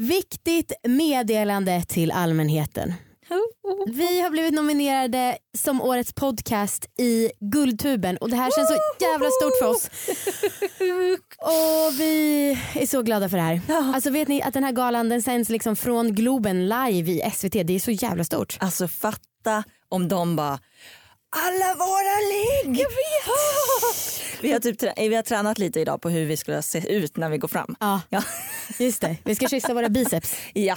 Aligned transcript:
Viktigt 0.00 0.72
meddelande 0.88 1.82
till 1.88 2.10
allmänheten. 2.10 2.94
Vi 3.86 4.20
har 4.20 4.30
blivit 4.30 4.54
nominerade 4.54 5.38
som 5.58 5.82
årets 5.82 6.12
podcast 6.12 6.86
i 6.98 7.30
Guldtuben 7.40 8.16
och 8.16 8.30
det 8.30 8.36
här 8.36 8.50
känns 8.56 8.68
så 8.68 9.04
jävla 9.04 9.26
stort 9.30 9.58
för 9.60 9.66
oss. 9.66 9.90
Och 11.38 12.00
vi 12.00 12.50
är 12.74 12.86
så 12.86 13.02
glada 13.02 13.28
för 13.28 13.36
det 13.36 13.42
här. 13.42 13.60
Alltså 13.94 14.10
vet 14.10 14.28
ni 14.28 14.42
att 14.42 14.54
den 14.54 14.64
här 14.64 14.72
galan 14.72 15.08
den 15.08 15.22
sänds 15.22 15.50
liksom 15.50 15.76
från 15.76 16.14
Globen 16.14 16.68
live 16.68 17.12
i 17.12 17.30
SVT. 17.34 17.52
Det 17.52 17.74
är 17.74 17.80
så 17.80 17.90
jävla 17.90 18.24
stort. 18.24 18.56
Alltså 18.60 18.88
fatta 18.88 19.64
om 19.88 20.08
de 20.08 20.36
bara 20.36 20.58
alla 21.30 21.74
våra 21.74 22.16
ligg! 22.32 22.80
Jag 22.80 22.88
vet! 22.88 24.20
Vi 24.42 24.52
har, 24.52 24.60
typ, 24.60 24.82
vi 24.96 25.14
har 25.14 25.22
tränat 25.22 25.58
lite 25.58 25.80
idag 25.80 26.00
på 26.02 26.08
hur 26.10 26.26
vi 26.26 26.36
skulle 26.36 26.62
se 26.62 26.92
ut 26.92 27.16
när 27.16 27.28
vi 27.30 27.38
går 27.38 27.48
fram. 27.48 27.76
Ja, 27.80 28.00
Ja. 28.08 28.22
just 28.78 29.00
det. 29.00 29.16
Vi 29.24 29.34
ska 29.34 29.48
kyssa 29.48 29.74
våra 29.74 29.88
biceps. 29.88 30.36
ja. 30.54 30.76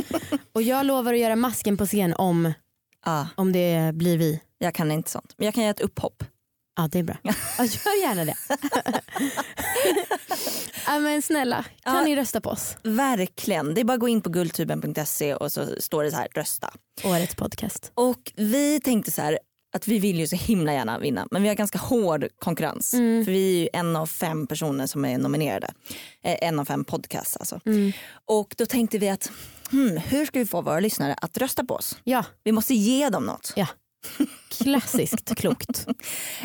Och 0.52 0.62
jag 0.62 0.86
lovar 0.86 1.12
att 1.14 1.18
göra 1.20 1.36
masken 1.36 1.76
på 1.76 1.86
scen 1.86 2.14
om, 2.14 2.52
ja. 3.06 3.26
om 3.34 3.52
det 3.52 3.90
blir 3.94 4.18
vi. 4.18 4.40
Jag 4.58 4.74
kan 4.74 4.90
inte 4.92 5.10
sånt. 5.10 5.34
Men 5.36 5.44
jag 5.44 5.54
kan 5.54 5.62
göra 5.64 5.70
ett 5.70 5.80
upphopp. 5.80 6.24
Ja 6.76 6.88
det 6.92 6.98
är 6.98 7.02
bra. 7.02 7.16
Ja, 7.22 7.34
gör 7.58 8.02
gärna 8.02 8.24
det. 8.24 8.34
ja, 10.86 10.98
men 10.98 11.22
snälla, 11.22 11.64
kan 11.82 11.94
Ja. 11.94 12.02
ni 12.02 12.16
rösta 12.16 12.40
på 12.40 12.50
oss? 12.50 12.76
Verkligen. 12.82 13.74
Det 13.74 13.80
är 13.80 13.84
bara 13.84 13.94
att 13.94 14.00
gå 14.00 14.08
in 14.08 14.22
på 14.22 14.30
guldtuben.se 14.30 15.34
och 15.34 15.52
så 15.52 15.66
står 15.80 16.04
det 16.04 16.10
så 16.10 16.16
här 16.16 16.28
rösta. 16.34 16.70
Årets 17.04 17.34
podcast. 17.34 17.92
Och 17.94 18.32
vi 18.36 18.80
tänkte 18.80 19.10
så 19.10 19.22
här 19.22 19.38
att 19.72 19.88
vi 19.88 19.98
vill 19.98 20.18
ju 20.20 20.26
så 20.26 20.36
himla 20.36 20.72
gärna 20.72 20.98
vinna 20.98 21.26
men 21.30 21.42
vi 21.42 21.48
har 21.48 21.54
ganska 21.54 21.78
hård 21.78 22.28
konkurrens. 22.38 22.94
Mm. 22.94 23.24
För 23.24 23.32
vi 23.32 23.56
är 23.56 23.60
ju 23.62 23.68
en 23.72 23.96
av 23.96 24.06
fem 24.06 24.46
personer 24.46 24.86
som 24.86 25.04
är 25.04 25.18
nominerade. 25.18 25.70
Eh, 26.24 26.36
en 26.48 26.58
av 26.58 26.64
fem 26.64 26.84
podcasts 26.84 27.36
alltså. 27.36 27.60
Mm. 27.66 27.92
Och 28.24 28.54
då 28.58 28.66
tänkte 28.66 28.98
vi 28.98 29.08
att 29.08 29.32
hmm, 29.70 29.96
hur 29.96 30.26
ska 30.26 30.38
vi 30.38 30.46
få 30.46 30.60
våra 30.60 30.80
lyssnare 30.80 31.14
att 31.14 31.38
rösta 31.38 31.64
på 31.64 31.74
oss? 31.74 31.98
Ja, 32.04 32.24
Vi 32.44 32.52
måste 32.52 32.74
ge 32.74 33.08
dem 33.08 33.24
något. 33.26 33.52
ja. 33.56 33.66
Klassiskt 34.50 35.34
klokt. 35.36 35.86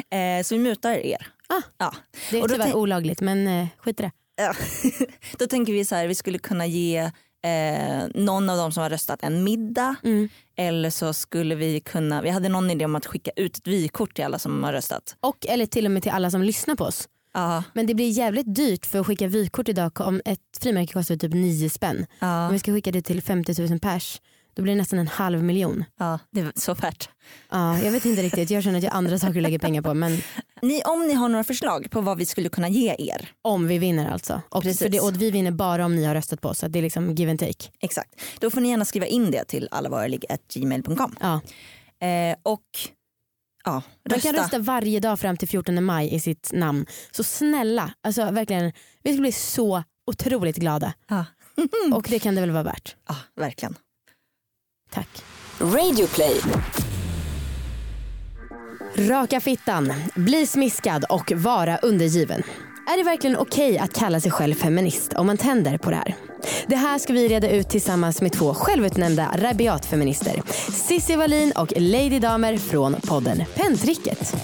Eh, 0.10 0.44
så 0.44 0.56
vi 0.56 0.60
mutar 0.60 0.92
er. 0.92 1.28
Ah. 1.50 1.62
Ja. 1.78 1.94
Det 2.32 2.40
är 2.40 2.48
tyvärr 2.48 2.74
olagligt 2.76 3.22
men 3.22 3.48
eh, 3.48 3.68
skit 3.78 4.00
i 4.00 4.04
det. 4.04 4.12
Då 5.40 5.48
tänker 5.48 5.74
vi 5.74 5.86
så 5.86 5.96
här, 5.96 6.08
vi 6.08 6.16
skulle 6.16 6.38
kunna 6.38 6.66
ge 6.66 7.12
eh, 7.46 8.08
någon 8.24 8.50
av 8.50 8.58
dem 8.58 8.72
som 8.72 8.84
har 8.84 8.90
röstat 8.90 9.24
en 9.24 9.44
middag. 9.44 9.96
Mm. 10.04 10.30
Eller 10.58 10.90
så 10.90 11.14
skulle 11.14 11.56
vi 11.56 11.80
kunna, 11.80 12.22
vi 12.22 12.30
hade 12.30 12.50
någon 12.50 12.72
idé 12.72 12.86
om 12.86 12.96
att 12.96 13.06
skicka 13.06 13.32
ut 13.36 13.58
ett 13.58 13.68
vykort 13.68 14.16
till 14.16 14.26
alla 14.26 14.40
som 14.40 14.64
har 14.64 14.74
röstat. 14.74 15.16
Och 15.20 15.46
eller 15.50 15.66
till 15.66 15.86
och 15.86 15.92
med 15.92 16.04
till 16.04 16.12
alla 16.12 16.32
som 16.32 16.42
lyssnar 16.42 16.76
på 16.76 16.84
oss. 16.84 17.08
Ja, 17.34 17.64
Men 17.74 17.88
det 17.88 17.94
blir 17.96 18.10
jävligt 18.10 18.56
dyrt 18.56 18.86
för 18.86 19.00
att 19.00 19.08
skicka 19.08 19.28
vykort 19.28 19.70
idag. 19.70 20.02
Om 20.02 20.22
ett 20.26 20.40
frimärke 20.62 20.94
kostar 20.94 21.16
typ 21.16 21.34
9 21.34 21.70
spänn. 21.70 22.06
ja, 22.20 22.48
Om 22.48 22.54
vi 22.54 22.60
ska 22.60 22.74
skicka 22.74 22.92
det 22.92 23.02
till 23.02 23.22
50 23.22 23.68
000 23.70 23.80
pers 23.80 24.22
då 24.56 24.62
blir 24.64 24.74
det 24.74 24.78
nästan 24.82 25.00
en 25.00 25.08
halv 25.08 25.44
miljon. 25.44 25.84
ja, 26.00 26.20
det 26.32 26.44
var 26.44 26.52
så 26.56 26.74
värt. 26.74 27.10
Ja, 27.52 27.80
jag 27.80 27.92
vet 27.92 28.06
inte 28.06 28.22
riktigt, 28.22 28.50
jag 28.50 28.64
känner 28.64 28.78
att 28.78 28.84
jag 28.84 28.92
har 28.92 28.98
andra 28.98 29.20
saker 29.20 29.36
att 29.36 29.42
lägga 29.44 29.60
pengar 29.60 29.82
på 29.82 29.94
men 29.94 30.18
Ni, 30.62 30.82
om 30.82 31.08
ni 31.08 31.14
har 31.14 31.30
några 31.30 31.44
förslag 31.44 31.88
på 31.92 32.02
vad 32.02 32.18
vi 32.18 32.26
skulle 32.26 32.50
kunna 32.50 32.70
ge 32.70 32.96
er. 33.00 33.30
om 33.42 33.68
vi 33.68 33.78
vinner 33.78 34.12
alltså. 34.12 34.42
Och, 34.50 34.64
Precis. 34.64 34.80
för 34.80 34.90
det, 34.90 35.00
och 35.00 35.22
vi 35.22 35.32
vinner 35.32 35.52
bara 35.52 35.86
om 35.86 35.96
ni 35.96 36.06
har 36.06 36.14
röstat 36.16 36.42
på 36.42 36.50
oss. 36.50 36.60
Så 36.60 36.68
det 36.68 36.80
är 36.80 36.84
liksom 36.84 37.16
give 37.16 37.32
and 37.32 37.40
take. 37.40 37.70
Exakt. 37.80 38.22
Då 38.40 38.50
får 38.52 38.62
ni 38.62 38.70
gärna 38.70 38.86
skriva 38.86 39.06
in 39.06 39.32
det 39.32 39.44
till 39.46 39.68
allavaraligg.gmail.com. 39.72 41.16
Ja. 41.20 41.42
Eh, 42.08 42.36
och 42.44 42.62
ja, 43.66 43.72
Man 43.72 43.82
rösta. 44.10 44.32
kan 44.34 44.42
rösta 44.42 44.60
varje 44.60 45.00
dag 45.00 45.20
fram 45.20 45.38
till 45.38 45.48
14 45.48 45.84
maj 45.84 46.14
i 46.16 46.20
sitt 46.20 46.50
namn. 46.54 46.86
Så 47.12 47.24
snälla, 47.24 47.94
alltså 48.04 48.32
verkligen, 48.32 48.72
vi 49.04 49.14
ska 49.14 49.22
bli 49.22 49.32
så 49.32 49.84
otroligt 50.08 50.56
glada. 50.58 50.94
Ja. 51.08 51.26
Och 51.94 52.06
det 52.10 52.20
kan 52.20 52.36
det 52.36 52.42
väl 52.42 52.52
vara 52.52 52.64
värt. 52.64 52.96
Ja, 53.08 53.16
verkligen. 53.36 53.76
Tack. 54.96 55.24
Radioplay. 55.60 56.42
Raka 58.98 59.40
fittan, 59.40 59.94
bli 60.16 60.48
smiskad 60.48 61.06
och 61.10 61.32
vara 61.36 61.78
undergiven. 61.78 62.44
Är 62.88 62.98
det 62.98 63.04
verkligen 63.04 63.38
okej 63.38 63.78
att 63.78 63.94
kalla 63.94 64.20
sig 64.20 64.32
själv 64.32 64.54
feminist 64.54 65.14
om 65.14 65.28
man 65.28 65.38
tänder 65.38 65.78
på 65.78 65.90
det 65.90 65.96
här? 65.96 66.16
Det 66.68 66.76
här 66.76 67.00
ska 67.00 67.14
vi 67.14 67.28
reda 67.28 67.50
ut 67.50 67.70
tillsammans 67.70 68.22
med 68.22 68.34
två 68.34 68.54
självutnämnda 68.54 69.32
rabiatfeminister. 69.36 70.42
Cissi 70.72 71.16
Wallin 71.16 71.52
och 71.56 71.74
Lady 71.76 72.20
Damer 72.20 72.58
från 72.58 72.96
podden 73.02 73.44
Pentricket. 73.56 74.36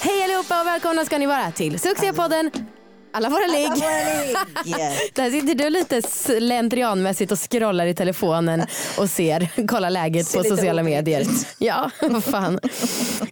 Hej 0.00 0.24
allihopa 0.24 0.60
och 0.60 0.66
välkomna 0.66 1.04
ska 1.04 1.18
ni 1.18 1.26
vara 1.26 1.50
till 1.50 1.78
succépodden 1.78 2.50
Alla 3.12 3.28
våra 3.28 3.46
ligg. 3.46 3.70
Där 5.14 5.30
sitter 5.30 5.54
du 5.54 5.70
lite 5.70 6.02
slentrianmässigt 6.02 7.32
och 7.32 7.38
scrollar 7.50 7.86
i 7.86 7.94
telefonen 7.94 8.66
och 8.98 9.10
ser, 9.10 9.66
kollar 9.66 9.90
läget 9.90 10.26
Ser 10.26 10.38
på 10.38 10.44
sociala 10.44 10.82
medier. 10.82 11.26
Ja, 11.58 11.90
vad 12.00 12.24
fan. 12.24 12.58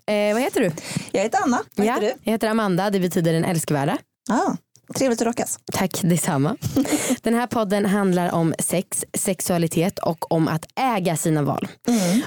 Eh, 0.06 0.32
vad 0.32 0.42
heter 0.42 0.60
du? 0.60 0.70
Jag 1.12 1.22
heter 1.22 1.38
Anna, 1.42 1.62
vad 1.74 1.86
ja, 1.86 1.94
heter 1.94 2.06
du? 2.06 2.14
Jag 2.24 2.32
heter 2.32 2.48
Amanda, 2.48 2.90
det 2.90 3.00
betyder 3.00 3.32
den 3.32 3.44
älskvärda. 3.44 3.98
Ah, 4.30 4.52
trevligt 4.94 5.20
att 5.20 5.26
rockas. 5.26 5.58
Tack 5.72 6.00
detsamma. 6.02 6.56
Den 7.22 7.34
här 7.34 7.46
podden 7.46 7.86
handlar 7.86 8.32
om 8.32 8.54
sex, 8.58 9.04
sexualitet 9.14 9.98
och 9.98 10.32
om 10.32 10.48
att 10.48 10.66
äga 10.80 11.16
sina 11.16 11.42
val. 11.42 11.68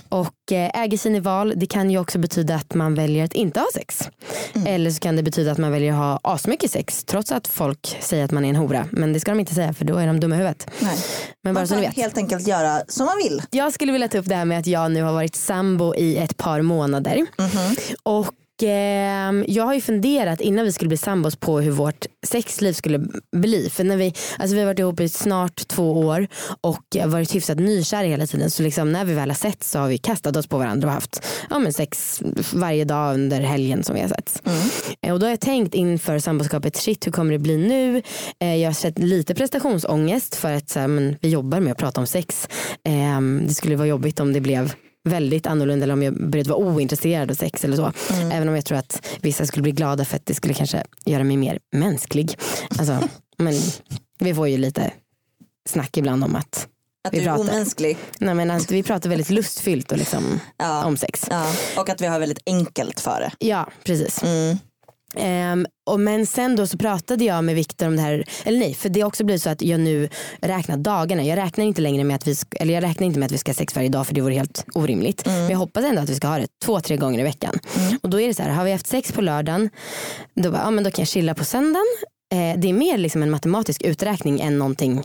Och 0.09 0.51
eh, 0.51 0.81
äga 0.84 0.97
sina 0.97 1.19
val 1.19 1.53
det 1.56 1.66
kan 1.66 1.91
ju 1.91 1.97
också 1.97 2.19
betyda 2.19 2.56
att 2.56 2.74
man 2.74 2.96
väljer 2.96 3.25
att 3.25 3.34
inte 3.34 3.59
ha 3.59 3.68
sex. 3.74 4.09
Eller 4.66 4.91
så 4.91 5.00
kan 5.00 5.16
det 5.16 5.24
betyda 5.24 5.51
att 5.51 5.57
man 5.57 5.72
väljer 5.72 5.91
att 5.91 5.97
ha 5.97 6.19
asmycket 6.34 6.72
sex 6.72 7.03
trots 7.06 7.31
att 7.31 7.47
folk 7.47 7.97
säger 8.01 8.25
att 8.25 8.31
man 8.31 8.46
är 8.46 8.50
en 8.50 8.56
hora. 8.56 8.88
Men 8.91 9.13
det 9.13 9.19
ska 9.19 9.31
de 9.31 9.40
inte 9.40 9.56
säga 9.56 9.74
för 9.74 9.85
då 9.85 9.97
är 9.97 10.07
de 10.07 10.19
dumma 10.19 10.35
i 10.35 10.38
huvudet. 10.38 10.68
Nej. 10.80 10.97
Men 11.44 11.53
bara 11.53 11.66
Man 11.69 11.80
vet. 11.81 11.95
helt 11.95 12.18
enkelt 12.18 12.47
göra 12.47 12.81
som 12.88 13.06
man 13.06 13.18
vill. 13.24 13.41
Jag 13.51 13.74
skulle 13.74 13.91
vilja 13.91 14.07
ta 14.07 14.18
upp 14.18 14.25
det 14.30 14.35
här 14.35 14.45
med 14.45 14.59
att 14.59 14.68
jag 14.68 14.91
nu 14.91 15.03
har 15.03 15.13
varit 15.13 15.35
sambo 15.35 15.95
i 15.95 16.18
ett 16.18 16.38
par 16.38 16.62
månader. 16.62 17.25
Och 18.03 18.25
ehm, 18.28 18.34
jag 19.47 19.64
har 19.66 19.74
ju 19.74 19.81
funderat 19.81 20.41
innan 20.41 20.66
vi 20.66 20.72
skulle 20.72 20.88
bli 20.88 20.97
sambos 20.97 21.36
på 21.36 21.59
hur 21.59 21.72
vårt 21.72 22.06
sexliv 22.25 22.74
skulle 22.74 23.06
bli. 23.36 23.69
För 23.69 23.84
när 23.84 23.97
vi, 23.97 24.14
alltså 24.38 24.56
vi 24.56 24.59
har 24.62 24.68
varit 24.68 24.80
ihop 24.80 25.00
i 25.00 25.09
snart 25.09 25.68
två 25.68 25.91
år 25.91 26.28
och 26.62 26.97
varit 27.06 27.36
hyfsat 27.36 27.59
nykära 27.59 28.08
hela 28.08 28.28
tiden. 28.28 28.52
Så 28.52 28.63
liksom 28.63 28.92
när 28.92 29.06
vi 29.06 29.13
väl 29.13 29.30
har 29.30 29.36
sett 29.36 29.63
så 29.63 29.80
har 29.80 29.88
vi 29.88 29.97
kastat 29.97 30.38
oss 30.38 30.47
på 30.47 30.58
varandra 30.58 30.88
och 30.88 30.94
haft 30.94 31.25
ja, 31.50 31.59
men 31.59 31.74
sex 31.74 32.22
varje 32.53 32.86
dag 32.86 33.13
under 33.13 33.42
helgen 33.42 33.84
som 33.84 33.96
vi 33.96 34.02
har 34.02 34.08
sett. 34.09 34.42
Eh, 35.02 35.13
Och 35.13 35.19
då 35.19 35.25
har 35.25 35.31
jag 35.31 35.40
tänkt 35.42 35.75
inför 35.75 36.19
samboskapet, 36.19 36.75
shit 36.75 37.08
hur 37.08 37.12
kommer 37.12 37.31
det 37.31 37.40
bli 37.40 37.58
nu? 37.58 38.02
Eh, 38.40 38.56
Jag 38.56 38.69
har 38.69 38.74
sett 38.74 39.00
lite 39.00 39.36
prestationsångest 39.36 40.36
för 40.36 40.53
att 40.53 40.69
så 40.69 40.80
här, 40.80 40.88
men, 40.88 41.16
vi 41.22 41.30
jobbar 41.30 41.59
med 41.59 41.72
att 41.72 41.78
prata 41.78 42.02
om 42.02 42.08
sex. 42.08 42.47
Eh, 42.88 43.22
Det 43.47 43.53
skulle 43.53 43.75
vara 43.75 43.88
jobbigt 43.88 44.19
om 44.19 44.34
det 44.34 44.42
blev 44.42 44.74
väldigt 45.03 45.47
annorlunda 45.47 45.84
eller 45.84 45.94
om 45.94 46.03
jag 46.03 46.30
började 46.30 46.50
vara 46.50 46.59
ointresserad 46.59 47.31
av 47.31 47.36
sex 47.36 47.64
eller 47.64 47.78
så. 47.78 47.91
Även 48.31 48.50
om 48.50 48.56
jag 48.56 48.66
tror 48.66 48.78
att 48.78 49.06
vissa 49.22 49.46
skulle 49.46 49.64
bli 49.64 49.72
glada 49.72 50.06
för 50.06 50.16
att 50.16 50.25
det 50.25 50.34
skulle 50.34 50.53
kanske 50.53 50.84
göra 51.06 51.24
mig 51.24 51.38
mer 51.38 51.59
mänsklig. 51.72 52.38
Alltså, 52.80 53.00
men 53.38 53.53
vi 54.19 54.34
får 54.34 54.47
ju 54.50 54.58
lite 54.58 54.92
snack 55.69 55.97
ibland 55.97 56.24
om 56.24 56.36
att, 56.36 56.68
Att 57.08 57.13
Vi 57.13 57.18
du 57.19 57.24
är 57.24 57.28
pratar. 57.36 57.42
omänsklig. 57.53 57.97
nej 58.19 58.34
men 58.36 58.52
att 58.52 58.72
vi 58.72 58.84
pratar 58.84 59.09
väldigt 59.09 59.30
lustfyllt 59.30 59.92
och 59.92 59.97
liksom 59.97 60.40
Ja. 60.58 60.86
om 60.86 60.97
sex. 60.97 61.28
Ja. 61.30 61.53
Och 61.78 61.90
att 61.90 62.02
vi 62.02 62.06
har 62.06 62.19
väldigt 62.19 62.42
enkelt 62.46 63.00
för 63.00 63.19
det. 63.19 63.46
Ja 63.47 63.69
precis. 63.84 64.24
Mm. 64.24 64.58
Ehm, 65.16 65.66
och 65.86 66.00
men 66.00 66.26
sen 66.26 66.56
då 66.56 66.68
så 66.68 66.78
pratade 66.78 67.24
jag 67.24 67.44
med 67.44 67.56
Viktor 67.56 67.88
om 67.88 67.96
det 67.96 68.02
här, 68.02 68.26
eller 68.44 68.60
nej 68.60 68.74
för 68.74 68.90
det 68.90 69.02
har 69.02 69.08
också 69.08 69.24
blivit 69.24 69.42
så 69.44 69.50
att 69.50 69.62
jag 69.62 69.80
nu 69.80 70.10
räknar 70.42 70.78
dagarna. 70.78 71.24
Jag 71.24 71.38
räknar 71.38 71.66
inte 71.66 71.82
längre 71.82 72.04
med 72.04 72.16
att 72.16 72.28
vi, 72.28 72.36
eller 72.52 72.74
jag 72.74 72.84
räknar 72.84 73.08
inte 73.08 73.20
med 73.20 73.26
att 73.26 73.32
vi 73.32 73.38
ska 73.38 73.50
ha 73.52 73.56
sex 73.56 73.76
varje 73.76 73.90
dag 73.90 74.08
för 74.08 74.14
det 74.16 74.22
vore 74.22 74.34
helt 74.34 74.66
orimligt. 74.74 75.26
Men 75.26 75.50
jag 75.50 75.58
hoppas 75.58 75.84
ändå 75.86 76.02
att 76.02 76.10
vi 76.10 76.16
ska 76.16 76.28
ha 76.28 76.38
det 76.38 76.48
två, 76.66 76.80
tre 76.80 76.98
gånger 76.98 77.20
i 77.20 77.24
veckan. 77.24 77.60
Och 78.04 78.10
då 78.10 78.20
är 78.20 78.28
det 78.28 78.34
så 78.34 78.44
här, 78.44 78.50
har 78.50 78.64
vi 78.66 78.72
haft 78.72 78.88
sex 78.88 79.12
på 79.12 79.22
lördagen, 79.22 79.70
då, 80.36 80.52
bara, 80.52 80.62
ja, 80.62 80.72
men 80.72 80.84
då 80.84 80.92
kan 80.92 81.02
jag 81.02 81.08
chilla 81.10 81.34
på 81.36 81.46
söndagen. 81.46 81.86
Eh, 82.34 82.60
det 82.60 82.69
är 82.69 82.74
mer 82.74 82.98
liksom 82.98 83.24
en 83.24 83.30
matematisk 83.31 83.81
uträkning 83.81 84.42
än 84.42 84.57
någonting 84.60 85.04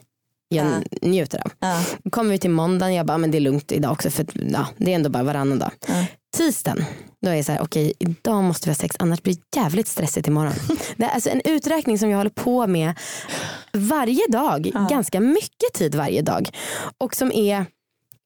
jag 0.49 0.67
Ja. 0.67 0.99
njuter 1.09 1.39
av. 1.45 1.53
Ja. 1.61 1.85
Kommer 2.11 2.31
vi 2.31 2.39
till 2.39 2.51
måndagen, 2.51 2.95
jag 2.95 3.07
bara, 3.07 3.13
"Ja, 3.15 3.19
men 3.19 3.31
det 3.31 3.39
är 3.39 3.41
lugnt 3.41 3.73
idag 3.73 3.93
också 3.93 4.11
för 4.11 4.27
ja, 4.53 4.67
det 4.77 4.91
är 4.91 4.95
ändå 4.95 5.11
bara 5.11 5.23
varannan 5.23 5.59
dag. 5.59 5.71
Ja. 5.89 6.05
Tisdagen, 6.37 6.85
då 7.23 7.31
är 7.31 7.35
jag 7.35 7.45
så 7.45 7.53
här, 7.53 7.63
okej 7.63 7.93
idag 7.99 8.45
måste 8.45 8.69
vi 8.69 8.71
ha 8.71 8.75
sex 8.75 8.97
annars 8.99 9.23
blir 9.23 9.35
det 9.35 9.61
jävligt 9.61 9.89
stressigt 9.89 10.29
imorgon. 10.29 10.53
det 10.97 11.05
är 11.05 11.09
alltså 11.09 11.31
en 11.31 11.41
uträkning 11.45 11.99
som 11.99 12.11
jag 12.11 12.17
håller 12.19 12.31
på 12.31 12.67
med 12.67 12.99
varje 13.73 14.27
dag, 14.29 14.71
ganska 14.91 15.21
mycket 15.21 15.73
tid 15.75 15.95
varje 15.95 16.23
dag. 16.23 16.49
Och 16.99 17.15
som 17.15 17.33
är 17.33 17.67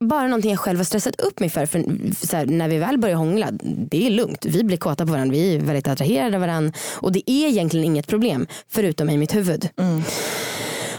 bara 0.04 0.28
någonting 0.28 0.50
jag 0.50 0.60
själv 0.60 0.78
har 0.78 0.84
stressat 0.84 1.20
upp 1.20 1.40
mig 1.40 1.48
för. 1.48 1.66
för 1.66 1.84
så 2.26 2.36
här, 2.36 2.46
när 2.46 2.68
vi 2.68 2.78
väl 2.78 2.98
börjar 2.98 3.16
hångla, 3.16 3.48
det 3.62 4.06
är 4.06 4.10
lugnt. 4.10 4.44
Vi 4.44 4.64
blir 4.64 4.76
kåta 4.76 5.06
på 5.06 5.12
varandra, 5.12 5.32
vi 5.32 5.54
är 5.54 5.60
väldigt 5.60 5.88
attraherade 5.88 6.36
av 6.36 6.40
varandra. 6.40 6.72
Och 6.96 7.12
det 7.12 7.30
är 7.30 7.48
egentligen 7.48 7.86
inget 7.86 8.06
problem 8.06 8.46
förutom 8.68 9.10
i 9.10 9.16
mitt 9.16 9.34
huvud. 9.34 9.68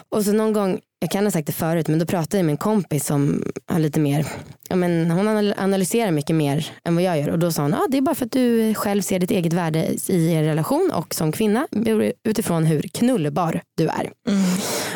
Och 0.09 0.25
så 0.25 0.31
någon 0.31 0.53
gång 0.53 0.79
jag 0.99 1.11
kan 1.11 1.23
ha 1.23 1.31
sagt 1.31 1.47
det 1.47 1.53
förut 1.53 1.87
men 1.87 1.99
då 1.99 2.05
pratade 2.05 2.37
jag 2.37 2.45
med 2.45 2.53
en 2.53 2.57
kompis 2.57 3.05
som 3.05 3.43
har 3.67 3.79
lite 3.79 3.99
mer, 3.99 4.27
ja, 4.73 4.77
men 4.77 5.11
hon 5.11 5.27
anal- 5.27 5.53
analyserar 5.57 6.11
mycket 6.11 6.35
mer 6.35 6.67
än 6.83 6.95
vad 6.95 7.03
jag 7.03 7.19
gör. 7.19 7.29
Och 7.29 7.39
då 7.39 7.51
sa 7.51 7.61
hon 7.61 7.73
ah, 7.73 7.87
det 7.89 7.97
är 7.97 8.01
bara 8.01 8.15
för 8.15 8.25
att 8.25 8.31
du 8.31 8.73
själv 8.73 9.01
ser 9.01 9.19
ditt 9.19 9.31
eget 9.31 9.53
värde 9.53 9.95
i 10.07 10.33
er 10.33 10.43
relation 10.43 10.91
och 10.93 11.13
som 11.13 11.31
kvinna 11.31 11.67
utifrån 12.23 12.65
hur 12.65 12.81
knullbar 12.81 13.61
du 13.77 13.87
är. 13.87 14.11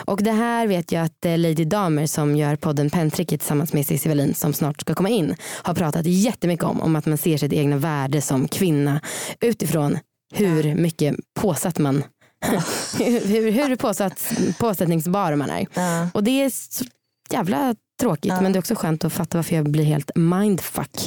Och 0.05 0.23
det 0.23 0.31
här 0.31 0.67
vet 0.67 0.91
jag 0.91 1.03
att 1.05 1.25
eh, 1.25 1.37
Lady 1.37 1.65
Damer 1.65 2.05
som 2.05 2.35
gör 2.35 2.55
podden 2.55 2.89
Pentricket 2.89 3.39
tillsammans 3.39 3.73
med 3.73 3.85
Cissi 3.85 4.09
Wallin 4.09 4.33
som 4.33 4.53
snart 4.53 4.81
ska 4.81 4.93
komma 4.95 5.09
in 5.09 5.35
har 5.63 5.73
pratat 5.73 6.05
jättemycket 6.05 6.65
om, 6.65 6.81
om 6.81 6.95
att 6.95 7.05
man 7.05 7.17
ser 7.17 7.37
sitt 7.37 7.53
egna 7.53 7.77
värde 7.77 8.21
som 8.21 8.47
kvinna 8.47 9.01
utifrån 9.41 9.97
hur 10.33 10.75
mycket 10.75 11.15
påsatt 11.39 11.79
man 11.79 12.03
hur, 12.97 13.51
hur 13.51 13.75
påsatt, 13.75 14.33
påsättningsbar 14.59 15.35
man 15.35 15.49
är. 15.49 15.67
Och 16.13 16.23
det 16.23 16.43
är 16.43 16.49
så 16.49 16.85
jävla 17.31 17.75
tråkigt 17.99 18.25
Ja. 18.35 18.41
men 18.41 18.51
det 18.51 18.57
är 18.57 18.59
också 18.59 18.75
skönt 18.75 19.05
att 19.05 19.13
fatta 19.13 19.37
varför 19.37 19.55
jag 19.55 19.69
blir 19.69 19.83
helt 19.83 20.11
mindfucked. 20.15 21.01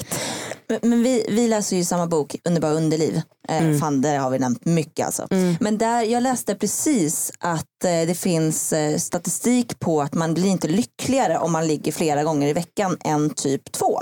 Men, 0.69 0.79
men 0.83 1.03
vi, 1.03 1.27
vi 1.29 1.49
läser 1.49 1.77
ju 1.77 1.85
samma 1.85 2.07
bok, 2.07 2.37
Underbara 2.45 2.73
underliv. 2.73 3.21
Eh, 3.49 3.79
Fan, 3.81 4.03
det 4.03 4.09
har 4.09 4.31
vi 4.31 4.39
nämnt 4.39 4.65
mycket 4.65 5.07
alltså. 5.07 5.27
Men 5.61 5.79
där, 5.79 6.03
jag 6.03 6.23
läste 6.23 6.55
precis 6.55 7.33
att 7.39 7.85
eh, 7.85 8.07
det 8.07 8.19
finns 8.19 8.73
eh, 8.73 8.97
statistik 8.97 9.79
på 9.81 10.03
att 10.03 10.15
man 10.15 10.35
blir 10.35 10.47
inte 10.47 10.69
lyckligare 10.69 11.39
om 11.39 11.53
man 11.53 11.67
ligger 11.67 11.93
flera 11.93 12.25
gånger 12.25 12.49
i 12.49 12.53
veckan 12.53 12.97
än 13.05 13.31
typ 13.31 13.73
två. 13.73 14.01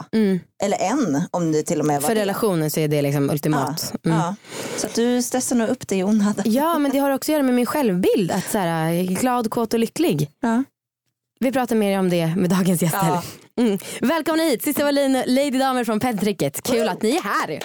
Eller 0.63 0.79
en 0.79 1.23
om 1.31 1.53
det 1.53 1.63
till 1.63 1.81
och 1.81 1.87
med 1.87 2.01
var 2.03 2.09
För 2.09 2.15
det. 2.15 2.21
relationen 2.21 2.71
så 2.71 2.81
är 2.81 2.89
det 2.89 3.03
liksom 3.03 3.31
ultimat. 3.31 3.93
Mm. 4.05 4.19
Ja. 4.19 4.35
Så 4.77 4.87
att 4.87 4.95
du 4.95 5.23
stressar 5.23 5.57
nog 5.57 5.69
upp 5.69 5.89
dig 5.89 5.99
i 5.99 6.05
onödan. 6.05 6.45
Ja 6.53 6.79
men 6.79 6.91
det 6.93 6.99
har 6.99 7.11
också 7.11 7.31
att 7.31 7.35
göra 7.35 7.43
med 7.43 7.55
min 7.55 7.67
självbild. 7.67 8.31
Att 8.31 8.51
så 8.53 8.59
här, 8.59 9.03
glad, 9.03 9.51
kåt 9.51 9.73
och 9.75 9.81
lycklig. 9.81 10.31
Ja. 10.41 10.65
Vi 11.41 11.53
pratar 11.53 11.77
mer 11.77 11.99
om 11.99 12.11
det 12.11 12.33
med 12.37 12.51
dagens 12.51 12.83
gäster. 12.83 12.99
Ja. 13.07 13.23
Mm. 13.63 13.79
Välkomna 14.01 14.43
hit 14.43 14.63
Cissi 14.63 14.83
Wallin, 14.83 15.13
Lady 15.27 15.59
Damer 15.59 15.85
från 15.85 16.01
Pentricket. 16.01 16.63
Kul 16.63 16.89
att 16.89 17.03
ni 17.03 17.11
är 17.17 17.23
här. 17.23 17.61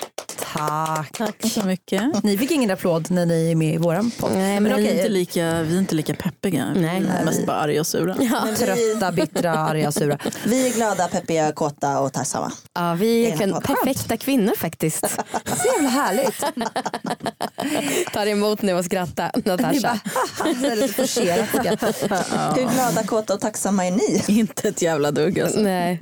Tack. 0.54 1.12
Tack 1.18 1.52
så 1.52 1.64
mycket. 1.64 2.24
Ni 2.24 2.38
fick 2.38 2.52
ingen 2.52 2.72
applåd 2.72 3.12
när 3.12 3.26
ni 3.26 3.52
är 3.52 3.56
med 3.56 3.74
i 3.74 3.78
våran 3.78 4.12
podd. 4.20 4.32
Nej, 4.34 4.60
Men 4.60 4.64
men 4.64 4.76
vi, 4.76 4.84
är 4.88 4.90
okej. 4.92 4.98
inte 4.98 5.10
lika, 5.10 5.62
vi 5.62 5.76
är 5.76 5.80
inte 5.80 5.96
lika 5.96 6.14
peppiga. 6.14 6.74
Nej. 6.76 7.00
vi 7.02 7.08
är 7.08 7.26
mest 7.26 7.46
bara 7.46 7.58
arga 7.58 7.80
och 7.80 7.88
sura. 7.88 8.16
Ja. 8.20 8.48
Trötta, 8.58 9.12
bittra, 9.12 9.52
arga, 9.52 9.92
sura. 9.92 10.18
Vi 10.46 10.68
är 10.68 10.74
glada, 10.74 11.08
peppiga, 11.08 11.52
kåta 11.52 12.00
och 12.00 12.14
tacksamma. 12.14 12.52
Ja, 12.74 12.94
vi 13.00 13.26
är 13.32 13.48
något 13.48 13.64
perfekta 13.64 14.18
kvinnor 14.18 14.54
faktiskt. 14.58 15.00
Så 15.46 15.68
jävla 15.74 15.90
härligt. 15.90 16.44
Tar 18.14 18.26
emot 18.26 18.62
nu 18.62 18.74
och 18.74 18.86
skrattar 18.86 19.32
Natasha. 19.46 20.00
det 20.62 20.76
lite 20.76 20.94
forcerat. 20.94 21.50
Hur 22.58 22.74
glada, 22.74 23.04
kåta 23.08 23.34
och 23.34 23.40
tacksamma 23.40 23.86
är 23.88 23.92
ni? 23.92 24.24
Inte 24.28 24.68
ett 24.68 24.82
jävla 24.82 25.12
dugg 25.12 25.40
alltså. 25.40 25.60
Nej. 25.60 26.00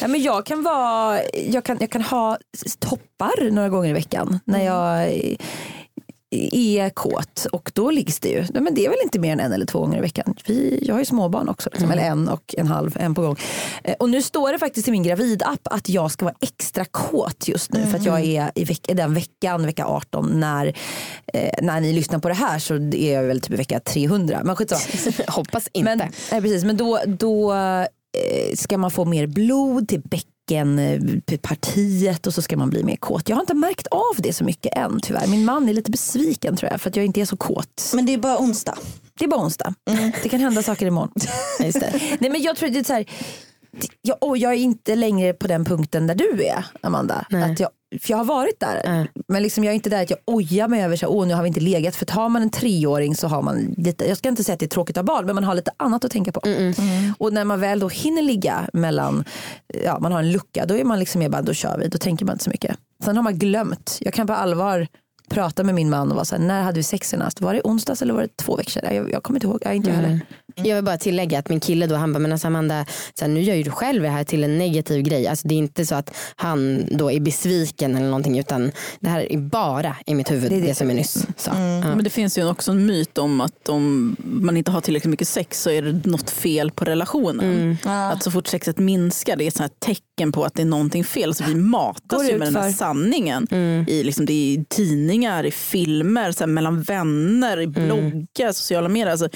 Ja, 0.00 0.08
men 0.08 0.22
jag, 0.22 0.46
kan 0.46 0.62
vara, 0.62 1.20
jag, 1.48 1.64
kan, 1.64 1.76
jag 1.80 1.90
kan 1.90 2.02
ha 2.02 2.38
toppar 2.78 3.50
några 3.50 3.68
gånger 3.68 3.91
i 3.92 3.94
veckan 3.94 4.38
när 4.44 4.64
jag 4.64 5.08
är- 5.12 5.36
kåt 6.94 7.46
och 7.52 7.70
då 7.74 7.90
liggs 7.90 8.20
det 8.20 8.28
ju. 8.28 8.44
Men 8.54 8.74
det 8.74 8.84
är 8.84 8.88
väl 8.88 8.98
inte 9.04 9.18
mer 9.18 9.32
än 9.32 9.40
en 9.40 9.52
eller 9.52 9.66
två 9.66 9.78
gånger 9.78 9.98
i 9.98 10.00
veckan. 10.00 10.34
Vi, 10.46 10.78
jag 10.86 10.94
har 10.94 10.98
ju 10.98 11.04
småbarn 11.04 11.48
också, 11.48 11.70
liksom, 11.72 11.90
eller 11.90 12.02
en 12.02 12.28
och 12.28 12.54
en 12.58 12.66
halv, 12.66 12.96
en 13.00 13.14
på 13.14 13.22
gång. 13.22 13.36
Eh, 13.84 13.94
Och 13.98 14.10
nu 14.10 14.22
står 14.22 14.52
det 14.52 14.58
faktiskt 14.58 14.88
i 14.88 14.90
min 14.90 15.02
gravidapp 15.02 15.60
att 15.64 15.88
jag 15.88 16.10
ska 16.10 16.24
vara 16.24 16.34
extra 16.40 16.84
kåt 16.84 17.48
just 17.48 17.72
nu 17.72 17.86
för 17.86 17.98
att 17.98 18.04
jag 18.04 18.20
är 18.24 18.50
i 18.54 18.64
veck, 18.64 18.80
den 18.94 19.14
veckan, 19.14 19.66
vecka 19.66 19.86
18 19.86 20.40
när, 20.40 20.66
eh, 21.34 21.54
när 21.62 21.80
ni 21.80 21.92
lyssnar 21.92 22.18
på 22.18 22.28
det 22.28 22.34
här 22.34 22.58
så 22.58 22.74
är 22.74 23.12
jag 23.12 23.22
väl 23.22 23.40
typ 23.40 23.52
i 23.52 23.56
vecka 23.56 23.80
300. 23.80 24.40
Men 24.44 24.56
skitsamma. 24.56 25.14
Hoppas 25.28 25.68
inte. 25.72 25.84
Men, 25.96 25.98
nej, 26.32 26.42
precis, 26.42 26.64
men 26.64 26.76
då, 26.76 27.00
då 27.06 27.52
eh, 27.52 27.86
ska 28.54 28.78
man 28.78 28.90
få 28.90 29.04
mer 29.04 29.26
blod 29.26 29.88
till 29.88 30.02
bäckenpartiet 31.26 32.26
och 32.26 32.34
så 32.34 32.42
ska 32.42 32.56
man 32.56 32.70
bli 32.70 32.84
mer 32.84 32.96
kåt. 32.96 33.28
Jag 33.28 33.36
har 33.36 33.40
inte 33.40 33.54
märkt 33.54 33.86
av 33.86 34.16
det 34.16 34.32
så 34.32 34.44
mycket 34.44 34.76
än 34.76 35.00
tyvärr. 35.00 35.26
Min 35.26 35.44
man 35.44 35.68
är 35.68 35.72
lite 35.72 35.90
besviken 35.90 36.56
tror 36.56 36.70
jag 36.72 36.80
för 36.80 36.90
att 36.90 36.96
jag 36.96 37.04
inte 37.04 37.20
är 37.20 37.24
så 37.24 37.36
kåt. 37.36 37.92
Men 37.94 38.06
det 38.06 38.14
är 38.14 38.18
bara 38.18 38.38
onsdag. 38.38 38.78
Det 39.18 39.24
är 39.24 39.28
bara 39.28 39.40
onsdag. 39.40 39.74
Det 40.22 40.28
kan 40.28 40.40
hända 40.40 40.62
saker 40.62 40.86
imorgon. 40.86 41.12
Just 41.60 41.80
det. 41.80 42.00
nej, 42.18 42.30
men 42.30 42.42
jag 42.42 42.56
tror 42.56 42.68
det 42.68 42.78
är 42.78 42.84
så 42.84 42.92
här, 42.92 43.06
jag, 44.02 44.16
och 44.20 44.38
jag 44.38 44.52
är 44.52 44.56
inte 44.56 44.94
längre 44.94 45.32
på 45.32 45.46
den 45.46 45.64
punkten 45.64 46.06
där 46.06 46.14
du 46.14 46.44
är 46.44 46.64
Amanda. 46.80 47.26
Nej. 47.30 47.52
Att 47.52 47.60
jag, 47.60 47.70
för 48.00 48.10
jag 48.10 48.18
har 48.18 48.24
varit 48.24 48.60
där. 48.60 48.80
Ja. 48.84 49.20
Men 49.28 49.42
liksom 49.42 49.64
jag 49.64 49.70
är 49.70 49.74
inte 49.74 49.90
där 49.90 50.02
att 50.02 50.10
jag 50.10 50.18
ojar 50.24 50.68
mig 50.68 50.82
över 50.82 50.96
så 50.96 51.06
här, 51.06 51.12
åh 51.12 51.26
nu 51.26 51.34
har 51.34 51.42
vi 51.42 51.48
inte 51.48 51.60
legat. 51.60 51.96
För 51.96 52.06
tar 52.06 52.28
man 52.28 52.42
en 52.42 52.50
treåring 52.50 53.16
så 53.16 53.28
har 53.28 53.42
man 53.42 53.74
lite, 53.76 54.08
jag 54.08 54.18
ska 54.18 54.28
inte 54.28 54.44
säga 54.44 54.54
att 54.54 54.60
det 54.60 54.66
är 54.66 54.68
tråkigt 54.68 54.96
att 54.96 55.08
ha 55.08 55.14
barn 55.14 55.26
men 55.26 55.34
man 55.34 55.44
har 55.44 55.54
lite 55.54 55.70
annat 55.76 56.04
att 56.04 56.10
tänka 56.10 56.32
på. 56.32 56.40
Och 57.18 57.32
när 57.32 57.44
man 57.44 57.60
väl 57.60 57.80
då 57.80 57.88
hinner 57.88 58.22
ligga 58.22 58.68
mellan, 58.72 59.24
ja 59.84 59.98
man 59.98 60.12
har 60.12 60.18
en 60.18 60.32
lucka 60.32 60.66
då 60.66 60.76
är 60.76 60.84
man 60.84 60.98
liksom 60.98 61.18
mer 61.18 61.28
bara 61.28 61.42
då 61.42 61.52
kör 61.52 61.78
vi, 61.78 61.88
då 61.88 61.98
tänker 61.98 62.24
man 62.24 62.34
inte 62.34 62.44
så 62.44 62.50
mycket. 62.50 62.76
Sen 63.04 63.16
har 63.16 63.22
man 63.22 63.38
glömt, 63.38 63.98
jag 64.00 64.14
kan 64.14 64.26
på 64.26 64.32
allvar 64.32 64.86
prata 65.28 65.64
med 65.64 65.74
min 65.74 65.90
man 65.90 66.10
och 66.10 66.14
vara 66.14 66.24
så 66.24 66.36
här, 66.36 66.42
när 66.42 66.62
hade 66.62 66.76
vi 66.76 66.82
sex 66.82 67.08
senast? 67.08 67.40
Var 67.40 67.54
det 67.54 67.60
onsdags 67.64 68.02
eller 68.02 68.14
var 68.14 68.22
det 68.22 68.36
två 68.36 68.56
veckor 68.56 68.70
sedan? 68.70 68.94
Jag, 68.94 69.10
jag 69.10 69.22
kommer 69.22 69.36
inte 69.36 69.46
ihåg, 69.46 69.58
jag, 69.64 69.76
inte 69.76 69.90
jag 69.90 69.96
heller. 69.96 70.20
Jag 70.54 70.74
vill 70.74 70.84
bara 70.84 70.98
tillägga 70.98 71.38
att 71.38 71.48
min 71.48 71.60
kille 71.60 71.86
då 71.86 71.94
han 71.94 72.12
bara, 72.12 72.18
men 72.18 72.32
alltså 72.32 72.46
Amanda, 72.46 72.86
så 73.18 73.24
här, 73.24 73.32
nu 73.32 73.42
gör 73.42 73.54
ju 73.54 73.62
du 73.62 73.70
själv 73.70 74.02
det 74.02 74.08
här 74.08 74.24
till 74.24 74.44
en 74.44 74.58
negativ 74.58 75.02
grej. 75.02 75.26
Alltså 75.26 75.48
det 75.48 75.54
är 75.54 75.58
inte 75.58 75.86
så 75.86 75.94
att 75.94 76.14
han 76.36 76.84
då 76.90 77.12
är 77.12 77.20
besviken 77.20 77.96
eller 77.96 78.06
någonting 78.06 78.38
utan 78.38 78.72
det 79.00 79.08
här 79.08 79.32
är 79.32 79.38
bara 79.38 79.96
i 80.06 80.14
mitt 80.14 80.30
huvud, 80.30 80.50
det, 80.50 80.60
det. 80.60 80.74
som 80.74 80.88
jag 80.88 80.96
nyss 80.96 81.26
sa. 81.36 81.50
Ja. 81.50 81.80
Men 81.80 82.04
det 82.04 82.10
finns 82.10 82.38
ju 82.38 82.48
också 82.48 82.70
en 82.70 82.86
myt 82.86 83.18
om 83.18 83.40
att 83.40 83.68
om 83.68 84.16
man 84.20 84.56
inte 84.56 84.70
har 84.70 84.80
tillräckligt 84.80 85.10
mycket 85.10 85.28
sex 85.28 85.62
så 85.62 85.70
är 85.70 85.82
det 85.82 86.10
något 86.10 86.30
fel 86.30 86.70
på 86.70 86.84
relationen. 86.84 87.76
Att 87.84 88.22
så 88.22 88.30
fort 88.30 88.46
sexet 88.46 88.78
minskar 88.78 89.36
det 89.36 89.44
är 89.44 89.48
ett 89.48 89.56
sånt 89.56 89.80
tecken 89.80 90.32
på 90.32 90.44
att 90.44 90.54
det 90.54 90.62
är 90.62 90.66
någonting 90.66 91.04
fel. 91.04 91.28
Alltså 91.28 91.44
vi 91.44 91.54
matas 91.54 92.30
ju 92.30 92.38
med 92.38 92.46
den 92.46 92.56
här 92.56 92.72
sanningen. 92.72 93.54
I, 93.88 94.02
liksom, 94.04 94.26
det 94.26 94.32
är 94.32 94.52
i 94.54 94.64
tidningar, 95.12 95.46
i 95.46 95.50
filmer, 95.50 96.32
så 96.32 96.38
här, 96.38 96.46
mellan 96.46 96.82
vänner, 96.82 97.60
i 97.60 97.66
bloggar, 97.66 98.52
sociala 98.52 98.88
medier. 98.88 99.10
Alltså, 99.10 99.28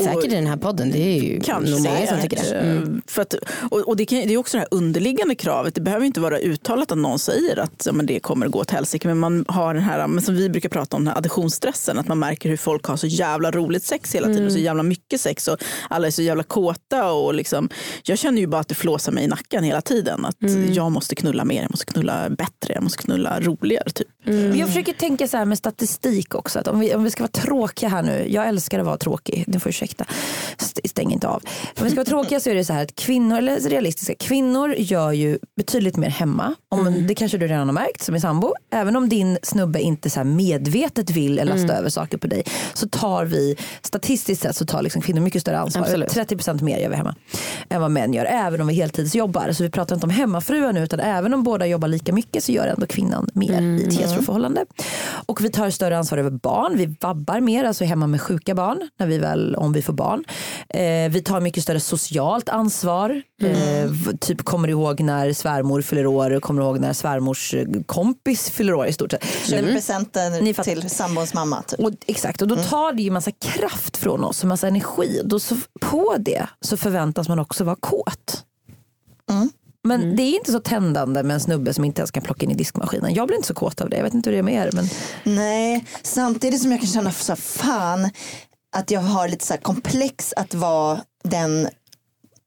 Säkert 0.00 0.24
i 0.24 0.34
den 0.34 0.46
här 0.46 0.56
podden, 0.56 0.90
det 0.90 0.98
är 0.98 1.22
ju 1.22 1.40
Kanske 1.40 1.70
många 1.70 2.06
som 2.06 2.20
tycker 2.20 2.36
det. 2.36 2.58
Mm. 2.58 3.02
För 3.06 3.22
att, 3.22 3.34
och 3.70 3.88
och 3.88 3.96
det, 3.96 4.06
kan, 4.06 4.18
det 4.18 4.34
är 4.34 4.36
också 4.36 4.56
det 4.56 4.60
här 4.60 4.68
underliggande 4.70 5.34
kravet. 5.34 5.74
Det 5.74 5.80
behöver 5.80 6.06
inte 6.06 6.20
vara 6.20 6.38
uttalat 6.38 6.92
att 6.92 6.98
någon 6.98 7.18
säger 7.18 7.58
att 7.58 7.82
ja, 7.86 7.92
men 7.92 8.06
det 8.06 8.20
kommer 8.20 8.46
att 8.46 8.52
gå 8.52 8.58
åt 8.58 8.70
helsike. 8.70 9.08
Men 9.08 9.18
man 9.18 9.44
har 9.48 9.74
den 9.74 9.82
här, 9.82 10.06
men 10.06 10.24
som 10.24 10.34
vi 10.34 10.48
brukar 10.48 10.68
prata 10.68 10.96
om, 10.96 11.04
den 11.04 11.12
här 11.12 11.18
additionsstressen. 11.18 11.98
Att 11.98 12.08
man 12.08 12.18
märker 12.18 12.48
hur 12.48 12.56
folk 12.56 12.84
har 12.84 12.96
så 12.96 13.06
jävla 13.06 13.50
roligt 13.50 13.84
sex 13.84 14.14
hela 14.14 14.26
tiden. 14.26 14.46
Och 14.46 14.52
så 14.52 14.58
jävla 14.58 14.82
mycket 14.82 15.20
sex. 15.20 15.48
Och 15.48 15.58
alla 15.90 16.06
är 16.06 16.10
så 16.10 16.22
jävla 16.22 16.42
kåta. 16.42 17.12
Och 17.12 17.34
liksom, 17.34 17.68
jag 18.02 18.18
känner 18.18 18.40
ju 18.40 18.46
bara 18.46 18.60
att 18.60 18.68
det 18.68 18.74
flåsar 18.74 19.12
mig 19.12 19.24
i 19.24 19.26
nacken 19.26 19.64
hela 19.64 19.80
tiden. 19.80 20.24
Att 20.24 20.36
jag 20.72 20.92
måste 20.92 21.14
knulla 21.14 21.44
mer, 21.44 21.62
jag 21.62 21.70
måste 21.70 21.86
knulla 21.86 22.30
bättre, 22.30 22.74
jag 22.74 22.82
måste 22.82 23.02
knulla 23.02 23.40
roligare. 23.40 23.90
Typ. 23.90 24.08
Men 24.32 24.58
Jag 24.58 24.68
försöker 24.68 24.92
tänka 24.92 25.28
så 25.28 25.36
här 25.36 25.44
med 25.44 25.58
statistik 25.58 26.34
också. 26.34 26.58
Att 26.58 26.68
om, 26.68 26.80
vi, 26.80 26.94
om 26.94 27.04
vi 27.04 27.10
ska 27.10 27.22
vara 27.22 27.30
tråkiga 27.30 27.88
här 27.88 28.02
nu. 28.02 28.26
Jag 28.30 28.48
älskar 28.48 28.78
att 28.78 28.86
vara 28.86 28.96
tråkig. 28.96 29.44
Ni 29.46 29.60
får 29.60 29.68
ursäkta. 29.70 30.04
St- 30.58 30.88
Stäng 30.88 31.12
inte 31.12 31.28
av. 31.28 31.42
Om 31.78 31.84
vi 31.84 31.90
ska 31.90 31.96
vara 31.96 32.04
tråkiga 32.04 32.40
så 32.40 32.50
är 32.50 32.54
det 32.54 32.64
så 32.64 32.72
här 32.72 32.82
att 32.82 32.94
kvinnor, 32.94 33.38
eller 33.38 33.60
realistiska, 33.60 34.14
kvinnor 34.14 34.74
gör 34.78 35.12
ju 35.12 35.38
betydligt 35.56 35.96
mer 35.96 36.08
hemma. 36.10 36.54
Om, 36.68 37.06
Det 37.06 37.14
kanske 37.14 37.38
du 37.38 37.46
redan 37.48 37.66
har 37.68 37.72
märkt 37.74 38.02
som 38.02 38.14
är 38.14 38.18
sambo. 38.18 38.52
Även 38.72 38.96
om 38.96 39.08
din 39.08 39.38
snubbe 39.42 39.80
inte 39.80 40.10
så 40.10 40.20
här 40.20 40.24
medvetet 40.24 41.10
vill 41.10 41.34
lasta 41.44 41.72
över 41.76 41.88
saker 41.90 42.18
på 42.18 42.26
dig. 42.26 42.42
Så 42.74 42.88
tar 42.88 43.24
vi, 43.24 43.56
statistiskt 43.82 44.42
sett 44.42 44.56
så 44.56 44.66
tar 44.66 44.82
liksom 44.82 45.02
kvinnor 45.02 45.20
mycket 45.20 45.42
större 45.42 45.58
ansvar. 45.58 45.82
Absolut. 45.82 46.08
30% 46.14 46.62
mer 46.62 46.78
gör 46.78 46.88
vi 46.90 46.96
hemma. 46.96 47.14
Än 47.68 47.80
vad 47.80 47.90
män 47.90 48.14
gör. 48.14 48.24
Även 48.24 48.60
om 48.60 48.66
vi 48.66 48.74
heltidsjobbar. 48.74 49.52
Så 49.52 49.62
vi 49.62 49.70
pratar 49.70 49.94
inte 49.94 50.06
om 50.06 50.10
hemmafruar 50.10 50.72
nu. 50.72 50.82
Utan 50.84 51.00
även 51.00 51.34
om 51.34 51.42
båda 51.42 51.66
jobbar 51.66 51.88
lika 51.88 52.12
mycket 52.12 52.44
så 52.44 52.52
gör 52.52 52.66
ändå 52.66 52.86
kvinnan 52.86 53.28
mer 53.32 53.62
i 53.62 54.02
ett 54.02 54.16
heteroförhållande. 54.18 54.64
Och 55.26 55.44
vi 55.44 55.50
tar 55.50 55.70
större 55.70 55.98
ansvar 55.98 56.18
över 56.18 56.30
barn. 56.30 56.76
Vi 56.76 56.96
vabbar 57.00 57.40
mer, 57.40 57.64
alltså 57.64 57.84
hemma 57.84 58.06
med 58.06 58.22
sjuka 58.22 58.54
barn. 58.54 58.88
När 58.98 59.06
vi 59.06 59.18
väl, 59.18 59.54
om 59.56 59.72
vi 59.72 59.82
får 59.82 59.92
barn. 59.92 60.24
Eh, 60.68 61.10
vi 61.10 61.22
tar 61.24 61.40
mycket 61.40 61.62
större 61.62 61.80
socialt 61.80 62.48
ansvar. 62.48 63.22
Eh, 63.42 63.48
v- 63.90 64.16
typ 64.20 64.42
kommer 64.44 64.68
ihåg 64.68 65.00
när 65.00 65.32
svärmor 65.32 65.82
fyller 65.82 66.06
år. 66.06 66.40
Kommer 66.40 66.62
ihåg 66.62 66.80
när 66.80 66.92
svärmors 66.92 67.54
eh, 67.54 67.66
kompis 67.86 68.50
fyller 68.50 68.74
år 68.74 68.86
i 68.86 68.92
stort 68.92 69.10
sett. 69.10 69.24
Köper 69.46 69.72
presenter 69.72 70.42
Ni 70.42 70.54
fattar. 70.54 70.72
till 70.72 70.90
sambons 70.90 71.34
mamma. 71.34 71.62
Typ. 71.62 71.80
Och, 71.80 71.90
exakt, 72.06 72.42
och 72.42 72.48
då 72.48 72.56
tar 72.56 72.92
det 72.92 73.02
ju 73.02 73.10
massa 73.10 73.30
kraft 73.30 73.96
från 73.96 74.24
oss 74.24 74.42
och 74.42 74.48
massa 74.48 74.68
energi. 74.68 75.20
Då 75.24 75.40
så, 75.40 75.56
på 75.80 76.16
det 76.18 76.46
så 76.60 76.76
förväntas 76.76 77.28
man 77.28 77.38
också 77.38 77.64
vara 77.64 77.76
kåt. 77.80 78.44
Men 79.88 80.16
det 80.16 80.22
är 80.22 80.34
inte 80.34 80.52
så 80.52 80.60
tändande 80.60 81.22
med 81.22 81.34
en 81.34 81.40
snubbe 81.40 81.74
som 81.74 81.84
inte 81.84 82.00
ens 82.00 82.10
kan 82.10 82.22
plocka 82.22 82.44
in 82.44 82.50
i 82.50 82.54
diskmaskinen. 82.54 83.14
Jag 83.14 83.26
blir 83.26 83.36
inte 83.36 83.48
så 83.48 83.54
kåt 83.54 83.80
av 83.80 83.90
det. 83.90 83.96
Jag 83.96 84.04
vet 84.04 84.14
inte 84.14 84.30
hur 84.30 84.32
det 84.32 84.38
är 84.38 84.42
med 84.42 84.66
er. 84.66 84.70
Men... 84.72 84.88
Nej, 85.24 85.84
samtidigt 86.02 86.62
som 86.62 86.70
jag 86.70 86.80
kan 86.80 86.88
känna 86.88 87.12
så 87.12 87.32
här, 87.32 87.36
fan 87.36 88.10
att 88.76 88.90
jag 88.90 89.00
har 89.00 89.28
lite 89.28 89.46
så 89.46 89.56
komplex 89.56 90.34
att 90.36 90.54
vara 90.54 91.00
den 91.24 91.68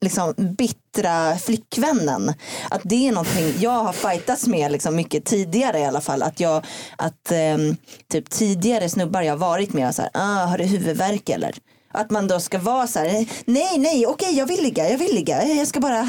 liksom 0.02 0.34
bittra 0.38 1.38
flickvännen. 1.38 2.34
Att 2.70 2.82
det 2.84 3.08
är 3.08 3.12
någonting 3.12 3.54
jag 3.60 3.84
har 3.84 3.94
fightats 3.94 4.48
med 4.48 4.72
liksom 4.72 4.96
mycket 4.96 5.26
tidigare 5.26 5.80
i 5.80 5.86
alla 5.86 6.02
fall. 6.02 6.22
Att 6.22 6.40
jag, 6.40 6.66
att 6.96 7.32
ehm, 7.32 7.76
typ 8.12 8.30
tidigare 8.30 8.90
snubbar 8.90 9.22
jag 9.22 9.38
varit 9.38 9.74
med 9.74 9.88
och 9.88 9.96
så 9.96 10.02
här, 10.02 10.12
ah, 10.14 10.46
har 10.46 10.58
du 10.58 10.64
huvudvärk 10.64 11.30
eller? 11.30 11.56
Att 11.92 12.12
man 12.12 12.28
då 12.28 12.40
ska 12.40 12.58
vara 12.60 12.88
så 12.88 13.00
här, 13.00 13.26
nej 13.46 13.78
nej 13.78 14.06
okej 14.08 14.38
jag 14.38 14.46
vill 14.46 14.64
ligga, 14.64 14.90
jag 14.90 14.98
vill 14.98 15.16
ligga, 15.16 15.44
jag 15.46 15.68
ska 15.68 15.80
bara. 15.80 16.00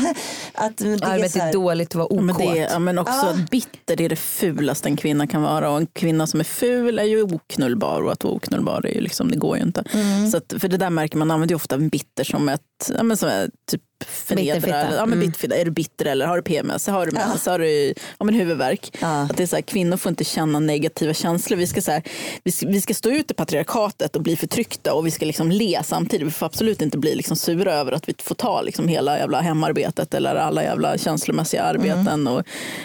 Att 0.54 0.76
det 0.76 0.88
är 0.88 1.04
Arbetet 1.04 1.32
så 1.32 1.38
är 1.38 1.42
här, 1.42 1.52
dåligt 1.52 1.88
att 1.88 1.94
vara 1.94 2.06
Ja, 2.10 2.20
Men, 2.20 2.36
okåt. 2.36 2.52
det, 2.54 2.58
ja, 2.58 2.78
men 2.78 2.98
också 2.98 3.12
Ja. 3.26 3.36
bitter, 3.50 3.96
det 3.96 4.04
är 4.04 4.08
det 4.08 4.16
fulaste 4.16 4.88
en 4.88 4.96
kvinna 4.96 5.26
kan 5.26 5.42
vara. 5.42 5.70
Och 5.70 5.76
en 5.76 5.86
kvinna 5.86 6.26
som 6.26 6.40
är 6.40 6.44
ful 6.44 6.98
är 6.98 7.04
ju 7.04 7.22
oknullbar 7.22 8.02
och 8.02 8.12
att 8.12 8.24
vara 8.24 8.34
oknullbar 8.34 8.86
är 8.86 8.94
ju 8.94 9.00
liksom, 9.00 9.30
det 9.30 9.36
går 9.36 9.56
ju 9.56 9.62
inte. 9.62 9.84
Så 10.30 10.36
att, 10.36 10.54
för 10.58 10.68
det 10.68 10.76
där 10.76 10.90
märker 10.90 11.18
man 11.18 11.30
använder 11.30 11.52
ju 11.52 11.56
ofta 11.56 11.78
bitter 11.78 12.24
som 12.24 12.48
ett, 12.48 12.90
ja, 12.96 13.02
men 13.02 13.16
som 13.16 13.28
ett 13.28 13.50
typ 13.70 13.82
förnedra. 14.04 14.54
Bitterfitta. 14.54 14.76
eller- 14.78 14.96
Ja, 14.96 15.06
men 15.06 15.20
bitterfitta. 15.20 15.56
Är 15.56 15.64
du 15.64 15.70
bitter 15.70 16.04
eller 16.06 16.26
har 16.26 16.36
du 16.36 16.42
PMS? 16.42 16.86
Har 16.86 17.06
du 17.06 17.12
mens? 17.12 17.46
Har 17.46 17.58
du 17.58 17.94
ja, 18.18 18.24
men 18.24 18.34
huvudvärk? 18.34 18.96
Ja. 19.00 19.22
Att 19.22 19.36
det 19.36 19.42
är 19.42 19.46
så 19.46 19.56
här, 19.56 19.62
kvinnor 19.62 19.96
får 19.96 20.10
inte 20.10 20.24
känna 20.24 20.58
negativa 20.58 21.14
känslor. 21.14 21.56
Vi 21.58 21.66
ska, 21.66 21.82
så 21.82 21.90
här, 21.90 22.02
vi 22.44 22.52
vi 22.66 22.80
ska 22.80 22.94
stå 22.94 23.10
ut 23.10 23.30
i 23.30 23.34
patriarkatet 23.34 24.16
och 24.16 24.22
bli 24.22 24.36
förtryckta 24.36 24.94
och 24.94 25.06
vi 25.06 25.10
ska 25.10 25.26
liksom 25.26 25.50
le 25.50 25.80
samtidigt. 25.84 26.26
Vi 26.26 26.30
får 26.30 26.46
absolut 26.46 26.82
inte 26.82 26.98
bli 26.98 27.14
liksom 27.14 27.36
sura 27.36 27.72
över 27.74 27.92
att 27.92 28.08
vi 28.08 28.14
får 28.22 28.34
ta 28.34 28.62
liksom 28.62 28.88
hela 28.88 29.18
jävla 29.18 29.40
hemarbetet 29.40 30.14
eller 30.14 30.34
alla 30.34 30.62
jävla 30.62 30.98
känslomässiga 30.98 31.62
arbeten 31.62 32.26
och, 32.26 32.42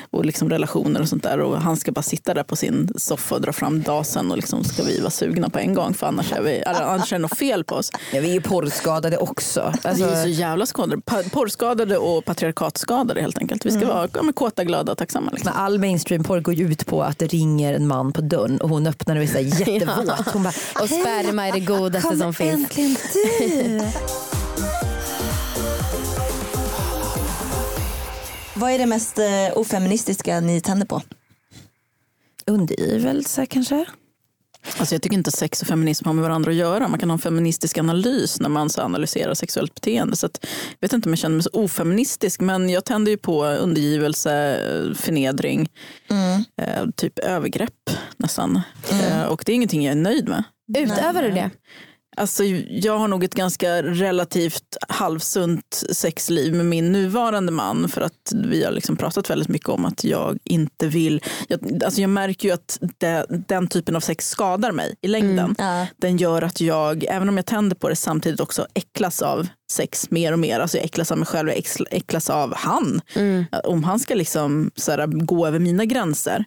och 0.09 0.25
liksom 0.25 0.49
relationer 0.49 1.01
och 1.01 1.09
sånt 1.09 1.23
där. 1.23 1.39
Och 1.39 1.61
han 1.61 1.77
ska 1.77 1.91
bara 1.91 2.01
sitta 2.01 2.33
där 2.33 2.43
på 2.43 2.55
sin 2.55 2.93
soffa 2.97 3.35
och 3.35 3.41
dra 3.41 3.53
fram 3.53 3.81
dasen 3.81 4.31
och 4.31 4.37
liksom 4.37 4.63
ska 4.63 4.83
vi 4.83 4.99
vara 4.99 5.09
sugna 5.11 5.49
på 5.49 5.59
en 5.59 5.73
gång 5.73 5.93
för 5.93 6.07
annars 6.07 6.31
är, 6.31 6.41
vi, 6.41 6.63
annars 6.65 7.13
är 7.13 7.17
det 7.17 7.21
något 7.21 7.37
fel 7.37 7.63
på 7.63 7.75
oss. 7.75 7.91
Ja, 8.13 8.21
vi 8.21 8.29
är 8.29 8.33
ju 8.33 8.41
porrskadade 8.41 9.17
också. 9.17 9.73
Vi 9.83 9.89
Alltså, 9.89 10.05
är 10.05 10.23
så 10.23 10.27
jävla 10.29 10.65
skadade. 10.65 11.01
Porrskadade 11.31 11.97
och 11.97 12.25
patriarkatskadade 12.25 13.21
helt 13.21 13.37
enkelt. 13.37 13.65
Vi 13.65 13.71
ska 13.71 13.85
vara 13.87 14.09
ja, 14.13 14.31
kåta, 14.35 14.63
glada 14.63 14.91
och 14.91 14.97
tacksamma. 14.97 15.31
Liksom. 15.31 15.51
men 15.53 15.63
all 15.63 15.79
mainstream-porr 15.79 16.39
går 16.39 16.53
ju 16.53 16.71
ut 16.71 16.85
på 16.85 17.03
att 17.03 17.19
det 17.19 17.27
ringer 17.27 17.73
en 17.73 17.87
man 17.87 18.13
på 18.13 18.21
dörren 18.21 18.61
och 18.61 18.69
hon 18.69 18.87
öppnar 18.87 19.15
och 19.15 19.23
är 19.23 19.39
jättevåt. 19.59 20.27
Hon 20.33 20.43
bara, 20.43 20.53
Och 20.81 20.89
sperma 20.89 21.47
är 21.47 21.51
det 21.51 21.59
godaste 21.59 22.09
Kom 22.09 22.17
som 22.19 22.33
finns. 22.33 22.53
äntligen 22.53 22.95
du. 23.13 23.81
Vad 28.55 28.71
är 28.71 28.77
det 28.77 28.85
mest 28.85 29.19
eh, 29.19 29.25
ofeministiska 29.55 30.39
ni 30.39 30.61
tänder 30.61 30.85
på? 30.85 31.01
Undergivelse 32.45 33.45
kanske? 33.45 33.85
Alltså 34.77 34.95
jag 34.95 35.01
tycker 35.01 35.17
inte 35.17 35.31
sex 35.31 35.61
och 35.61 35.67
feminism 35.67 36.05
har 36.05 36.13
med 36.13 36.23
varandra 36.23 36.51
att 36.51 36.57
göra. 36.57 36.87
Man 36.87 36.99
kan 36.99 37.09
ha 37.09 37.13
en 37.13 37.19
feministisk 37.19 37.77
analys 37.77 38.39
när 38.39 38.49
man 38.49 38.69
så 38.69 38.81
analyserar 38.81 39.33
sexuellt 39.33 39.75
beteende. 39.75 40.15
Så 40.15 40.25
att, 40.25 40.39
jag 40.79 40.87
vet 40.87 40.93
inte 40.93 41.09
om 41.09 41.11
jag 41.11 41.19
känner 41.19 41.35
mig 41.35 41.43
så 41.43 41.49
ofeministisk 41.53 42.41
men 42.41 42.69
jag 42.69 42.85
tänder 42.85 43.11
ju 43.11 43.17
på 43.17 43.45
undergivelse, 43.45 44.59
förnedring, 44.95 45.69
eh, 46.61 46.85
typ 46.95 47.19
övergrepp 47.19 47.89
nästan. 48.17 48.61
Eh, 48.91 49.23
och 49.23 49.43
det 49.45 49.51
är 49.51 49.55
ingenting 49.55 49.85
jag 49.85 49.91
är 49.91 50.01
nöjd 50.01 50.29
med. 50.29 50.43
Utövar 50.77 51.21
du 51.23 51.29
det? 51.31 51.49
Alltså, 52.17 52.43
jag 52.69 52.97
har 52.97 53.07
nog 53.07 53.23
ett 53.23 53.35
ganska 53.35 53.83
relativt 53.83 54.77
halvsunt 54.89 55.83
sexliv 55.91 56.53
med 56.53 56.65
min 56.65 56.91
nuvarande 56.91 57.51
man 57.51 57.89
för 57.89 58.01
att 58.01 58.33
vi 58.33 58.63
har 58.63 58.71
liksom 58.71 58.95
pratat 58.97 59.29
väldigt 59.29 59.47
mycket 59.49 59.69
om 59.69 59.85
att 59.85 60.03
jag 60.03 60.37
inte 60.43 60.87
vill... 60.87 61.21
Jag, 61.47 61.83
alltså 61.85 62.01
jag 62.01 62.09
märker 62.09 62.47
ju 62.47 62.53
att 62.53 62.79
det, 62.97 63.25
den 63.47 63.67
typen 63.67 63.95
av 63.95 63.99
sex 63.99 64.29
skadar 64.29 64.71
mig 64.71 64.95
i 65.01 65.07
längden. 65.07 65.55
Ja. 65.57 65.87
Den 65.97 66.17
gör 66.17 66.41
att 66.41 66.61
jag, 66.61 67.03
även 67.03 67.29
om 67.29 67.37
jag 67.37 67.45
tänder 67.45 67.75
på 67.75 67.89
det, 67.89 67.95
samtidigt 67.95 68.39
också 68.39 68.67
äcklas 68.73 69.21
av 69.21 69.47
sex 69.71 70.11
mer 70.11 70.33
och 70.33 70.39
mer. 70.39 70.59
Alltså 70.59 70.77
jag 70.77 70.85
äcklas 70.85 71.11
av 71.11 71.17
mig 71.17 71.27
själv, 71.27 71.49
jag 71.49 71.57
äcklas- 71.91 72.29
av 72.29 72.53
han. 72.55 73.01
Om 73.63 73.83
han 73.83 73.99
ska 73.99 74.15
liksom 74.15 74.71
så 74.75 74.91
här, 74.91 75.07
gå 75.07 75.47
över 75.47 75.59
mina 75.59 75.85
gränser 75.85 76.45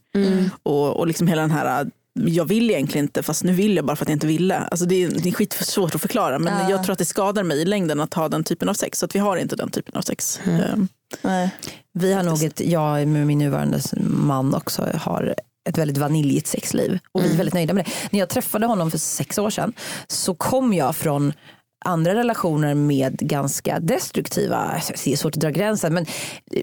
och, 0.63 0.97
och 0.97 1.07
liksom 1.07 1.27
hela 1.27 1.41
den 1.43 1.51
här 1.51 1.91
jag 2.29 2.45
vill 2.45 2.71
egentligen 2.71 3.05
inte 3.05 3.23
fast 3.23 3.45
nu 3.45 3.53
vill 3.53 3.77
jag 3.77 3.85
bara 3.85 3.97
för 3.97 4.05
att 4.05 4.09
jag 4.09 4.17
inte 4.17 4.27
ville. 4.27 4.57
Alltså 4.57 4.87
det, 4.87 5.05
är, 5.05 5.09
det 5.09 5.29
är 5.29 5.33
skit 5.33 5.53
svårt 5.53 5.95
att 5.95 6.01
förklara 6.01 6.39
men 6.39 6.71
jag 6.71 6.85
tror 6.85 6.93
att 6.93 6.99
det 6.99 7.05
skadar 7.05 7.43
mig 7.43 7.61
i 7.63 7.65
längden 7.65 8.01
att 8.01 8.15
ha 8.15 8.29
den 8.29 8.45
typen 8.45 8.69
av 8.69 8.75
sex. 8.75 8.99
Så 8.99 9.07
att 9.07 9.15
vi 9.15 9.19
har 9.19 9.37
inte 9.37 9.57
den 9.57 9.71
typen 9.71 9.97
av 9.97 10.03
sex. 10.03 10.41
Ehm, 10.45 10.89
Nej. 11.23 11.51
Vi 11.93 12.13
har 12.13 12.23
nog 12.23 12.43
ett, 12.43 12.61
jag 12.61 13.09
med 13.09 13.27
min 13.27 13.39
nuvarande 13.39 13.81
man 14.01 14.55
också 14.55 14.89
har 14.95 15.35
ett 15.69 15.79
väldigt 15.79 15.99
vaniljigt 15.99 16.47
sexliv 16.47 16.99
och 17.13 17.25
vi 17.25 17.33
är 17.33 17.37
väldigt 17.37 17.55
nöjda 17.55 17.75
med 17.75 17.85
det. 17.85 17.91
När 18.11 18.21
jag 18.21 18.29
träffade 18.29 18.67
honom 18.67 18.91
för 18.91 18.99
sex 18.99 19.39
år 19.39 19.51
sedan 19.51 19.73
så 20.07 20.35
kom 20.35 20.73
jag 20.73 20.97
från 20.97 21.33
andra 21.85 22.15
relationer 22.15 22.75
med 22.75 23.17
ganska 23.19 23.81
destruktiva, 23.81 24.57
alltså, 24.57 24.93
det 25.05 25.13
är 25.13 25.17
svårt 25.17 25.35
att 25.35 25.41
dra 25.41 25.51
gränsen, 25.51 25.95
men 25.95 26.07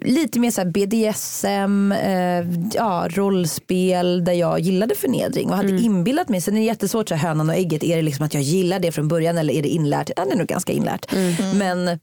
lite 0.02 0.40
mer 0.40 0.52
så 0.52 0.66
BDSM, 0.66 1.92
eh, 1.92 2.70
ja, 2.74 3.08
rollspel 3.10 4.26
där 4.26 4.34
jag 4.34 4.60
gillade 4.60 4.96
förnedring 4.96 5.50
och 5.50 5.56
hade 5.56 5.82
inbillat 5.82 6.30
mig, 6.30 6.42
sen 6.42 6.54
är 6.54 6.60
det 6.60 6.66
jättesvårt, 6.66 7.10
så 7.10 7.16
här, 7.16 7.28
hönan 7.28 7.50
och 7.50 7.56
ägget, 7.56 7.84
är 7.84 7.96
det 7.96 8.02
liksom 8.02 8.26
att 8.26 8.34
jag 8.34 8.44
gillar 8.44 8.80
det 8.80 8.92
från 8.92 9.08
början 9.08 9.38
eller 9.38 9.54
är 9.54 9.62
det 9.62 9.70
inlärt? 9.70 10.10
Ja, 10.16 10.26
det 10.26 10.32
är 10.32 10.38
nog 10.38 10.48
ganska 10.48 10.74
inlärt. 10.74 11.12
Men 11.56 12.00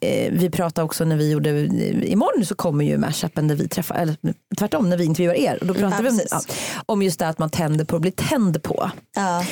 eh, 0.00 0.32
vi 0.32 0.50
pratade 0.50 0.84
också 0.84 1.04
när 1.04 1.16
vi 1.16 1.30
gjorde, 1.30 1.50
imorgon 2.06 2.46
så 2.46 2.54
kommer 2.54 2.84
ju 2.84 2.98
mashupen 2.98 3.48
där 3.48 3.54
vi 3.54 3.68
träffar, 3.68 3.94
eller 3.94 4.16
tvärtom 4.58 4.90
när 4.90 4.96
vi 4.96 5.04
intervjuar 5.04 5.34
er. 5.34 5.58
Och 5.60 5.66
då 5.66 5.74
pratar 5.74 5.96
Ja, 5.96 6.02
vi 6.02 6.08
om, 6.08 6.20
ja, 6.30 6.40
om 6.86 7.02
just 7.02 7.18
det 7.18 7.28
att 7.28 7.38
man 7.38 7.50
tänder 7.50 7.84
på 7.84 7.96
att 7.96 8.02
bli 8.02 8.10
tänd 8.10 8.62
på. 8.62 8.90
Ja. 9.16 9.44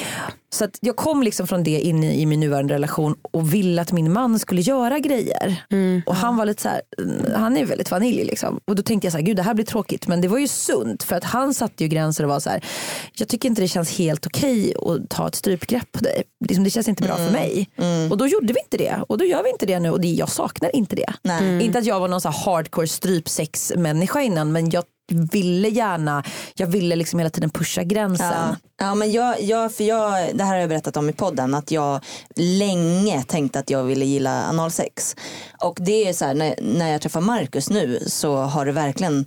Så 0.54 0.64
att 0.64 0.78
jag 0.80 0.96
kom 0.96 1.22
liksom 1.22 1.46
från 1.46 1.64
det 1.64 1.80
in 1.80 2.04
i, 2.04 2.20
i 2.20 2.26
min 2.26 2.40
nuvarande 2.40 2.74
relation 2.74 3.16
och 3.30 3.54
ville 3.54 3.82
att 3.82 3.92
min 3.92 4.12
man 4.12 4.38
skulle 4.38 4.60
göra 4.60 4.98
grejer. 4.98 5.64
Och 6.06 6.14
han 6.14 6.36
var 6.36 6.46
lite 6.46 6.62
så 6.62 6.68
här, 6.68 6.82
mm, 7.02 7.32
han 7.34 7.56
är 7.56 7.64
väldigt 7.64 7.90
vanilj 7.90 8.24
liksom. 8.24 8.60
Och 8.64 8.74
då 8.74 8.82
tänkte 8.82 9.06
jag 9.06 9.12
så 9.12 9.18
här, 9.18 9.24
gud 9.24 9.36
det 9.36 9.42
här 9.42 9.54
blir 9.54 9.64
tråkigt. 9.64 10.06
Men 10.06 10.20
det 10.20 10.28
var 10.28 10.38
ju 10.38 10.48
sunt 10.48 11.02
för 11.02 11.16
att 11.16 11.24
han 11.24 11.54
satte 11.54 11.84
ju 11.84 11.88
gränser 11.88 12.24
och 12.24 12.30
var 12.30 12.40
så 12.40 12.50
här, 12.50 12.64
jag 13.12 13.28
tycker 13.28 13.48
inte 13.48 13.62
det 13.62 13.68
känns 13.68 13.98
helt 13.98 14.26
okej 14.26 14.74
att 14.76 15.10
ta 15.10 15.28
ett 15.28 15.34
strypgrepp 15.34 15.92
på 15.92 16.04
dig. 16.04 16.22
Liksom, 16.44 16.64
det 16.64 16.70
känns 16.70 16.88
inte 16.88 17.02
bra 17.02 17.16
för 17.16 17.30
mig. 17.30 17.70
Och 18.10 18.16
då 18.18 18.26
gjorde 18.26 18.52
vi 18.52 18.60
inte 18.60 18.76
det 18.76 19.04
och 19.08 19.18
då 19.18 19.24
gör 19.24 19.42
vi 19.42 19.50
inte 19.50 19.66
det 19.66 19.80
nu 19.80 19.90
och 19.90 20.00
det, 20.00 20.21
jag 20.22 20.28
saknar 20.28 20.76
inte 20.76 20.96
det. 20.96 21.12
Nej. 21.22 21.64
Inte 21.64 21.78
att 21.78 21.84
jag 21.84 22.00
var 22.00 22.08
någon 22.08 22.20
så 22.20 22.28
hardcore 22.28 22.88
strypsex 22.88 23.72
människa 23.76 24.20
innan 24.20 24.52
men 24.52 24.70
jag 24.70 24.84
ville 25.12 25.68
gärna, 25.68 26.24
jag 26.54 26.66
ville 26.66 26.96
liksom 26.96 27.18
hela 27.18 27.30
tiden 27.30 27.50
pusha 27.50 27.82
gränsen. 27.82 28.26
Ja. 28.26 28.56
ja 28.78 28.94
men 28.94 29.12
jag, 29.12 29.42
jag, 29.42 29.74
för 29.74 29.84
jag, 29.84 30.36
det 30.36 30.44
här 30.44 30.52
har 30.52 30.60
jag 30.60 30.68
berättat 30.68 30.96
om 30.96 31.08
i 31.08 31.12
podden 31.12 31.54
att 31.54 31.70
jag 31.70 32.00
länge 32.36 33.22
tänkte 33.22 33.58
att 33.58 33.70
jag 33.70 33.84
ville 33.84 34.04
gilla 34.04 34.44
analsex. 34.44 35.16
Och 35.60 35.78
det 35.80 36.08
är 36.08 36.12
så 36.12 36.24
här 36.24 36.34
när, 36.34 36.54
när 36.62 36.92
jag 36.92 37.00
träffar 37.00 37.20
Marcus 37.20 37.70
nu 37.70 38.00
så 38.06 38.36
har 38.36 38.66
det 38.66 38.72
verkligen 38.72 39.26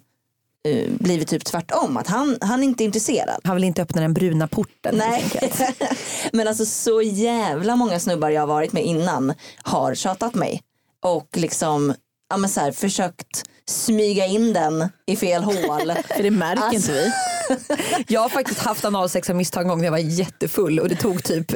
eh, 0.65 0.91
blivit 0.99 1.27
typ 1.27 1.45
tvärtom. 1.45 1.97
Att 1.97 2.07
han, 2.07 2.37
han 2.41 2.59
är 2.59 2.63
inte 2.63 2.83
intresserad. 2.83 3.39
Han 3.43 3.55
vill 3.55 3.63
inte 3.63 3.81
öppna 3.81 4.01
den 4.01 4.13
bruna 4.13 4.47
porten. 4.47 4.95
Nej. 4.95 5.25
Men 6.31 6.47
alltså 6.47 6.65
så 6.65 7.01
jävla 7.01 7.75
många 7.75 7.99
snubbar 7.99 8.29
jag 8.29 8.41
har 8.41 8.47
varit 8.47 8.73
med 8.73 8.85
innan 8.85 9.33
har 9.57 9.95
tjatat 9.95 10.35
mig. 10.35 10.61
Och 11.05 11.29
liksom 11.35 11.93
ja, 12.29 12.37
men 12.37 12.49
så 12.49 12.59
här, 12.59 12.71
försökt 12.71 13.43
smyga 13.69 14.25
in 14.25 14.53
den 14.53 14.89
i 15.07 15.15
fel 15.15 15.43
hål. 15.43 15.55
för 16.15 16.23
det 16.23 16.31
märker 16.31 16.63
Alltså- 16.63 16.75
inte 16.91 16.93
vi. 16.93 18.05
Jag 18.07 18.21
har 18.21 18.29
faktiskt 18.29 18.59
haft 18.59 18.85
analsex 18.85 19.29
av 19.29 19.35
misstag 19.35 19.61
en 19.61 19.67
gång 19.67 19.77
när 19.77 19.85
jag 19.85 19.91
var 19.91 19.97
jättefull 19.97 20.79
och 20.79 20.89
det 20.89 20.95
tog 20.95 21.23
typ 21.23 21.51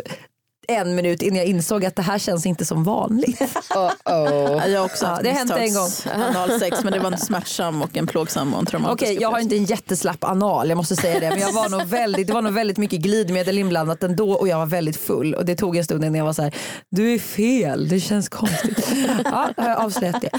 en 0.69 0.95
minut 0.95 1.21
innan 1.21 1.38
jag 1.38 1.45
insåg 1.45 1.85
att 1.85 1.95
det 1.95 2.01
här 2.01 2.19
känns 2.19 2.45
inte 2.45 2.65
som 2.65 2.83
vanligt. 2.83 3.41
Oh, 3.75 3.91
oh. 4.05 4.69
Jag 4.69 4.79
har 4.79 4.85
också 4.85 5.05
Ja, 5.05 5.09
haft 5.09 5.23
det 5.23 5.29
hände 5.29 5.55
en 5.59 5.73
gång. 5.73 5.89
analsex 6.35 6.83
men 6.83 6.93
det 6.93 6.99
var 6.99 7.11
en 7.11 7.17
smärtsam 7.17 7.81
och 7.81 7.97
en 7.97 8.07
plågsam 8.07 8.53
och 8.53 8.59
en 8.59 8.65
traumatisk 8.65 9.03
Okej, 9.03 9.17
jag 9.21 9.31
har 9.31 9.39
inte 9.39 9.55
en 9.55 9.65
jätteslapp 9.65 10.23
anal, 10.23 10.69
jag 10.69 10.75
måste 10.77 10.95
säga 10.95 11.19
det. 11.19 11.29
Men 11.29 11.39
jag 11.39 11.51
var 11.53 11.69
nog 11.69 11.85
väldigt, 11.85 12.27
det 12.27 12.33
var 12.33 12.41
nog 12.41 12.53
väldigt 12.53 12.77
mycket 12.77 12.99
glidmedel 13.01 13.57
inblandat 13.57 14.03
ändå 14.03 14.31
och 14.33 14.47
jag 14.47 14.57
var 14.57 14.65
väldigt 14.65 14.97
full. 14.97 15.33
Och 15.35 15.45
det 15.45 15.55
tog 15.55 15.75
en 15.77 15.83
stund 15.85 16.03
innan 16.03 16.15
jag 16.15 16.25
var 16.25 16.33
så 16.33 16.41
här, 16.41 16.55
du 16.91 17.13
är 17.13 17.19
fel, 17.19 17.88
det 17.89 17.99
känns 17.99 18.29
konstigt. 18.29 18.88
Ja, 19.25 19.49
jag 19.57 19.63
har 19.63 19.75
avslöjat 19.85 20.21
det. 20.21 20.29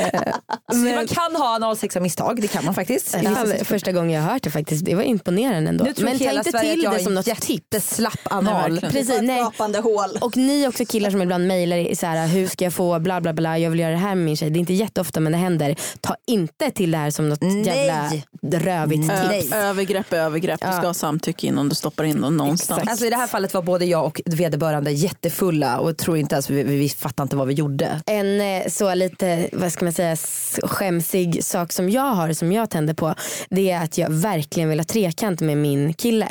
Eh, 0.00 0.32
Så 0.72 0.76
man 0.78 1.06
kan 1.06 1.36
ha 1.36 1.54
analsex 1.54 1.96
av 1.96 2.02
misstag, 2.02 2.40
det 2.40 2.48
kan 2.48 2.64
man 2.64 2.74
faktiskt. 2.74 3.12
Det 3.12 3.18
är 3.18 3.64
första 3.64 3.92
gången 3.92 4.10
jag 4.10 4.22
har 4.22 4.32
hört 4.32 4.42
det 4.42 4.50
faktiskt. 4.50 4.84
Det 4.84 4.94
var 4.94 5.02
imponerande 5.02 5.68
ändå. 5.68 5.84
Nu 5.84 5.92
tror 5.92 6.04
Men 6.08 6.18
hela 6.18 6.44
Sverige 6.44 6.68
att 6.68 6.74
till 6.74 6.82
jag 6.84 6.92
det 6.94 7.02
som 7.04 7.14
något 7.14 7.24
tips. 7.24 7.38
jätteslapp 7.50 8.18
Nej, 8.30 8.38
anal. 8.38 8.80
Precis, 8.80 9.20
nej. 9.22 9.44
Gapande 9.74 10.00
hål. 10.00 10.18
Och 10.20 10.36
ni 10.36 10.68
också 10.68 10.84
killar 10.84 11.10
som 11.10 11.22
ibland 11.22 11.46
mejlar 11.46 11.94
så 11.94 12.06
här, 12.06 12.26
hur 12.26 12.46
ska 12.46 12.64
jag 12.64 12.72
få 12.72 12.98
bla 12.98 13.20
bla 13.20 13.32
bla, 13.32 13.58
jag 13.58 13.70
vill 13.70 13.80
göra 13.80 13.90
det 13.92 13.96
här 13.98 14.14
med 14.14 14.24
min 14.24 14.36
tjej. 14.36 14.50
Det 14.50 14.58
är 14.58 14.60
inte 14.60 14.72
jätteofta 14.74 15.20
men 15.20 15.32
det 15.32 15.38
händer. 15.38 15.76
Ta 16.00 16.16
inte 16.26 16.70
till 16.70 16.90
det 16.90 16.98
här 16.98 17.10
som 17.10 17.28
något 17.28 17.42
Nej. 17.42 17.66
jävla 17.66 18.10
rövigt 18.58 19.02
tips. 19.02 19.52
Ö- 19.52 19.56
övergrepp 19.56 20.12
är 20.12 20.16
övergrepp. 20.16 20.60
Du 20.60 20.66
ska 20.72 20.86
ha 20.86 20.94
samtycke 20.94 21.46
innan 21.46 21.68
du 21.68 21.74
stoppar 21.74 22.04
in 22.04 22.20
dem 22.20 22.36
någonstans. 22.36 22.78
Exakt. 22.78 22.90
Alltså 22.90 23.06
I 23.06 23.10
det 23.10 23.16
här 23.16 23.26
fallet 23.26 23.54
var 23.54 23.62
både 23.62 23.84
jag 23.84 24.04
och 24.04 24.20
vederbörande 24.24 24.90
jättefulla 24.92 25.78
och 25.78 25.96
tror 25.96 26.16
inte 26.16 26.34
ens 26.34 26.50
vi, 26.50 26.62
vi, 26.62 26.76
vi 26.76 26.88
fattade 26.88 27.24
inte 27.24 27.36
vad 27.36 27.46
vi 27.48 27.54
gjorde. 27.54 28.00
En 28.06 28.40
eh, 28.40 28.68
så 28.68 28.94
lite, 28.94 29.48
vad 29.52 29.72
ska 29.72 29.84
man 29.84 29.92
säga, 29.92 30.16
skämsig 30.62 31.44
sak 31.44 31.72
som 31.72 31.90
jag 31.90 32.02
har 32.14 32.32
som 32.32 32.52
jag 32.52 32.70
tänder 32.70 32.94
på. 32.94 33.14
Det 33.50 33.70
är 33.70 33.84
att 33.84 33.98
jag 33.98 34.10
verkligen 34.10 34.68
vill 34.68 34.78
ha 34.80 34.84
trekant 34.84 35.40
med 35.40 35.56
min 35.58 35.94
kille. 35.94 36.28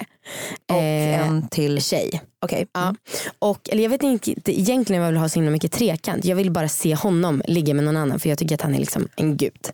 Och 0.71 0.75
Eh, 0.77 1.27
en 1.27 1.47
till 1.47 1.81
tjej. 1.81 2.21
Okej. 2.43 2.67
Ja. 2.73 2.95
Och, 3.39 3.69
eller 3.71 3.83
jag 3.83 3.89
vet 3.89 4.03
inte 4.03 4.31
egentligen 4.59 5.01
om 5.01 5.05
jag 5.05 5.11
vill 5.11 5.21
ha 5.21 5.29
så 5.29 5.35
himla 5.35 5.51
mycket 5.51 5.71
trekant. 5.71 6.25
Jag 6.25 6.35
vill 6.35 6.51
bara 6.51 6.67
se 6.69 6.95
honom 6.95 7.41
ligga 7.47 7.73
med 7.73 7.83
någon 7.83 7.97
annan 7.97 8.19
för 8.19 8.29
jag 8.29 8.37
tycker 8.37 8.55
att 8.55 8.61
han 8.61 8.75
är 8.75 8.79
liksom 8.79 9.07
en 9.15 9.37
gud. 9.37 9.69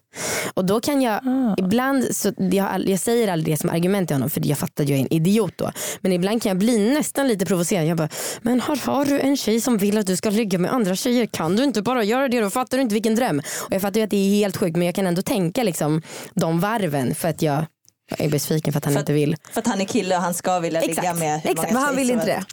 Och 0.54 0.66
då 0.66 0.80
kan 0.80 1.02
jag 1.02 1.20
Ah. 1.28 1.56
ibland, 1.58 2.16
så 2.16 2.34
jag, 2.38 2.90
jag 2.90 3.00
säger 3.00 3.28
aldrig 3.28 3.54
det 3.56 3.58
som 3.60 3.70
argument 3.70 4.08
till 4.08 4.16
honom 4.16 4.30
för 4.30 4.48
jag 4.48 4.58
fattar 4.58 4.84
att 4.84 4.90
jag 4.90 5.00
är 5.00 5.02
en 5.02 5.14
idiot 5.14 5.54
då. 5.56 5.72
Men 6.02 6.12
ibland 6.14 6.42
kan 6.44 6.50
jag 6.50 6.58
bli 6.58 6.94
nästan 6.94 7.28
lite 7.28 7.46
provocerad. 7.46 7.86
Jag 7.88 7.98
bara, 7.98 8.10
men 8.42 8.60
har, 8.60 8.76
har 8.76 9.06
du 9.06 9.20
en 9.20 9.38
tjej 9.38 9.62
som 9.62 9.78
vill 9.78 9.98
att 9.98 10.08
du 10.08 10.16
ska 10.16 10.30
ligga 10.30 10.60
med 10.60 10.74
andra 10.74 10.96
tjejer 10.96 11.26
kan 11.26 11.56
du 11.56 11.64
inte 11.64 11.82
bara 11.82 12.04
göra 12.04 12.28
det 12.28 12.40
då? 12.42 12.50
Fattar 12.50 12.78
du 12.78 12.82
inte 12.82 12.94
vilken 12.94 13.16
dröm? 13.16 13.40
Och 13.40 13.74
jag 13.74 13.82
fattar 13.82 14.00
ju 14.00 14.04
att 14.04 14.10
det 14.10 14.18
är 14.18 14.30
helt 14.36 14.58
sjukt 14.58 14.78
men 14.78 14.86
jag 14.86 14.96
kan 14.96 15.08
ändå 15.08 15.22
tänka 15.22 15.64
liksom 15.64 16.02
de 16.34 16.60
varven 16.60 17.16
för 17.16 17.28
att 17.28 17.42
jag 17.42 17.66
är 18.10 18.30
besviken 18.30 18.74
för 18.74 18.78
att 18.78 18.86
han 18.86 18.94
För- 18.94 19.00
inte 19.00 19.14
vill. 19.14 19.36
För 19.52 19.62
att 19.62 19.68
han 19.68 19.82
är 19.82 19.86
kille 19.86 20.16
och 20.16 20.22
han 20.22 20.34
ska 20.34 20.60
vilja 20.60 20.82
ligga 20.82 20.92
Exakt, 20.94 21.20
med 21.20 21.42
hur 21.42 21.52
exakt. 21.52 21.74
Men 21.74 21.82
han 21.82 21.96
vill 21.96 22.10
inte 22.10 22.26
det. 22.26 22.44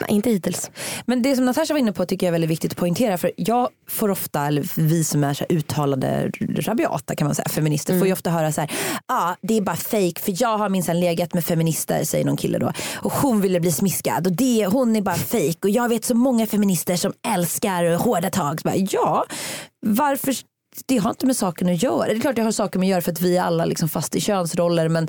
Nej, 0.00 0.10
inte 0.10 0.30
hittills. 0.30 0.70
Men 1.06 1.22
det 1.22 1.36
som 1.36 1.44
Natasha 1.44 1.74
var 1.74 1.78
inne 1.78 1.92
på 1.92 2.06
tycker 2.06 2.26
jag 2.26 2.28
är 2.28 2.32
väldigt 2.32 2.50
viktigt 2.50 2.72
att 2.72 2.78
poängtera. 2.78 3.18
För 3.18 3.32
jag 3.36 3.68
får 3.88 4.10
ofta, 4.10 4.46
eller 4.46 4.80
vi 4.80 5.04
som 5.04 5.24
är 5.24 5.34
så 5.34 5.44
här 5.48 5.56
uttalade 5.56 6.30
rabiata 6.40 7.14
kan 7.14 7.26
man 7.26 7.34
säga, 7.34 7.48
feminister 7.48 7.98
får 7.98 8.06
ju 8.06 8.12
ofta 8.12 8.30
höra 8.30 8.52
så 8.52 8.60
här, 8.60 8.70
ja 9.08 9.36
det 9.42 9.56
är 9.56 9.60
bara 9.60 9.76
fake 9.76 10.20
för 10.20 10.42
jag 10.42 10.58
har 10.58 10.68
minsann 10.68 11.00
legat 11.00 11.34
med 11.34 11.44
feminister 11.44 12.04
säger 12.04 12.24
någon 12.24 12.36
kille 12.36 12.58
då 12.58 12.72
och 12.94 13.12
hon 13.12 13.40
ville 13.40 13.60
bli 13.60 13.72
smiskad 13.72 14.26
och 14.26 14.32
det, 14.32 14.66
hon 14.66 14.96
är 14.96 15.00
bara 15.02 15.16
fake 15.16 15.58
och 15.62 15.70
jag 15.70 15.88
vet 15.88 16.04
så 16.04 16.14
många 16.14 16.46
feminister 16.46 16.96
som 16.96 17.12
älskar 17.34 17.96
hårda 17.96 18.30
tag. 18.30 18.60
Så 18.60 18.68
bara, 18.68 18.76
ja, 18.76 19.24
varför 19.86 20.34
det 20.86 20.96
har 20.96 21.10
inte 21.10 21.26
med 21.26 21.36
saken 21.36 21.68
att 21.68 21.82
göra. 21.82 22.06
Det 22.06 22.12
är 22.14 22.20
klart 22.20 22.36
det 22.36 22.42
har 22.42 22.52
saker 22.52 22.78
med 22.78 22.86
att 22.86 22.90
göra 22.90 23.02
för 23.02 23.12
att 23.12 23.20
vi 23.20 23.36
är 23.36 23.42
alla 23.42 23.64
liksom 23.64 23.88
fast 23.88 24.14
i 24.16 24.20
könsroller 24.20 24.88
men 24.88 25.08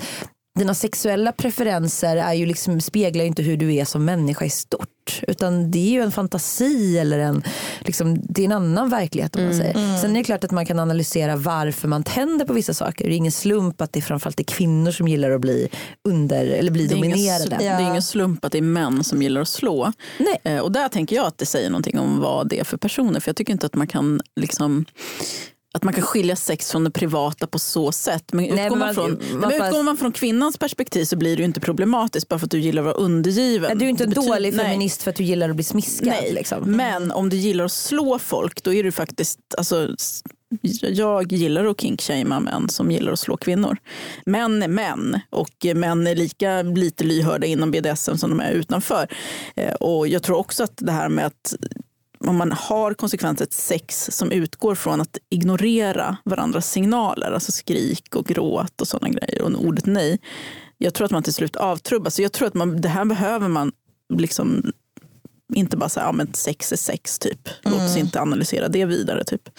dina 0.59 0.73
sexuella 0.73 1.31
preferenser 1.31 2.17
är 2.17 2.33
ju 2.33 2.45
liksom, 2.45 2.81
speglar 2.81 3.21
ju 3.23 3.27
inte 3.27 3.41
hur 3.43 3.57
du 3.57 3.73
är 3.75 3.85
som 3.85 4.05
människa 4.05 4.45
i 4.45 4.49
stort. 4.49 5.21
Utan 5.27 5.71
det 5.71 5.79
är 5.79 5.91
ju 5.91 6.01
en 6.01 6.11
fantasi 6.11 6.97
eller 6.97 7.19
en, 7.19 7.43
liksom, 7.79 8.17
det 8.23 8.41
är 8.41 8.45
en 8.45 8.51
annan 8.51 8.89
verklighet 8.89 9.35
om 9.35 9.43
man 9.43 9.53
säger. 9.53 9.97
Sen 9.97 10.11
är 10.11 10.15
det 10.19 10.23
klart 10.23 10.43
att 10.43 10.51
man 10.51 10.65
kan 10.65 10.79
analysera 10.79 11.35
varför 11.35 11.87
man 11.87 12.03
tänder 12.03 12.45
på 12.45 12.53
vissa 12.53 12.73
saker. 12.73 13.05
Det 13.07 13.13
är 13.13 13.17
ingen 13.17 13.31
slump 13.31 13.81
att 13.81 13.93
det 13.93 14.01
framförallt 14.01 14.39
är 14.39 14.43
kvinnor 14.43 14.91
som 14.91 15.07
gillar 15.07 15.31
att 15.31 15.41
bli 15.41 15.67
under 16.09 16.45
eller 16.45 16.71
bli 16.71 16.87
Det 16.87 16.93
är, 16.93 16.97
ingen, 16.97 17.11
dominerade. 17.11 17.45
sl- 17.55 17.57
det 17.59 17.65
är 17.67 17.89
ingen 17.89 18.01
slump 18.01 18.45
att 18.45 18.51
det 18.51 18.57
är 18.57 18.61
män 18.61 19.03
som 19.03 19.21
gillar 19.21 19.41
att 19.41 19.47
slå. 19.49 19.93
Nej. 20.19 20.37
Eh, 20.55 20.59
Och 20.59 20.71
där 20.71 20.87
tänker 20.89 21.15
jag 21.15 21.25
att 21.25 21.37
det 21.37 21.45
säger 21.45 21.69
någonting 21.69 21.99
om 21.99 22.19
vad 22.19 22.49
det 22.49 22.59
är 22.59 22.63
för 22.63 22.77
personer. 22.77 23.19
För 23.19 23.29
jag 23.29 23.35
tycker 23.35 23.53
inte 23.53 23.65
att 23.65 23.75
man 23.75 23.87
kan 23.87 24.21
liksom 24.39 24.85
att 25.75 25.83
man 25.83 25.93
kan 25.93 26.03
skilja 26.03 26.35
sex 26.35 26.71
från 26.71 26.83
det 26.83 26.91
privata 26.91 27.47
på 27.47 27.59
så 27.59 27.91
sätt. 27.91 28.33
Men 28.33 28.45
utgår, 28.45 28.55
men 28.57 28.69
man, 28.69 28.79
man- 28.79 28.95
från, 28.95 29.19
man 29.31 29.41
bara- 29.41 29.67
utgår 29.67 29.83
man 29.83 29.97
från 29.97 30.11
kvinnans 30.11 30.57
perspektiv 30.57 31.05
så 31.05 31.15
blir 31.17 31.35
det 31.35 31.39
ju 31.39 31.45
inte 31.45 31.59
problematiskt 31.59 32.27
bara 32.27 32.39
för 32.39 32.45
att 32.47 32.51
du 32.51 32.59
gillar 32.59 32.81
att 32.81 32.85
vara 32.85 32.95
undergiven. 32.95 33.77
Du 33.77 33.85
är 33.85 33.89
inte 33.89 34.03
en 34.03 34.09
dålig 34.09 34.53
nej. 34.55 34.65
feminist 34.65 35.03
för 35.03 35.09
att 35.11 35.15
du 35.17 35.23
gillar 35.23 35.49
att 35.49 35.55
bli 35.55 35.63
smiskad. 35.63 36.07
Nej, 36.07 36.31
Liksom. 36.33 36.71
men 36.71 37.11
om 37.11 37.29
du 37.29 37.37
gillar 37.37 37.65
att 37.65 37.71
slå 37.71 38.19
folk 38.19 38.63
då 38.63 38.73
är 38.73 38.83
du 38.83 38.91
faktiskt, 38.91 39.39
alltså, 39.57 39.89
jag 40.81 41.31
gillar 41.31 41.65
att 41.65 41.81
kinkshamea 41.81 42.39
män 42.39 42.69
som 42.69 42.91
gillar 42.91 43.11
att 43.11 43.19
slå 43.19 43.37
kvinnor. 43.37 43.77
Män 44.25 44.63
är 44.63 44.67
män 44.67 45.19
och 45.29 45.65
män 45.75 46.07
är 46.07 46.15
lika 46.15 46.61
lite 46.61 47.03
lyhörda 47.03 47.47
inom 47.47 47.71
BDSM 47.71 48.17
som 48.17 48.29
de 48.29 48.39
är 48.39 48.51
utanför. 48.51 49.07
Eh, 49.55 49.73
Och 49.73 50.07
jag 50.07 50.23
tror 50.23 50.37
också 50.37 50.63
att 50.63 50.73
det 50.77 50.91
här 50.91 51.09
med 51.09 51.25
att 51.25 51.55
om 52.29 52.35
man 52.35 52.51
har 52.51 52.93
konsekvent 52.93 53.41
ett 53.41 53.53
sex 53.53 54.09
som 54.11 54.31
utgår 54.31 54.75
från 54.75 55.01
att 55.01 55.17
ignorera 55.29 56.17
varandras 56.25 56.71
signaler, 56.71 57.31
alltså 57.31 57.51
skrik 57.51 58.15
och 58.15 58.25
gråt 58.25 58.81
och 58.81 58.87
sådana 58.87 59.09
grejer 59.09 59.41
och 59.41 59.65
ordet 59.65 59.85
nej. 59.85 60.19
Jag 60.77 60.93
tror 60.93 61.05
att 61.05 61.11
man 61.11 61.23
till 61.23 61.33
slut 61.33 61.55
avtrubbas. 61.55 62.15
Så 62.15 62.21
jag 62.21 62.31
tror 62.31 62.47
att 62.47 62.53
man, 62.53 62.81
det 62.81 62.89
här 62.89 63.05
behöver 63.05 63.47
man 63.47 63.71
liksom 64.13 64.71
inte 65.53 65.77
bara 65.77 65.89
säga 65.89 66.05
ja, 66.05 66.11
men 66.11 66.33
sex 66.33 66.71
är 66.71 66.77
sex 66.77 67.19
typ. 67.19 67.49
Låt 67.61 67.81
oss 67.81 67.97
inte 67.97 68.21
analysera 68.21 68.67
det 68.67 68.85
vidare 68.85 69.23
typ. 69.23 69.49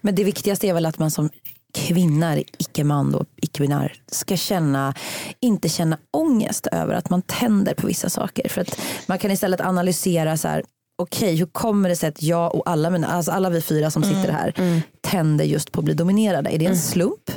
Men 0.00 0.14
det 0.14 0.24
viktigaste 0.24 0.68
är 0.68 0.74
väl 0.74 0.86
att 0.86 0.98
man 0.98 1.10
som 1.10 1.30
kvinna, 1.74 2.38
icke-man 2.38 3.12
då, 3.12 3.24
icke-binär, 3.36 3.92
ska 4.06 4.36
känna, 4.36 4.94
inte 5.40 5.68
känna 5.68 5.98
ångest 6.10 6.66
över 6.66 6.94
att 6.94 7.10
man 7.10 7.22
tänder 7.22 7.74
på 7.74 7.86
vissa 7.86 8.10
saker. 8.10 8.48
För 8.48 8.60
att 8.60 8.80
man 9.06 9.18
kan 9.18 9.30
istället 9.30 9.60
analysera 9.60 10.36
så 10.36 10.48
här, 10.48 10.64
okej 10.96 11.36
hur 11.36 11.46
kommer 11.46 11.88
det 11.88 11.96
sig 11.96 12.08
att 12.08 12.22
jag 12.22 12.54
och 12.54 12.70
alla, 12.70 12.90
mina, 12.90 13.06
alltså 13.06 13.32
alla 13.32 13.50
vi 13.50 13.60
fyra 13.60 13.90
som 13.90 14.02
sitter 14.02 14.32
här 14.32 14.82
tänder 15.00 15.44
just 15.44 15.72
på 15.72 15.80
att 15.80 15.84
bli 15.84 15.94
dominerade? 15.94 16.50
Är 16.50 16.58
det 16.58 16.66
en 16.66 16.78
slump? 16.78 17.30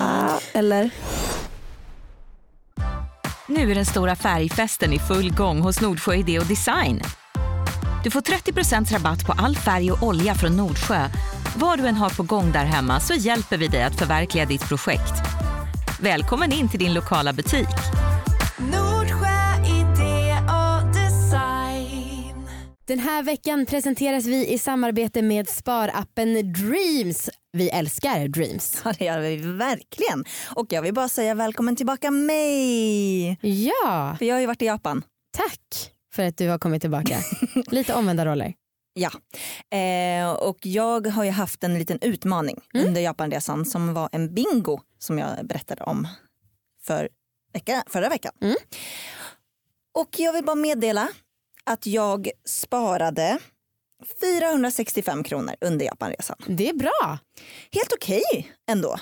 Ah, 0.00 0.40
eller? 0.52 0.90
Nu 3.46 3.70
är 3.70 3.74
den 3.74 3.86
stora 3.86 4.16
färgfesten 4.16 4.92
i 4.92 4.98
full 4.98 5.34
gång 5.34 5.60
hos 5.60 5.80
Nordsjö 5.80 6.14
Idé 6.14 6.38
och 6.38 6.46
Design. 6.46 7.02
Du 8.04 8.10
får 8.10 8.20
30% 8.20 8.92
rabatt 8.92 9.26
på 9.26 9.32
all 9.32 9.56
färg 9.56 9.92
och 9.92 10.02
olja 10.02 10.34
från 10.34 10.56
Nordsjö. 10.56 11.08
Vad 11.56 11.78
du 11.78 11.86
än 11.86 11.94
har 11.94 12.10
på 12.10 12.22
gång 12.22 12.52
där 12.52 12.64
hemma 12.64 13.00
så 13.00 13.14
hjälper 13.14 13.58
vi 13.58 13.68
dig 13.68 13.82
att 13.82 13.98
förverkliga 13.98 14.44
ditt 14.46 14.68
projekt. 14.68 15.12
Välkommen 16.00 16.52
in 16.52 16.68
till 16.68 16.78
din 16.78 16.94
lokala 16.94 17.32
butik. 17.32 17.68
Den 22.88 22.98
här 22.98 23.22
veckan 23.22 23.66
presenteras 23.66 24.26
vi 24.26 24.46
i 24.52 24.58
samarbete 24.58 25.22
med 25.22 25.48
sparappen 25.48 26.52
Dreams. 26.52 27.30
Vi 27.52 27.68
älskar 27.70 28.28
Dreams. 28.28 28.82
Ja 28.84 28.92
det 28.98 29.04
gör 29.04 29.20
vi 29.20 29.36
verkligen. 29.36 30.24
Och 30.56 30.66
jag 30.72 30.82
vill 30.82 30.94
bara 30.94 31.08
säga 31.08 31.34
välkommen 31.34 31.76
tillbaka 31.76 32.10
mig. 32.10 33.28
Ja, 33.40 34.16
För 34.18 34.24
jag 34.24 34.34
har 34.34 34.40
ju 34.40 34.46
varit 34.46 34.62
i 34.62 34.64
Japan. 34.64 35.02
tack 35.30 35.92
för 36.14 36.22
att 36.22 36.36
du 36.36 36.48
har 36.48 36.58
kommit 36.58 36.80
tillbaka. 36.80 37.18
Lite 37.70 37.94
omvända 37.94 38.26
roller. 38.26 38.54
Ja, 38.92 39.10
eh, 39.78 40.30
och 40.30 40.58
jag 40.62 41.06
har 41.06 41.24
ju 41.24 41.30
haft 41.30 41.64
en 41.64 41.78
liten 41.78 41.98
utmaning 42.00 42.60
under 42.74 43.00
Japanresan 43.00 43.64
som 43.64 43.94
var 43.94 44.08
en 44.12 44.34
bingo 44.34 44.80
som 44.98 45.18
jag 45.18 45.46
berättade 45.46 45.84
om 45.84 46.08
för 46.82 47.08
vecka, 47.52 47.84
förra 47.86 48.08
veckan. 48.08 48.32
Mm. 48.40 48.56
Och 49.94 50.08
jag 50.18 50.32
vill 50.32 50.44
bara 50.44 50.56
meddela 50.56 51.08
att 51.68 51.86
jag 51.86 52.30
sparade 52.44 53.38
465 54.20 55.24
kronor 55.24 55.54
under 55.60 55.86
Japanresan. 55.86 56.36
Det 56.46 56.68
är 56.68 56.74
bra. 56.74 57.18
Helt 57.72 57.92
okej 57.92 58.52
ändå. 58.70 58.96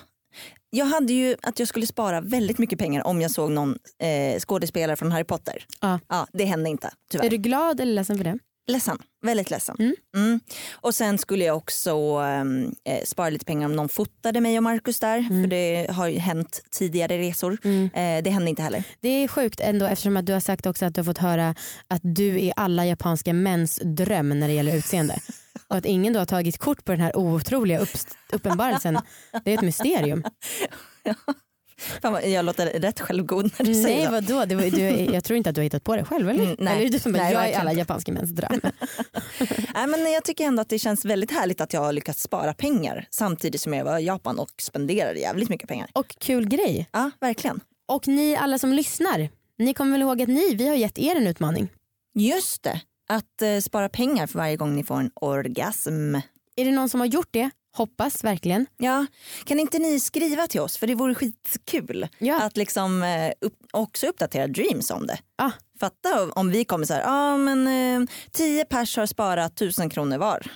Jag 0.71 0.87
hade 0.87 1.13
ju 1.13 1.37
att 1.43 1.59
jag 1.59 1.69
skulle 1.69 1.87
spara 1.87 2.21
väldigt 2.21 2.59
mycket 2.59 2.79
pengar 2.79 3.07
om 3.07 3.21
jag 3.21 3.31
såg 3.31 3.51
någon 3.51 3.79
eh, 4.03 4.41
skådespelare 4.41 4.97
från 4.97 5.13
Harry 5.13 5.25
Potter. 5.25 5.67
Ja. 5.81 6.01
Ja, 6.09 6.27
det 6.33 6.45
hände 6.45 6.71
inte 6.71 6.91
tyvärr. 7.11 7.27
Är 7.27 7.31
du 7.31 7.37
glad 7.37 7.81
eller 7.81 7.93
ledsen 7.93 8.17
för 8.17 8.25
det? 8.25 8.39
Ledsen, 8.69 8.99
väldigt 9.23 9.51
ledsen. 9.51 9.77
Mm. 9.79 9.95
Mm. 10.17 10.41
Och 10.73 10.95
sen 10.95 11.19
skulle 11.19 11.45
jag 11.45 11.57
också 11.57 11.91
ehm, 12.25 12.75
eh, 12.85 13.05
spara 13.05 13.31
lite 13.31 13.45
pengar 13.45 13.67
om 13.69 13.77
någon 13.77 13.89
fotade 13.89 14.41
mig 14.41 14.57
och 14.57 14.63
Markus 14.63 15.01
där. 15.01 15.23
För 15.43 15.47
det 15.47 15.87
har 15.91 16.09
ju 16.09 16.19
hänt 16.19 16.63
tidigare 16.71 17.19
resor. 17.19 17.59
Mm. 17.65 17.85
Eh, 17.95 18.23
det 18.23 18.31
hände 18.31 18.51
inte 18.51 18.63
heller. 18.63 18.85
Det 19.01 19.09
är 19.09 19.29
sjukt 19.29 19.61
ändå 19.61 19.87
eftersom 19.87 20.17
att 20.17 20.27
du 20.27 20.33
har 20.33 20.41
sagt 20.41 20.67
också 20.67 20.85
att 20.87 20.95
du 20.95 21.01
har 21.01 21.05
fått 21.05 21.19
höra 21.19 21.55
att 21.89 22.01
du 22.05 22.45
är 22.47 22.53
alla 22.57 22.87
japanska 22.87 23.33
mäns 23.33 23.81
dröm 23.85 24.41
när 24.41 24.49
det 24.49 24.55
gäller 24.55 24.77
utseende. 24.77 25.19
Och 25.69 25.77
att 25.77 25.85
ingen 25.87 26.13
då 26.13 26.19
har 26.19 26.27
tagit 26.27 26.59
kort 26.59 26.85
på 26.85 26.93
den 26.93 27.01
här 27.01 27.17
otroliga 27.17 27.79
upp- 27.79 27.99
uppenbarelsen. 28.33 28.99
Det 29.45 29.51
är 29.51 29.55
ett 29.59 29.65
mysterium. 29.65 30.25
Fan, 31.79 32.13
vad- 32.13 32.29
jag 32.29 32.45
låter 32.45 32.67
rätt 32.81 33.01
självgod 33.01 33.51
när 33.59 33.67
du 33.67 33.75
säger 33.75 33.97
Nej 33.97 34.05
så. 34.07 34.11
vadå, 34.13 34.45
det 34.45 34.55
var, 34.55 34.63
du, 34.63 34.81
jag 35.15 35.25
tror 35.25 35.37
inte 35.37 35.51
att 35.51 35.55
du 35.55 35.61
har 35.61 35.65
hittat 35.65 35.85
på 35.85 35.97
det 35.97 36.05
själv 36.05 36.29
eller? 36.31 36.45
Mm, 36.45 36.57
nej. 36.59 36.73
eller 36.73 36.81
är 36.81 36.85
det 36.85 36.93
du 36.93 36.99
som 36.99 37.13
Nej, 37.13 37.33
jag 37.33 37.49
är 37.49 37.59
alla 37.61 37.73
japanska 37.73 38.13
mäns 38.13 38.31
dröm. 38.31 38.61
Nej, 39.75 39.87
men 39.87 40.13
jag 40.13 40.25
tycker 40.25 40.45
ändå 40.45 40.61
att 40.63 40.69
det 40.69 40.79
känns 40.79 41.05
väldigt 41.05 41.31
härligt 41.31 41.61
att 41.61 41.73
jag 41.73 41.81
har 41.81 41.93
lyckats 41.93 42.23
spara 42.23 42.55
pengar 42.55 43.07
samtidigt 43.11 43.61
som 43.61 43.75
jag 43.75 43.85
var 43.85 43.99
i 43.99 44.05
Japan 44.05 44.39
och 44.39 44.51
spenderade 44.59 45.19
jävligt 45.21 45.49
mycket 45.49 45.69
pengar. 45.69 45.91
Och 45.93 46.17
kul 46.21 46.49
grej. 46.49 46.89
Ja, 46.93 47.11
verkligen. 47.21 47.61
Och 47.89 48.09
ni 48.09 48.37
alla 48.37 48.59
som 48.59 48.73
lyssnar, 48.73 49.29
ni 49.59 49.75
kommer 49.75 49.93
väl 49.93 50.03
ihåg 50.03 50.23
att 50.23 50.29
ni, 50.29 50.55
vi 50.55 50.69
har 50.69 50.75
gett 50.75 50.99
er 50.99 51.17
en 51.17 51.27
utmaning. 51.27 51.69
Just 52.15 52.63
det, 52.63 52.81
att 53.09 53.43
eh, 53.43 53.59
spara 53.61 53.89
pengar 53.89 54.27
för 54.27 54.39
varje 54.39 54.57
gång 54.57 54.77
ni 54.77 54.85
får 54.85 54.95
en 54.97 55.11
orgasm. 55.15 56.15
Är 56.57 56.65
det 56.65 56.71
någon 56.71 56.89
som 56.89 57.01
har 57.01 57.07
gjort 57.07 57.29
det? 57.31 57.51
Hoppas 57.77 58.25
verkligen. 58.25 58.67
Ja, 58.77 59.07
kan 59.45 59.61
inte 59.61 59.79
ni 59.79 60.01
skriva 60.01 60.47
till 60.47 60.61
oss 60.61 60.77
för 60.77 60.87
det 60.87 60.95
vore 60.95 61.15
skitkul 61.15 62.09
Ja. 62.19 62.43
att 62.43 62.57
liksom 62.57 63.03
eh, 63.03 63.33
upp, 63.41 63.55
också 63.71 64.07
uppdatera 64.07 64.47
Dreams 64.47 64.91
om 64.91 65.07
det. 65.07 65.19
Ah. 65.39 65.51
Fatta 65.81 66.31
om 66.33 66.51
vi 66.51 66.65
kommer 66.65 66.85
så 66.87 66.95
här, 66.95 67.03
ah, 67.07 67.37
men 67.37 67.67
eh, 68.03 68.09
tio 68.33 68.65
pers 68.65 68.97
har 68.97 69.07
sparat 69.07 69.57
tusen 69.57 69.91
kronor 69.91 70.19
var. 70.19 70.47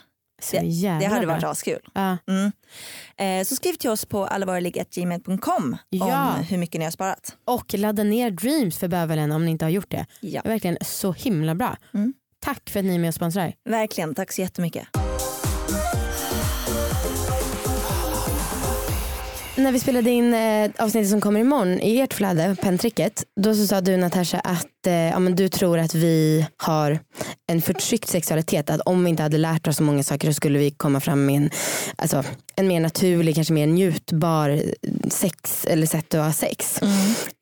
Så 0.43 0.57
Det, 0.57 0.99
det 1.01 1.07
hade 1.07 1.27
varit 1.27 1.45
askul. 1.45 1.81
Ja. 1.95 2.17
Mm. 2.29 2.53
Eh, 3.17 3.45
så 3.47 3.57
skriv 3.57 3.73
till 3.75 3.91
oss 3.91 4.05
på 4.05 4.27
allavarlig.gmail.com 4.27 5.77
Ja. 5.91 6.35
om 6.39 6.45
hur 6.45 6.59
mycket 6.59 6.79
ni 6.79 6.85
har 6.85 6.93
sparat. 6.93 7.37
Och 7.45 7.75
ladda 7.75 8.03
ner 8.03 8.31
Dreams 8.31 8.79
för 8.79 8.89
bövelen 8.89 9.33
om 9.33 9.45
ni 9.45 9.51
inte 9.51 9.65
har 9.65 9.71
gjort 9.71 9.91
det. 9.91 10.07
Ja. 10.21 10.41
Det 10.43 10.49
är 10.49 10.53
verkligen 10.53 10.79
så 10.81 11.13
himla 11.13 11.55
bra. 11.55 11.77
Mm. 11.95 12.15
Tack 12.41 12.71
för 12.71 12.79
att 12.81 12.85
ni 12.87 12.95
är 12.95 12.99
med 12.99 13.09
och 13.09 13.15
sponsrar. 13.15 13.55
Verkligen, 13.65 14.15
tack 14.15 14.33
så 14.33 14.41
jättemycket. 14.41 14.89
När 19.63 19.73
vi 19.73 19.81
spelade 19.81 20.11
in 20.11 20.35
eh, 20.35 20.71
avsnittet 20.79 21.11
som 21.11 21.21
kommer 21.21 21.41
imorgon 21.41 21.81
i 21.81 22.01
ert 22.01 22.15
flöde, 22.15 22.57
pentricket, 22.63 23.25
då 23.41 23.55
så 23.55 23.67
sa 23.67 23.81
du 23.81 23.97
Natasha 23.97 24.41
att 24.41 24.87
eh, 24.87 24.95
ja, 24.95 25.19
men 25.19 25.37
du 25.37 25.49
tror 25.49 25.79
att 25.79 25.95
vi 25.95 26.47
har 26.57 26.99
en 27.47 27.63
förtryckt 27.63 28.09
sexualitet. 28.09 28.71
Att 28.71 28.81
om 28.81 29.05
vi 29.05 29.11
inte 29.11 29.23
hade 29.23 29.39
lärt 29.39 29.69
oss 29.69 29.77
så 29.77 29.83
många 29.83 30.03
saker 30.03 30.29
så 30.29 30.35
skulle 30.35 30.59
vi 30.59 30.71
komma 30.71 31.01
fram 31.01 31.27
med 31.27 31.37
en, 31.37 31.51
alltså, 31.97 32.25
en 32.57 32.69
mer 32.69 32.81
naturlig, 32.81 33.35
kanske 33.35 33.53
mer 33.53 33.67
njutbar 33.67 34.63
sex 35.09 35.65
eller 35.65 35.87
sätt 35.87 36.15
att 36.15 36.25
ha 36.25 36.33
sex. 36.33 36.81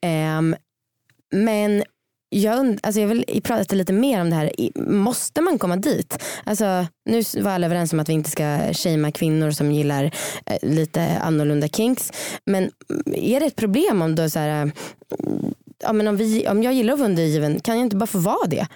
Ehm, 0.02 0.56
men 1.32 1.82
jag, 2.30 2.58
und- 2.60 2.78
alltså 2.82 3.00
jag 3.00 3.08
vill 3.08 3.40
prata 3.44 3.74
lite 3.76 3.92
mer 3.92 4.20
om 4.20 4.30
det 4.30 4.36
här. 4.36 4.60
I- 4.60 4.72
Måste 4.80 5.40
man 5.40 5.58
komma 5.58 5.76
dit? 5.76 6.18
Alltså, 6.44 6.86
nu 7.04 7.22
var 7.42 7.50
alla 7.50 7.66
överens 7.66 7.92
om 7.92 8.00
att 8.00 8.08
vi 8.08 8.12
inte 8.12 8.30
ska 8.30 8.72
shamea 8.72 9.12
kvinnor 9.12 9.50
som 9.50 9.72
gillar 9.72 10.04
eh, 10.46 10.58
lite 10.68 11.18
annorlunda 11.22 11.68
kinks. 11.68 12.12
Men 12.46 12.62
mm, 12.90 13.02
är 13.14 13.40
det 13.40 13.46
ett 13.46 13.56
problem 13.56 14.02
om, 14.02 14.14
då 14.14 14.30
så 14.30 14.38
här, 14.38 14.64
eh, 14.66 14.72
ja, 15.82 15.92
men 15.92 16.08
om, 16.08 16.16
vi, 16.16 16.48
om 16.48 16.62
jag 16.62 16.72
gillar 16.74 16.92
att 16.92 16.98
vara 16.98 17.08
undergiven, 17.08 17.60
kan 17.60 17.76
jag 17.76 17.86
inte 17.86 17.96
bara 17.96 18.06
få 18.06 18.18
vara 18.18 18.46
det? 18.46 18.66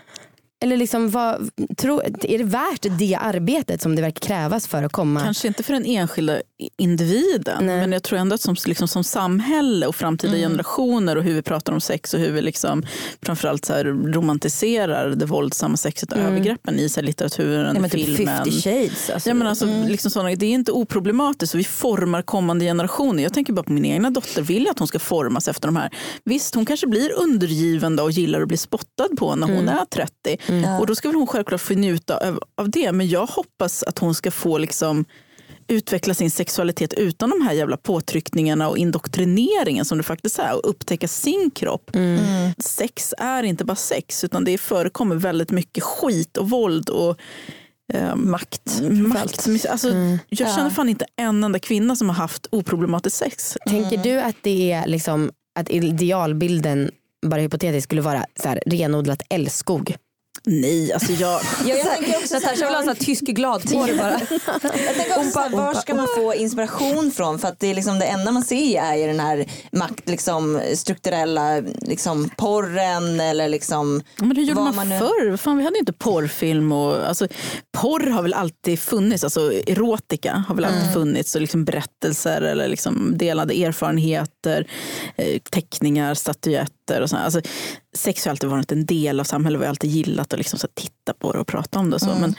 Eller 0.63 0.77
liksom, 0.77 1.11
vad, 1.11 1.51
tro, 1.77 2.01
är 2.23 2.39
det 2.39 2.45
värt 2.45 2.99
det 2.99 3.15
arbetet 3.21 3.83
som 3.83 3.97
det 3.97 4.03
verkar 4.03 4.21
krävas 4.21 4.67
för 4.67 4.83
att 4.83 4.93
komma? 4.93 5.21
Kanske 5.21 5.49
inte 5.49 5.63
för 5.63 5.73
den 5.73 5.85
enskilda 5.85 6.41
individen, 6.79 7.67
Nej. 7.67 7.81
men 7.81 7.93
jag 7.93 8.03
tror 8.03 8.19
ändå 8.19 8.35
att 8.35 8.41
som, 8.41 8.57
liksom, 8.67 8.89
som 8.89 9.05
samhälle 9.05 9.87
och 9.87 9.97
framtida 9.97 10.37
generationer 10.37 11.17
och 11.17 11.23
hur 11.23 11.35
vi 11.35 11.43
pratar 11.43 11.73
om 11.73 11.81
sex 11.81 12.15
och 12.15 12.21
hur 12.21 12.33
vi 12.33 12.43
liksom, 12.43 12.87
framförallt 13.23 13.65
så 13.65 13.73
här, 13.73 13.85
romantiserar 13.85 15.11
det 15.11 15.27
våldsamma 15.27 15.77
sexet 15.77 16.13
och 16.13 16.19
övergreppen 16.19 16.79
i 16.79 16.89
så 16.89 17.01
här, 17.01 17.07
litteraturen, 17.07 17.75
Ja, 17.75 17.81
men 17.81 17.91
typ 17.91 18.17
filmen. 18.17 18.37
50 18.37 18.51
shades. 18.51 19.11
Alltså. 19.11 19.31
Ja, 19.31 19.35
men 19.35 19.47
alltså, 19.47 19.67
liksom 19.89 20.11
sådana, 20.11 20.35
det 20.35 20.47
är 20.47 20.51
inte 20.51 20.73
oproblematiskt 20.73 21.55
och 21.55 21.61
vi 21.61 21.65
formar 21.65 22.23
kommande 22.23 22.65
generationer. 22.65 23.23
Jag 23.23 23.35
tänker 23.35 23.53
bara 23.53 23.63
på 23.63 23.73
min 23.73 23.85
egna 23.85 24.11
dotter, 24.11 24.43
vill 24.43 24.65
jag 24.65 24.71
att 24.71 24.79
hon 24.79 24.89
ska 24.89 24.99
formas 24.99 25.49
efter 25.49 25.69
de 25.69 25.77
här. 25.77 25.91
Visst, 26.25 26.55
hon 26.55 26.67
kanske 26.67 26.87
blir 26.87 27.13
undergivande 27.13 28.03
och 28.03 28.11
gillar 28.11 28.41
att 28.41 28.49
bli 28.49 28.57
spottad 28.57 29.09
på 29.19 29.37
när 29.37 29.47
hon 29.47 29.69
är 29.69 29.85
30. 29.85 30.39
Och 30.81 30.87
då 30.87 30.95
ska 30.95 31.09
väl 31.09 31.17
hon 31.17 31.27
självklart 31.27 31.61
få 31.61 31.75
njuta 31.75 32.29
av, 32.29 32.41
av 32.55 32.71
det. 32.71 32.93
Men 32.93 33.09
jag 33.09 33.27
hoppas 33.27 33.83
att 33.83 33.99
hon 33.99 34.15
ska 34.15 34.31
få 34.31 34.59
liksom 34.59 35.05
utveckla 35.69 36.15
sin 36.15 36.31
sexualitet 36.31 36.93
utan 36.93 37.31
de 37.31 37.43
här 37.43 37.53
jävla 37.53 37.77
påtryckningarna 37.77 38.69
och 38.69 38.79
indoktrineringen 38.79 39.85
som 39.85 39.99
det 39.99 40.05
faktiskt 40.05 40.39
är 40.39 40.55
och 40.55 40.71
upptäcka 40.71 41.09
sin 41.09 41.51
kropp. 41.55 41.91
Sex 42.59 43.15
är 43.19 43.43
inte 43.43 43.65
bara 43.65 43.77
sex 43.77 44.25
utan 44.25 44.45
det 44.45 44.59
förekommer 44.59 45.17
väldigt 45.17 45.51
mycket 45.51 45.85
skit 45.85 46.37
och 46.37 46.51
våld 46.51 46.89
och 46.89 47.19
ehm, 47.93 48.31
Makt. 48.31 48.81
makt. 48.91 49.41
som 49.41 49.55
är- 49.55 49.71
Alltså, 49.71 49.89
Jag 50.29 50.55
känner 50.55 50.71
fan 50.71 50.89
inte 50.89 51.07
en 51.17 51.45
enda 51.45 51.59
kvinna 51.59 51.97
som 51.97 52.09
har 52.09 52.17
haft 52.17 52.47
oproblematiskt 52.51 53.17
sex. 53.19 53.57
Tänker 53.67 53.97
du 54.03 54.21
att 54.21 54.37
det 54.43 54.73
är 54.73 54.87
liksom 54.87 55.31
att 55.59 55.71
idealbilden 55.71 56.91
bara 57.27 57.41
hypotetiskt 57.41 57.85
skulle 57.85 58.01
vara 58.03 58.27
så 58.43 58.49
här, 58.49 58.63
renodlat 58.67 59.23
älskog? 59.31 59.97
Nej, 60.47 60.93
alltså 60.93 61.13
jag... 61.13 61.41
Ja, 61.67 61.77
jag 61.77 61.97
tänker 61.97 62.17
också 62.17 62.35
Natasha 62.35 62.67
vill 62.67 62.75
ha 62.75 62.79
sån 62.79 62.89
här 62.89 62.95
tysk 62.95 63.23
gladporr 63.23 63.99
bara. 63.99 64.11
Jag 64.87 64.95
tänker 64.97 65.19
också 65.19 65.31
så 65.31 65.41
här, 65.41 65.51
var 65.51 65.75
ska 65.75 65.95
man 65.95 66.07
få 66.17 66.35
inspiration 66.35 67.11
från? 67.11 67.39
För 67.39 67.49
att 67.49 67.61
det, 67.61 67.67
är 67.67 67.75
liksom 67.75 67.99
det 67.99 68.05
enda 68.05 68.33
man 68.33 68.43
ser 68.43 68.83
är 68.83 68.95
ju 68.95 69.07
den 69.07 69.21
här 69.21 69.47
makt, 69.73 70.09
liksom, 70.09 70.63
strukturella 70.75 71.61
liksom, 71.81 72.31
porren 72.37 73.21
eller 73.21 73.49
liksom 73.49 74.03
Men 74.17 74.37
hur 74.37 74.45
gjorde 74.45 74.61
vad 74.61 74.75
man, 74.75 74.89
nu- 74.89 74.99
förr? 74.99 75.37
Fan, 75.37 75.59
vi 75.59 75.65
hade 75.65 75.79
inte 75.79 75.93
porrfilm. 75.93 76.73
Och, 76.73 77.09
alltså, 77.09 77.29
porr 77.73 78.11
har 78.11 78.23
väl 78.23 78.35
alltid 78.35 78.79
funnits. 78.79 79.25
Alltså, 79.25 79.53
erotika 79.53 80.45
har 80.49 80.55
väl 80.55 80.65
alltid 80.65 80.93
funnits. 80.93 81.35
Och 81.35 81.41
liksom 81.41 81.65
berättelser 81.65 82.43
eller 82.43 82.69
liksom 82.69 83.19
delade 83.19 83.55
erfarenheter. 83.55 84.67
Eh, 85.17 85.39
teckningar, 85.51 86.15
statyetter 86.15 86.82
och 86.91 87.11
sånt. 87.11 87.23
Alltså, 87.23 87.41
sex 87.97 88.25
har 88.25 88.31
alltid 88.31 88.51
varit 88.51 88.73
en 88.73 88.87
del 88.87 89.21
av 89.21 89.25
samhället. 89.25 89.61
Vi 89.61 89.65
har 89.65 89.71
alltid 89.71 89.91
gillat 89.91 90.33
att 90.33 90.39
liksom, 90.39 90.59
titta 90.75 91.13
på 91.19 91.33
det 91.33 91.39
och 91.39 91.47
prata 91.47 91.79
om 91.79 91.91
det. 91.91 91.95
och 91.95 92.01
Så. 92.01 92.15
Men 92.21 92.35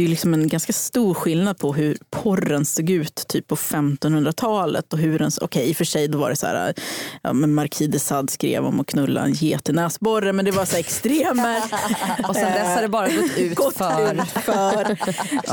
det 0.00 0.04
är 0.04 0.06
ju 0.06 0.10
liksom 0.10 0.34
en 0.34 0.48
ganska 0.48 0.72
stor 0.72 1.14
skillnad 1.14 1.58
på 1.58 1.72
hur 1.72 1.96
porren 2.10 2.64
såg 2.64 2.90
ut 2.90 3.24
typ 3.28 3.46
på 3.46 3.56
1500-talet. 3.56 4.92
och 4.92 4.98
hur 4.98 5.18
den, 5.18 5.30
Okej, 5.40 5.68
i 5.68 5.72
och 5.72 5.76
för 5.76 5.84
sig 5.84 6.08
då 6.08 6.18
var 6.18 6.30
det 6.30 6.36
så 6.36 6.46
här, 6.46 6.74
ja, 7.22 7.32
men 7.32 7.54
Marquis 7.54 7.90
de 7.90 7.98
Sade 7.98 8.32
skrev 8.32 8.66
om 8.66 8.80
att 8.80 8.86
knulla 8.86 9.24
en 9.24 9.32
get 9.32 9.68
i 9.68 9.72
näsborre, 9.72 10.32
men 10.32 10.44
det 10.44 10.50
var 10.50 10.64
så 10.64 10.76
extremer. 10.76 11.56
Och 12.28 12.34
sen 12.34 12.52
dess 12.52 12.66
har 12.66 12.82
det 12.82 12.88
bara 12.88 13.08
gått 13.08 13.38
ut 13.38 13.54
Gått 13.54 13.76
för... 13.76 14.14
ut 14.14 14.28
för. 14.28 14.98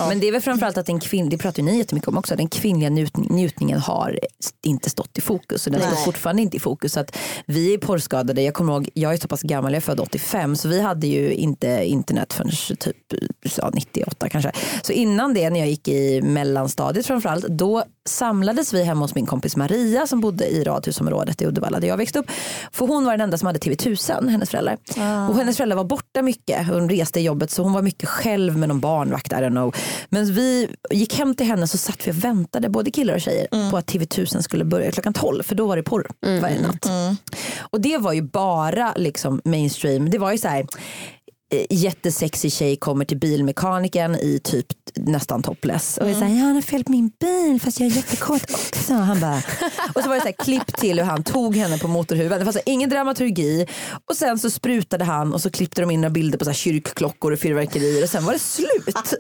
Men 0.10 0.20
det 0.20 0.28
är 0.28 0.32
väl 0.32 0.42
framförallt 0.42 0.78
att 0.78 0.86
den 0.86 1.00
kvinn, 1.00 1.30
det 1.30 1.38
pratar 1.38 1.64
ju 1.64 1.70
ni 1.70 1.78
jättemycket 1.78 2.08
om 2.08 2.18
också, 2.18 2.36
den 2.36 2.50
kvinnliga 2.50 2.90
njutning, 2.90 3.28
njutningen 3.32 3.80
har 3.80 4.20
inte 4.64 4.90
stått 4.90 5.18
i 5.18 5.22
fokus 5.22 5.68
och 5.68 5.74
den 5.74 5.82
står 5.82 5.92
Nej. 5.92 6.06
fortfarande 6.06 6.42
inte 6.42 6.58
i 6.58 6.60
fokus. 6.60 6.94
Så 6.94 7.00
att 7.00 7.18
vi 7.46 7.74
är 7.74 7.78
porrskadade, 7.78 8.42
jag 8.42 8.54
kommer 8.54 8.74
ihåg, 8.74 8.90
jag 8.94 9.14
är 9.14 9.18
så 9.18 9.28
pass 9.28 9.42
gammal, 9.42 9.72
jag 9.72 9.78
är 9.78 9.82
född 9.82 10.00
85 10.00 10.56
så 10.56 10.68
vi 10.68 10.82
hade 10.82 11.08
ju 11.08 11.34
inte 11.34 11.86
internet 11.86 12.34
förrän 12.34 12.52
typ 12.80 12.98
ja, 13.58 13.70
98 13.74 14.30
kanske. 14.30 14.37
Så 14.82 14.92
innan 14.92 15.34
det 15.34 15.50
när 15.50 15.60
jag 15.60 15.70
gick 15.70 15.88
i 15.88 16.22
mellanstadiet 16.22 17.06
framförallt, 17.06 17.46
då 17.48 17.84
samlades 18.08 18.74
vi 18.74 18.84
hemma 18.84 19.02
hos 19.02 19.16
min 19.16 19.26
kompis 19.26 19.56
Maria 19.56 20.08
som 20.08 20.22
bodde 20.22 20.48
i 20.48 20.64
radhusområdet 20.64 21.42
i 21.42 21.46
Uddevalla 21.46 21.80
där 21.80 21.88
jag 21.88 21.98
växte 21.98 22.20
upp. 22.20 22.26
För 22.72 22.88
hon 22.88 23.06
var 23.06 23.12
den 23.12 23.22
enda 23.22 23.38
som 23.38 23.46
hade 23.46 23.60
TV1000, 23.60 24.30
hennes 24.30 24.50
föräldrar. 24.50 24.78
Och 25.30 25.36
hennes 25.36 25.58
föräldrar 25.58 25.78
var 25.78 25.84
borta 25.84 26.22
mycket, 26.22 26.68
hon 26.68 26.90
reste 26.90 27.20
i 27.20 27.24
jobbet 27.24 27.52
så 27.52 27.64
hon 27.64 27.74
var 27.74 27.82
mycket 27.82 28.10
själv 28.10 28.58
med 28.58 28.70
någon 28.70 28.80
barnvakt, 28.80 29.32
I 29.32 29.36
don't 29.36 29.50
know. 29.50 29.76
Men 30.10 30.34
vi 30.34 30.70
gick 30.92 31.18
hem 31.18 31.36
till 31.36 31.46
henne 31.46 31.68
så 31.68 31.78
satt 31.78 32.08
vi 32.08 32.12
och 32.12 32.24
väntade, 32.24 32.70
både 32.70 32.92
killar 32.92 33.14
och 33.14 33.22
tjejer, 33.22 33.72
på 33.72 33.78
att 33.78 33.92
TV1000 33.92 34.42
skulle 34.42 34.66
börja 34.66 34.92
klockan 34.92 35.14
12 35.14 35.44
för 35.44 35.56
då 35.56 35.68
var 35.68 35.76
det 35.76 35.84
porr 35.84 36.08
varje 36.42 36.62
natt. 36.62 36.86
Och 37.60 37.82
det 37.82 37.98
var 37.98 38.14
ju 38.14 38.22
bara 38.22 38.94
liksom 38.96 39.42
mainstream, 39.46 40.10
det 40.10 40.18
var 40.18 40.32
ju 40.32 40.38
så 40.38 40.48
här 40.48 40.66
jättesexig 41.70 42.54
tjej 42.54 42.76
kommer 42.76 43.06
till 43.06 43.18
bilmekanikern 43.18 44.16
i 44.16 44.40
typ 44.44 44.66
nästan 44.96 45.44
topless. 45.44 45.98
Och 45.98 46.10
är 46.10 46.14
såhär, 46.14 46.36
ja 46.36 46.44
han 46.44 46.56
har 46.56 46.62
fel 46.62 46.84
på 46.84 46.92
min 46.92 47.12
bil 47.20 47.62
fast 47.62 47.80
jag 47.80 47.92
är 47.92 47.96
jättekåt 47.96 48.44
också. 48.44 48.94
Han 48.94 49.20
bara. 49.20 49.42
Och 49.94 50.04
så 50.04 50.10
var 50.10 50.16
det 50.16 50.22
så 50.22 50.28
här, 50.28 50.44
klipp 50.44 50.78
till 50.78 51.00
hur 51.00 51.06
han 51.06 51.24
tog 51.24 51.56
henne 51.56 51.78
på 51.78 51.88
motorhuven. 51.88 52.40
Det 52.40 52.46
fanns 52.46 52.58
ingen 52.66 52.90
dramaturgi. 52.90 53.68
Och 54.10 54.16
sen 54.16 54.40
så 54.40 54.50
sprutade 54.50 55.04
han 55.04 55.34
och 55.34 55.42
så 55.42 55.50
klippte 55.50 55.82
de 55.82 55.92
in 55.92 56.02
några 56.02 56.14
bilder 56.14 56.38
på 56.38 56.46
så 56.46 56.52
här, 56.52 56.56
kyrkklockor 56.56 57.34
och 57.34 57.40
fyrverkerier 57.40 58.04
och 58.04 58.10
sen 58.10 58.26
var 58.26 58.34
det 58.34 58.40
slut. 58.40 59.14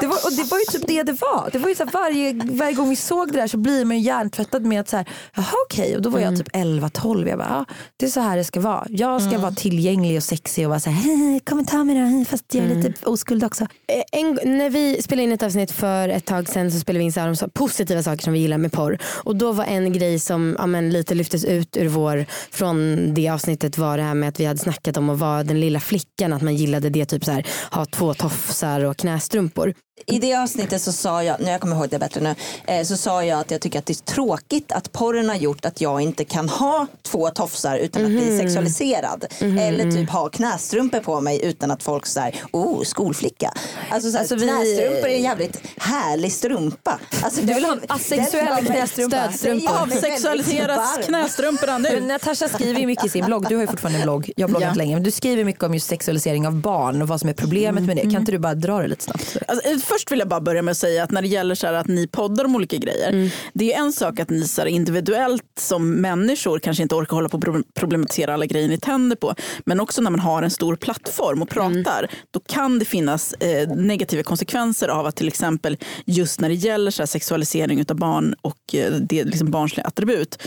Det 0.00 0.06
var, 0.06 0.16
och 0.24 0.32
det 0.32 0.50
var 0.50 0.58
ju 0.58 0.64
typ 0.64 0.86
det 0.86 1.02
det 1.02 1.12
var. 1.12 1.48
Det 1.52 1.58
var 1.58 1.68
ju 1.68 1.74
så 1.74 1.84
här, 1.84 1.92
varje, 1.92 2.32
varje 2.32 2.72
gång 2.72 2.90
vi 2.90 2.96
såg 2.96 3.32
det 3.32 3.40
där 3.40 3.48
så 3.48 3.56
blir 3.56 3.84
man 3.84 3.96
ju 3.98 4.02
hjärntvättad 4.02 4.64
med 4.64 4.80
att 4.80 4.88
så 4.88 4.96
här, 4.96 5.08
jaha 5.34 5.54
okej. 5.66 5.96
Och 5.96 6.02
då 6.02 6.10
var 6.10 6.20
jag 6.20 6.36
typ 6.36 6.48
11-12. 6.48 7.28
Jag 7.28 7.38
bara, 7.38 7.48
ja, 7.48 7.74
det 7.96 8.06
är 8.06 8.10
så 8.10 8.20
här 8.20 8.36
det 8.36 8.44
ska 8.44 8.60
vara. 8.60 8.86
Jag 8.88 9.22
ska 9.22 9.38
vara 9.38 9.52
tillgänglig 9.52 10.16
och 10.16 10.22
sexig 10.22 10.64
och 10.66 10.70
vara 10.70 10.80
så 10.80 10.90
här, 10.90 11.40
"Hej, 11.46 11.50
kom 11.50 11.60
och 11.60 11.66
ta 11.66 11.84
mig 11.84 12.18
då, 12.18 12.24
fast 12.24 12.54
jag 12.54 12.64
är 12.64 12.74
lite 12.74 13.06
oskuld 13.08 13.44
också. 13.44 13.64
Eh, 13.64 14.20
En, 14.20 14.38
när 14.58 14.70
vi 14.70 15.02
spelade 15.02 15.22
in 15.22 15.32
ett 15.32 15.42
avsnitt 15.42 15.70
för 15.70 16.08
ett 16.08 16.24
tag 16.24 16.48
sedan 16.48 16.70
så 16.70 16.80
spelade 16.80 16.98
vi 16.98 17.04
in 17.04 17.12
så 17.12 17.20
här 17.20 17.28
om 17.28 17.36
så 17.36 17.48
positiva 17.48 18.02
saker 18.02 18.22
som 18.22 18.32
vi 18.32 18.38
gillar 18.38 18.58
med 18.58 18.72
porr. 18.72 18.98
Och 19.24 19.36
då 19.36 19.52
var 19.52 19.64
en 19.64 19.92
grej 19.92 20.18
som 20.18 20.56
ja, 20.58 20.66
men, 20.66 20.90
lite 20.90 21.14
lyftes 21.14 21.44
ut 21.44 21.76
ur 21.76 21.88
vår, 21.88 22.26
från 22.50 23.14
det 23.14 23.28
avsnittet 23.28 23.78
var 23.78 23.96
det 23.96 24.02
här 24.02 24.14
med 24.14 24.28
att 24.28 24.40
vi 24.40 24.44
hade 24.44 24.60
snackat 24.60 24.96
om 24.96 25.10
att 25.10 25.18
vara 25.18 25.42
den 25.44 25.60
lilla 25.60 25.80
flickan. 25.80 26.32
Att 26.32 26.42
man 26.42 26.56
gillade 26.56 26.90
det 26.90 27.04
typ 27.04 27.24
så 27.24 27.32
här 27.32 27.46
ha 27.70 27.86
två 27.86 28.14
tofsar 28.14 28.84
och 28.84 28.96
knästrumpor. 28.96 29.74
I 30.06 30.18
det 30.18 30.34
avsnittet 30.34 30.82
så 30.82 30.92
sa 30.92 31.22
jag, 31.22 31.40
nu 31.40 31.50
jag 31.50 31.60
kommer 31.60 31.76
ihåg 31.76 31.88
det 31.88 31.98
bättre 31.98 32.20
nu, 32.20 32.34
eh, 32.66 32.82
så 32.84 32.96
sa 32.96 33.24
jag 33.24 33.40
att 33.40 33.50
jag 33.50 33.60
tycker 33.60 33.78
att 33.78 33.86
det 33.86 33.92
är 33.92 34.12
tråkigt 34.14 34.72
att 34.72 34.92
porren 34.92 35.28
har 35.28 35.36
gjort 35.36 35.64
att 35.64 35.80
jag 35.80 36.00
inte 36.00 36.24
kan 36.24 36.48
ha 36.48 36.86
två 37.02 37.30
tofsar 37.30 37.76
utan 37.78 38.04
att 38.04 38.10
bli 38.10 38.38
sexualiserad. 38.38 39.24
Eller 39.40 39.90
typ 39.90 40.10
ha 40.10 40.28
knästrumpor 40.28 41.00
på 41.00 41.20
mig 41.20 41.40
utan 41.44 41.70
att 41.70 41.82
folk 41.82 42.06
säger 42.06 42.34
oh 42.52 42.82
skolflicka. 42.82 43.52
Alltså, 43.90 44.10
så 44.10 44.18
Alltså, 44.18 44.34
vi- 44.34 44.40
knästrumpor 44.48 45.08
är 45.08 45.14
en 45.16 45.22
jävligt 45.22 45.60
härlig 45.76 46.32
strumpa. 46.32 46.98
Alltså, 47.22 47.40
Du 47.40 47.54
vill 47.54 47.64
ha 47.64 47.70
den- 47.74 47.80
en 47.88 47.96
asexuell 47.96 48.46
den- 48.64 48.66
knästrumpa? 48.66 49.16
Stödstrumpa. 49.32 49.70
Avsexualiseras 49.82 50.98
knästrumporna 51.06 51.78
nu. 51.78 52.00
Natasha 52.00 52.48
skriver 52.48 52.86
mycket 52.86 53.04
i 53.04 53.08
sin 53.08 53.24
blogg, 53.24 53.46
du 53.48 53.54
har 53.54 53.62
ju 53.62 53.66
fortfarande 53.68 53.98
en 53.98 54.02
blogg, 54.02 54.30
jag 54.36 54.44
har 54.44 54.48
bloggat 54.50 54.68
Ja. 54.68 54.74
länge, 54.74 54.94
men 54.96 55.02
du 55.02 55.10
skriver 55.10 55.44
mycket 55.44 55.62
om 55.62 55.74
just 55.74 55.86
sexualisering 55.88 56.46
av 56.46 56.54
barn 56.54 57.02
och 57.02 57.08
vad 57.08 57.20
som 57.20 57.28
är 57.28 57.34
problemet 57.34 57.82
med 57.84 57.96
det. 57.96 58.02
Kan 58.02 58.14
inte 58.16 58.32
du 58.32 58.38
bara 58.38 58.54
dra 58.54 58.80
det 58.82 58.88
lite 58.88 59.04
snabbt? 59.04 59.36
Alltså, 59.48 59.68
först 59.86 60.12
vill 60.12 60.18
jag 60.18 60.28
bara 60.28 60.40
börja 60.40 60.62
med 60.62 60.72
att 60.72 60.78
säga 60.78 61.02
att 61.02 61.10
när 61.10 61.22
det 61.22 61.28
gäller 61.28 61.54
så 61.54 61.66
att 61.66 61.86
ni 61.88 62.06
poddar 62.06 62.44
om 62.44 62.56
olika 62.56 62.76
grejer. 62.76 63.30
Det 63.52 63.72
är 63.74 63.78
en 63.78 63.92
sak 63.92 64.20
att 64.20 64.30
ni 64.30 64.48
så 64.48 64.60
här 64.60 64.68
individuellt 64.68 65.42
som 65.58 65.90
människor 65.94 66.58
kanske 66.58 66.82
inte 66.82 66.94
orkar 66.94 67.16
hålla 67.16 67.28
på 67.28 67.36
och 67.36 67.42
pro- 67.44 67.62
problematisera 67.74 68.34
alla 68.34 68.46
grejer 68.46 68.68
ni 68.68 68.78
tänder 68.78 69.16
på. 69.16 69.34
Men 69.64 69.80
också 69.80 70.02
när 70.02 70.10
man 70.10 70.20
har 70.20 70.42
en 70.42 70.50
stor 70.50 70.76
plattform 70.76 71.42
och 71.42 71.48
pratar. 71.48 72.10
Då 72.30 72.40
kan 72.40 72.78
det 72.78 72.84
finnas 72.84 73.32
eh, 73.32 73.68
negativa 73.68 74.22
konsekvenser 74.22 74.88
av 74.88 75.06
att 75.06 75.16
till 75.16 75.28
exempel 75.28 75.76
just 76.04 76.40
när 76.40 76.48
det 76.48 76.54
gäller 76.54 76.90
så 76.90 77.02
här 77.02 77.06
sexualisering 77.06 77.84
av 77.88 77.96
barn 77.96 78.34
och 78.42 78.74
eh, 78.74 78.92
det 78.92 79.24
liksom 79.24 79.50
barnsliga 79.50 79.86
attribut. 79.86 80.42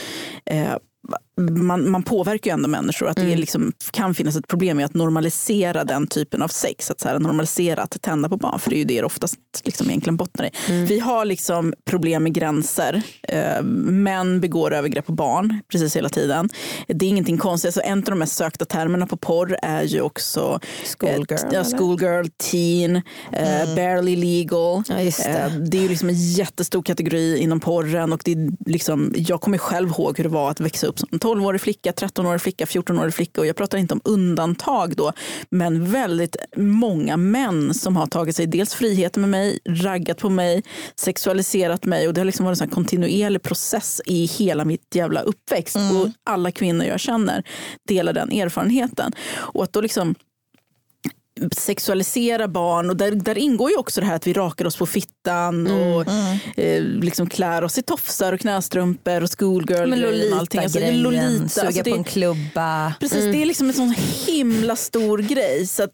Eh, 0.46 0.74
man, 1.40 1.92
man 1.92 2.04
påverkar 2.04 2.52
ju 2.52 2.54
ändå 2.54 2.70
människor. 2.70 3.08
Att 3.08 3.18
det 3.18 3.36
liksom 3.36 3.74
kan 3.92 4.16
finnas 4.16 4.36
ett 4.36 4.48
problem 4.48 4.80
i 4.80 4.84
att 4.84 4.94
normalisera 4.94 5.84
den 5.84 6.08
typen 6.08 6.42
av 6.42 6.48
sex. 6.48 6.92
Att 6.92 7.00
så 7.00 7.08
här, 7.08 7.20
normalisera 7.20 7.82
att 7.82 8.02
tända 8.02 8.30
på 8.30 8.38
barn. 8.38 8.60
För 8.60 8.70
det 8.70 8.76
är 8.76 8.80
ju 8.80 8.86
det 8.86 9.00
det 9.02 9.06
oftast 9.06 9.40
liksom 9.64 9.90
egentligen 9.90 10.18
bottnar 10.18 10.46
i. 10.46 10.86
Vi 10.86 11.00
har 11.00 11.26
liksom 11.26 11.74
problem 11.86 12.24
med 12.24 12.34
gränser. 12.34 13.02
Eh, 13.24 13.62
män 13.64 14.42
begår 14.42 14.74
övergrepp 14.74 15.06
på 15.06 15.12
barn 15.12 15.62
precis 15.72 15.96
hela 15.96 16.10
tiden. 16.10 16.50
Det 16.88 17.06
är 17.06 17.10
ingenting 17.10 17.38
konstigt. 17.38 17.74
Så 17.74 17.82
en 17.82 17.98
av 17.98 18.04
de 18.04 18.20
mest 18.20 18.36
sökta 18.36 18.66
termerna 18.66 19.08
på 19.08 19.18
porr 19.18 19.58
är 19.62 19.84
ju 19.84 20.02
också 20.02 20.60
Schoolgirl, 21.00 21.56
eh, 21.56 21.64
schoolgirl, 21.64 22.28
teen, 22.52 22.96
eh, 23.32 23.76
barely 23.76 24.16
legal. 24.16 24.84
Ja, 24.88 24.96
det. 24.96 25.26
Eh, 25.26 25.52
det 25.52 25.78
är 25.78 25.82
ju 25.82 25.90
liksom 25.90 26.10
en 26.10 26.16
jättestor 26.16 26.82
kategori 26.82 27.38
inom 27.38 27.60
porren. 27.60 28.14
Och 28.14 28.22
det 28.26 28.32
är 28.32 28.50
liksom, 28.66 29.14
jag 29.16 29.42
kommer 29.42 29.58
själv 29.58 29.90
ihåg 29.90 30.18
hur 30.18 30.24
det 30.24 30.30
var 30.30 30.52
att 30.52 30.60
växa 30.60 30.88
upp 30.88 31.00
som 31.00 31.10
12-årig 31.30 31.62
flicka, 31.62 31.92
13-årig 31.92 32.42
flicka, 32.42 32.66
14-årig 32.66 33.14
flicka. 33.14 33.42
Och 33.42 33.48
jag 33.48 33.56
pratar 33.56 33.78
inte 33.78 33.94
om 33.94 34.02
undantag 34.04 34.96
då, 34.96 35.14
men 35.50 35.92
väldigt 35.92 36.36
många 36.56 37.18
män 37.18 37.74
som 37.74 37.96
har 37.96 38.08
tagit 38.08 38.36
sig 38.36 38.48
dels 38.48 38.74
friheten 38.74 39.22
med 39.22 39.30
mig, 39.30 39.60
raggat 39.70 40.18
på 40.18 40.30
mig, 40.30 40.64
sexualiserat 40.96 41.86
mig. 41.86 42.08
Och 42.08 42.14
det 42.14 42.22
har 42.22 42.26
liksom 42.26 42.46
varit 42.46 42.62
en 42.62 42.68
sån 42.68 42.76
kontinuerlig 42.76 43.42
process 43.42 44.02
i 44.06 44.26
hela 44.26 44.66
mitt 44.66 44.96
jävla 44.96 45.22
uppväxt. 45.22 45.76
Och 45.76 46.10
alla 46.24 46.52
kvinnor 46.52 46.86
jag 46.86 47.00
känner 47.00 47.44
delar 47.88 48.14
den 48.14 48.32
erfarenheten. 48.32 49.12
Och 49.36 49.64
att 49.64 49.74
då 49.74 49.82
liksom 49.82 50.16
sexualisera 51.58 52.48
barn 52.48 52.90
och 52.90 52.98
där, 52.98 53.12
där 53.12 53.38
ingår 53.38 53.70
ju 53.70 53.78
också 53.78 54.02
det 54.02 54.08
här 54.08 54.16
att 54.16 54.28
vi 54.28 54.34
rakar 54.34 54.66
oss 54.66 54.78
på 54.78 54.86
fittan 54.86 55.68
och 55.68 56.06
eh, 56.58 56.84
liksom 56.84 57.30
klär 57.30 57.64
oss 57.64 57.78
i 57.78 57.82
tofsar 57.82 58.34
och 58.34 58.40
knästrumpor 58.40 59.24
och 59.24 59.40
schoolgirl 59.40 59.90
Men 59.90 60.00
grejen 60.00 60.34
och 60.34 60.40
allting. 60.40 60.62
Alltså, 60.62 60.80
Lolita-grejen, 60.80 61.04
Lolita. 61.04 61.50
suga 61.50 61.68
Alltså, 61.68 61.84
det, 61.84 61.92
på 61.92 61.98
en 61.98 62.04
klubba. 62.04 62.94
Precis, 63.00 63.24
det 63.24 63.42
är 63.42 63.46
liksom 63.46 63.68
en 63.68 63.74
sån 63.74 63.96
himla 64.28 64.76
stor 64.76 65.18
grej. 65.18 65.68
Så 65.68 65.84
att, 65.84 65.94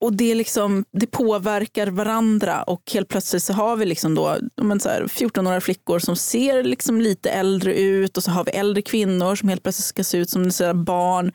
och 0.00 0.12
det, 0.12 0.34
liksom, 0.34 0.84
det 0.92 1.06
påverkar 1.06 1.86
varandra 1.86 2.62
och 2.62 2.82
helt 2.92 3.08
plötsligt 3.08 3.42
så 3.42 3.52
har 3.52 3.76
vi 3.76 3.86
liksom 3.86 4.14
då, 4.14 4.36
men 4.62 4.80
så 4.80 4.88
här, 4.88 5.02
14-åriga 5.02 5.60
flickor 5.60 5.98
som 5.98 6.16
ser 6.16 6.62
liksom 6.62 7.00
lite 7.00 7.30
äldre 7.30 7.74
ut 7.74 8.16
och 8.16 8.22
så 8.22 8.30
har 8.30 8.44
vi 8.44 8.50
äldre 8.50 8.82
kvinnor 8.82 9.34
som 9.34 9.48
helt 9.48 9.62
plötsligt 9.62 9.86
ska 9.86 10.04
se 10.04 10.18
ut 10.18 10.30
som 10.30 10.44
barn. 10.84 11.32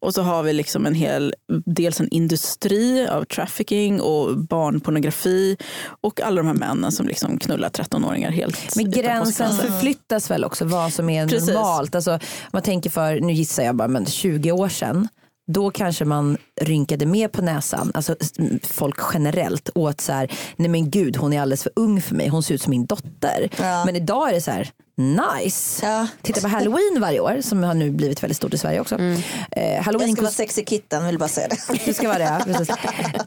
Och 0.00 0.14
så 0.14 0.22
har 0.22 0.42
vi 0.42 0.52
liksom 0.52 0.86
en 0.86 0.94
hel, 0.94 1.34
dels 1.64 2.00
en 2.00 2.08
industri 2.08 3.08
av 3.08 3.24
trafficking 3.24 4.00
och 4.00 4.38
barnpornografi 4.38 5.56
och 6.00 6.20
alla 6.20 6.36
de 6.36 6.46
här 6.46 6.54
männen 6.54 6.92
som 6.92 7.06
liksom 7.06 7.38
knullar 7.38 7.68
13-åringar 7.68 8.30
helt 8.30 8.76
Men 8.76 8.90
gränsen 8.90 9.52
förflyttas 9.52 10.30
väl 10.30 10.44
också 10.44 10.64
vad 10.64 10.92
som 10.92 11.08
är 11.08 11.28
Precis. 11.28 11.48
normalt. 11.48 11.94
Alltså, 11.94 12.12
om 12.12 12.18
man 12.52 12.62
tänker 12.62 12.90
för, 12.90 13.20
nu 13.20 13.32
gissar 13.32 13.62
jag 13.62 13.76
bara, 13.76 13.88
men 13.88 14.06
20 14.06 14.52
år 14.52 14.68
sedan 14.68 15.08
då 15.52 15.70
kanske 15.70 16.04
man 16.04 16.36
rynkade 16.60 17.06
mer 17.06 17.28
på 17.28 17.42
näsan, 17.42 17.90
alltså 17.94 18.16
folk 18.62 18.96
generellt 19.14 19.70
åt 19.74 20.00
så 20.00 20.12
här, 20.12 20.32
nej 20.56 20.68
men 20.68 20.90
gud 20.90 21.16
hon 21.16 21.32
är 21.32 21.40
alldeles 21.40 21.62
för 21.62 21.72
ung 21.76 22.02
för 22.02 22.14
mig, 22.14 22.28
hon 22.28 22.42
ser 22.42 22.54
ut 22.54 22.62
som 22.62 22.70
min 22.70 22.86
dotter. 22.86 23.48
Ja. 23.58 23.84
Men 23.84 23.96
idag 23.96 24.28
är 24.28 24.34
det 24.34 24.40
så 24.40 24.50
här, 24.50 24.70
nice. 24.98 25.86
Ja. 25.86 26.06
Titta 26.22 26.40
på 26.40 26.48
halloween 26.48 27.00
varje 27.00 27.20
år 27.20 27.40
som 27.40 27.62
har 27.62 27.74
nu 27.74 27.90
blivit 27.90 28.22
väldigt 28.22 28.36
stort 28.36 28.54
i 28.54 28.58
Sverige 28.58 28.80
också. 28.80 28.94
Eh, 28.98 29.18
Jag 29.56 29.82
halloween 29.82 30.12
ska 30.12 30.22
vara 30.22 30.32
sexy 30.32 30.64
kitten, 30.64 31.06
vill 31.06 31.18
bara 31.18 31.28
säga 31.28 31.48
det. 31.48 31.78
det 31.86 31.94
ska 31.94 32.08
vara 32.08 32.18
det. 32.18 32.40
Precis. 32.44 32.76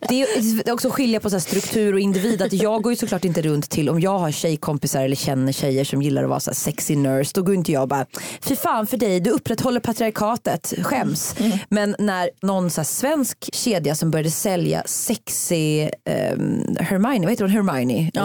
Det 0.09 0.21
är 0.69 0.73
också 0.73 0.89
skilja 0.89 1.19
på 1.19 1.29
så 1.29 1.39
struktur 1.39 1.93
och 1.93 1.99
individ. 1.99 2.41
Att 2.41 2.53
jag 2.53 2.81
går 2.81 2.91
ju 2.91 2.95
såklart 2.95 3.25
inte 3.25 3.41
runt 3.41 3.69
till 3.69 3.89
om 3.89 3.99
jag 3.99 4.19
har 4.19 4.31
tjejkompisar 4.31 5.03
eller 5.03 5.15
känner 5.15 5.51
tjejer 5.51 5.83
som 5.83 6.01
gillar 6.01 6.23
att 6.23 6.29
vara 6.29 6.39
så 6.39 6.53
sexy 6.53 6.95
nurse. 6.95 7.31
Då 7.35 7.41
går 7.43 7.55
inte 7.55 7.71
jag 7.71 7.81
och 7.81 7.87
bara 7.87 8.05
fy 8.41 8.55
fan 8.55 8.87
för 8.87 8.97
dig 8.97 9.19
du 9.19 9.29
upprätthåller 9.29 9.79
patriarkatet, 9.79 10.73
skäms. 10.81 11.35
Men 11.69 11.95
när 11.99 12.29
någon 12.41 12.69
så 12.69 12.83
svensk 12.83 13.49
kedja 13.53 13.95
som 13.95 14.11
började 14.11 14.31
sälja 14.31 14.83
sexy 14.85 15.81
um, 15.83 16.75
Hermione, 16.79 17.19
vad 17.25 17.29
heter 17.29 17.43
hon? 17.43 17.51
Hermione? 17.51 18.11
Ja. 18.13 18.23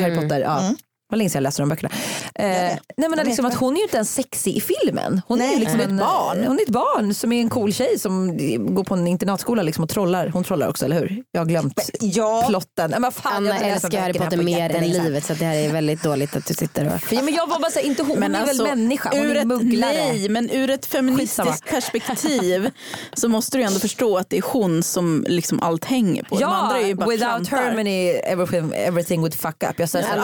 Harry 0.00 0.16
Potter. 0.16 0.40
Ja. 0.40 0.74
Var 1.08 1.16
länge 1.16 1.30
sedan 1.30 1.38
jag 1.38 1.42
läste 1.42 1.62
de 1.62 1.68
böckerna. 1.68 1.90
Eh, 2.34 2.78
nej 2.96 3.08
men 3.08 3.26
liksom 3.26 3.46
att 3.46 3.54
hon 3.54 3.72
är 3.74 3.76
ju 3.76 3.82
inte 3.82 3.96
ens 3.96 4.14
sexy 4.14 4.50
i 4.50 4.60
filmen. 4.60 5.20
Hon 5.28 5.40
är 5.40 5.44
Nej, 5.44 5.54
ju 5.54 5.60
liksom 5.60 5.80
hon 5.80 5.88
är 5.88 5.92
en, 5.92 5.98
ett 5.98 6.06
barn. 6.06 6.44
Hon 6.44 6.58
är 6.58 6.62
ett 6.62 6.68
barn 6.68 7.14
som 7.14 7.32
är 7.32 7.40
en 7.40 7.50
cool 7.50 7.72
tjej 7.72 7.98
som 7.98 8.36
går 8.74 8.84
på 8.84 8.94
en 8.94 9.06
internatskola 9.06 9.62
liksom 9.62 9.84
och 9.84 9.90
trollar. 9.90 10.28
Hon 10.28 10.44
trollar 10.44 10.68
också, 10.68 10.84
eller 10.84 11.00
hur? 11.00 11.22
Jag 11.32 11.40
har 11.40 11.46
glömt 11.46 11.90
Ja, 12.00 12.44
plotten. 12.48 12.94
Men 12.98 13.12
fan, 13.12 13.44
jag 13.46 13.56
Anna 13.56 13.68
läst 13.68 13.84
älskar 13.84 14.00
Harry 14.00 14.12
Potter 14.12 14.36
mer 14.36 14.76
än 14.76 14.88
livet 14.88 15.24
så 15.24 15.34
det 15.34 15.44
här 15.44 15.54
är 15.56 15.72
väldigt 15.72 16.02
dåligt 16.02 16.36
att 16.36 16.46
du 16.46 16.54
sitter 16.54 16.86
och... 16.86 17.12
Ja, 17.12 17.22
men 17.22 17.34
jag 17.34 17.46
var 17.46 17.60
bara 17.60 17.70
så 17.70 17.78
här, 17.78 17.86
inte 17.86 18.02
hon, 18.02 18.22
hon 18.22 18.34
är 18.34 18.46
väl 18.46 18.62
människa, 18.62 19.10
hon 19.12 19.26
ur 19.26 19.36
är 19.36 19.40
ett, 19.40 19.46
mugglare. 19.46 19.92
Nej, 19.92 20.28
men 20.28 20.50
ur 20.50 20.70
ett 20.70 20.86
feministiskt 20.86 21.40
Skitsamma. 21.46 21.70
perspektiv 21.70 22.70
så 23.12 23.28
måste 23.28 23.58
du 23.58 23.64
ändå 23.64 23.78
förstå 23.78 24.18
att 24.18 24.30
det 24.30 24.38
är 24.38 24.44
hon 24.52 24.82
som 24.82 25.24
liksom 25.28 25.62
allt 25.62 25.84
hänger 25.84 26.22
på. 26.22 26.38
Ja, 26.40 26.46
andra 26.46 26.78
är 26.80 26.86
ju 26.86 26.94
bara 26.94 27.08
without 27.08 27.48
klantar. 27.48 27.56
Hermione 27.56 28.12
everything, 28.12 28.72
everything 28.74 29.20
would 29.20 29.34
fuck 29.34 29.62
up. 29.62 29.78
Jag 29.78 29.88
säger 29.88 30.06
Ja, 30.16 30.22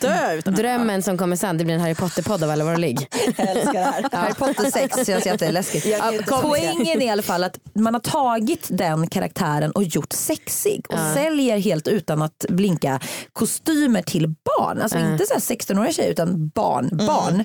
men 0.00 0.09
Dö 0.12 0.32
utan 0.32 0.54
Drömmen 0.54 1.02
som 1.02 1.18
kommer 1.18 1.36
sen, 1.36 1.58
det 1.58 1.64
blir 1.64 1.74
en 1.74 1.80
Harry 1.80 1.94
Potter-podd 1.94 2.44
av 2.44 2.50
alla 2.50 2.64
våra 2.64 2.76
ligg. 2.76 3.08
jag 3.36 3.48
älskar 3.48 3.72
det 3.72 3.78
här. 3.80 4.08
Harry 4.12 4.34
Potter 4.34 4.70
6 4.70 5.06
känns 5.06 5.26
jätteläskigt. 5.26 5.86
Ja, 5.86 6.12
inte 6.12 6.24
Poängen 6.42 7.02
är 7.02 7.06
i 7.06 7.10
alla 7.10 7.22
fall 7.22 7.44
att 7.44 7.58
man 7.74 7.94
har 7.94 8.00
tagit 8.00 8.66
den 8.70 9.06
karaktären 9.06 9.70
och 9.70 9.82
gjort 9.82 10.12
sexig 10.12 10.84
och 10.88 10.98
säljer 11.14 11.58
helt 11.58 11.88
utan 11.88 12.22
att 12.22 12.44
blinka 12.48 13.00
kostymer 13.32 14.02
till 14.02 14.26
barn. 14.28 14.80
Alltså 14.82 14.98
inte 14.98 15.26
så 15.26 15.32
här 15.32 15.40
16-åriga 15.40 15.92
tjejer 15.92 16.10
utan 16.10 16.48
barn. 16.48 16.90
barn 17.06 17.44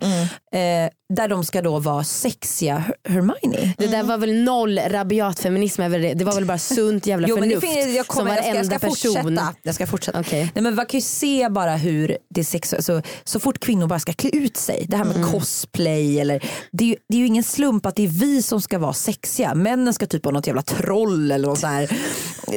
Eh, 0.52 0.90
där 1.14 1.28
de 1.28 1.44
ska 1.46 1.62
då 1.62 1.80
vara 1.80 2.04
sexiga 2.04 2.84
Her- 3.04 3.10
Hermione. 3.14 3.74
Det 3.78 3.88
där 3.88 4.04
var 4.04 4.18
väl 4.18 4.34
noll 4.44 4.80
rabiat 4.80 5.40
feminism 5.40 5.82
över 5.82 6.00
det. 6.00 6.14
Det 6.14 6.26
var 6.26 6.34
väl 6.34 6.46
bara 6.46 6.58
sunt 6.58 7.08
jävla 7.08 7.28
Jo, 7.30 7.38
men 7.40 7.50
det 7.50 7.60
förnuft 7.60 7.74
finns, 7.84 7.96
jag, 7.96 8.06
som 8.06 8.16
kommer, 8.16 8.32
jag, 8.32 8.38
ska, 8.40 8.48
jag 8.48 8.54
varenda 8.56 8.80
ska 8.80 8.88
person. 8.88 9.24
fortsätta. 9.24 9.56
Jag 9.64 9.76
ska 9.76 9.88
fortsätta. 9.88 10.20
Okej. 10.20 10.52
Nej, 10.56 10.64
men 10.64 10.76
man 10.76 10.86
kan 10.86 10.98
ju 10.98 11.02
se 11.02 11.50
bara 11.50 11.76
hur 11.76 12.18
det 12.30 12.42
är 12.42 12.46
sex, 12.46 12.76
så, 12.80 13.02
så 13.24 13.40
fort 13.40 13.60
kvinnor 13.60 13.88
bara 13.88 14.00
ska 14.00 14.14
klä 14.14 14.30
ut 14.30 14.58
sig. 14.58 14.86
Det 14.90 14.98
här 14.98 15.06
med 15.06 15.26
cosplay. 15.32 16.20
Eller, 16.20 16.44
det, 16.72 16.84
är 16.84 16.88
ju, 16.88 16.96
det 17.10 17.16
är 17.16 17.20
ju 17.20 17.28
ingen 17.28 17.44
slump 17.44 17.86
att 17.86 17.96
det 17.96 18.04
är 18.04 18.08
vi 18.08 18.42
som 18.42 18.62
ska 18.62 18.80
vara 18.80 18.94
sexiga. 18.94 19.56
Männen 19.56 19.94
ska 19.94 20.06
typ 20.06 20.26
vara 20.26 20.34
något 20.34 20.48
jävla 20.48 20.62
troll 20.62 21.32
eller 21.32 21.48
någon, 21.48 21.58
så 21.58 21.68
här, 21.68 21.90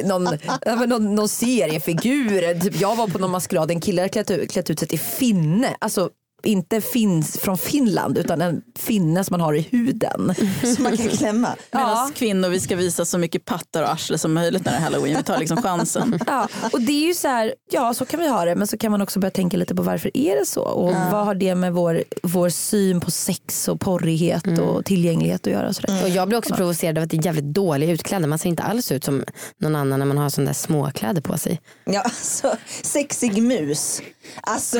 någon, 0.03 0.23
någon, 0.89 1.15
någon 1.15 1.29
seriefigur. 1.29 2.59
Typ, 2.59 2.81
jag 2.81 2.95
var 2.95 3.07
på 3.07 3.19
någon 3.19 3.31
maskerad, 3.31 3.71
en 3.71 3.81
kille 3.81 4.01
hade 4.01 4.09
klätt, 4.09 4.31
ut- 4.31 4.51
klätt 4.51 4.69
ut 4.69 4.79
sig 4.79 4.87
till 4.87 4.99
finne. 4.99 5.75
Alltså, 5.79 6.09
inte 6.43 6.81
finns 6.81 7.37
från 7.39 7.57
Finland 7.57 8.17
utan 8.17 8.41
en 8.41 8.61
finne 8.79 9.23
som 9.23 9.33
man 9.33 9.41
har 9.41 9.53
i 9.53 9.67
huden. 9.71 10.33
Som 10.75 10.83
man 10.83 10.97
kan 10.97 11.09
klämma. 11.09 11.55
Medan 11.71 11.89
Ja. 11.89 12.09
kvinnor 12.15 12.49
vi 12.49 12.59
ska 12.59 12.75
visa 12.75 13.05
så 13.05 13.17
mycket 13.17 13.45
pattar 13.45 13.83
och 13.83 13.89
arsle 13.91 14.17
som 14.17 14.33
möjligt 14.33 14.65
när 14.65 14.71
det 14.71 14.77
är 14.77 14.81
halloween. 14.81 15.17
Vi 15.17 15.23
tar 15.23 15.37
liksom 15.37 15.61
chansen. 15.63 16.19
Ja, 16.27 16.47
och 16.73 16.81
det 16.81 16.91
är 16.91 17.07
ju 17.07 17.13
så 17.13 17.27
här, 17.27 17.53
ja 17.71 17.93
så 17.93 18.05
kan 18.05 18.19
vi 18.19 18.27
ha 18.27 18.45
det 18.45 18.55
men 18.55 18.67
så 18.67 18.77
kan 18.77 18.91
man 18.91 19.01
också 19.01 19.19
börja 19.19 19.31
tänka 19.31 19.57
lite 19.57 19.75
på 19.75 19.81
varför 19.81 20.11
är 20.17 20.39
det 20.39 20.45
så 20.45 20.61
och 20.61 20.93
vad 21.11 21.25
har 21.25 21.35
det 21.35 21.55
med 21.55 21.73
vår, 21.73 22.03
vår 22.23 22.49
syn 22.49 22.99
på 23.01 23.11
sex 23.11 23.67
och 23.67 23.79
porrighet 23.79 24.59
och 24.59 24.85
tillgänglighet 24.85 25.47
att 25.47 25.53
göra. 25.53 25.67
Och 25.67 25.75
sådär. 25.75 26.03
Och 26.03 26.09
jag 26.09 26.27
blir 26.27 26.37
också 26.37 26.55
provocerad 26.55 26.97
av 26.97 27.03
att 27.03 27.09
det 27.09 27.17
är 27.17 27.25
jävligt 27.25 27.53
dåliga 27.53 27.91
utklädda. 27.91 28.27
Man 28.27 28.39
ser 28.39 28.49
inte 28.49 28.63
alls 28.63 28.91
ut 28.91 29.03
som 29.03 29.23
någon 29.57 29.75
annan 29.75 29.99
när 29.99 30.05
man 30.05 30.17
har 30.17 30.29
sådana 30.29 30.49
där 30.49 30.53
småkläder 30.55 31.21
på 31.21 31.37
sig. 31.37 31.61
Ja, 31.85 32.01
alltså, 32.01 32.55
sexig 32.81 33.43
mus. 33.43 34.01
Alltså, 34.41 34.77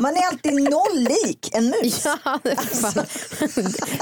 man 0.00 0.16
är 0.16 0.26
alltid 0.28 0.52
noll 0.54 0.93
lik 0.94 1.50
en 1.52 1.64
mus. 1.64 2.06
Ja, 2.24 2.38
det, 2.42 2.56
fan. 2.56 3.04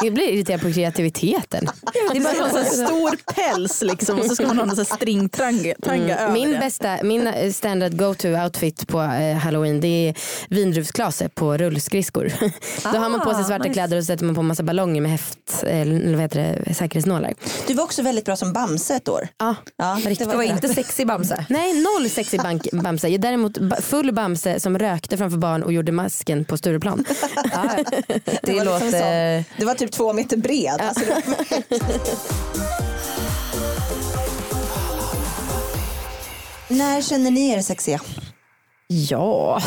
jag 0.02 0.14
blir 0.14 0.28
irriterad 0.28 0.60
på 0.60 0.72
kreativiteten. 0.72 1.66
Det 1.92 2.18
är 2.18 2.22
bara 2.22 2.60
en 2.60 2.64
stor 2.66 3.32
päls 3.34 3.82
liksom, 3.82 4.18
och 4.18 4.24
så 4.24 4.34
ska 4.34 4.46
man 4.46 4.58
ha 4.58 4.70
en 4.78 4.84
stringtranga 4.84 5.74
tranga 5.82 6.18
över 6.18 6.32
Min 6.32 6.52
det. 6.52 6.58
bästa, 6.58 6.98
min 7.02 7.26
eh, 7.26 7.52
standard 7.52 7.96
go-to 7.98 8.28
outfit 8.28 8.88
på 8.88 9.02
eh, 9.02 9.36
halloween 9.36 9.80
det 9.80 10.08
är 10.08 10.14
vindruvsklase 10.48 11.28
på 11.28 11.56
rullskridskor. 11.56 12.32
Då 12.92 12.98
har 12.98 13.08
man 13.08 13.20
på 13.20 13.34
sig 13.34 13.44
svarta 13.44 13.62
nice. 13.64 13.72
kläder 13.72 13.96
och 13.96 14.04
sätter 14.04 14.24
man 14.24 14.34
på 14.34 14.42
massa 14.42 14.62
ballonger 14.62 15.00
med 15.00 15.10
häft, 15.10 15.38
eh, 15.66 15.80
eller 15.80 16.12
vad 16.12 16.20
heter 16.20 16.62
det, 16.66 16.74
säkerhetsnålar. 16.74 17.34
Du 17.66 17.74
var 17.74 17.84
också 17.84 18.02
väldigt 18.02 18.24
bra 18.24 18.36
som 18.36 18.52
Bamse 18.52 18.94
ett 18.94 19.08
år. 19.08 19.28
Ja. 19.38 19.54
Ja, 19.76 19.98
Det 20.18 20.26
var 20.26 20.42
inte 20.42 20.68
sexig 20.68 21.06
Bamse. 21.06 21.46
Nej, 21.48 21.72
noll 21.72 22.10
sexig 22.10 22.40
Bamse. 22.72 23.18
Däremot 23.18 23.58
full 23.80 24.12
Bamse 24.12 24.60
som 24.60 24.78
rökte 24.78 25.16
framför 25.16 25.38
barn 25.38 25.62
och 25.62 25.72
gjorde 25.72 25.92
masken 25.92 26.44
på 26.44 26.56
Stureplan. 26.82 27.04
Ja, 27.52 27.84
det, 28.06 28.40
Det 28.42 28.52
var, 28.52 28.64
liksom 28.64 28.64
låter... 28.64 29.42
som, 29.42 29.44
det 29.56 29.64
var 29.64 29.74
typ 29.74 29.92
två 29.92 30.12
meter 30.12 30.36
bred. 30.36 30.80
Alltså, 30.80 31.04
det, 31.04 31.22
när 36.68 37.02
känner 37.02 37.30
ni 37.30 37.50
er 37.50 37.60
sexiga? 37.62 38.00
Ja, 38.86 39.62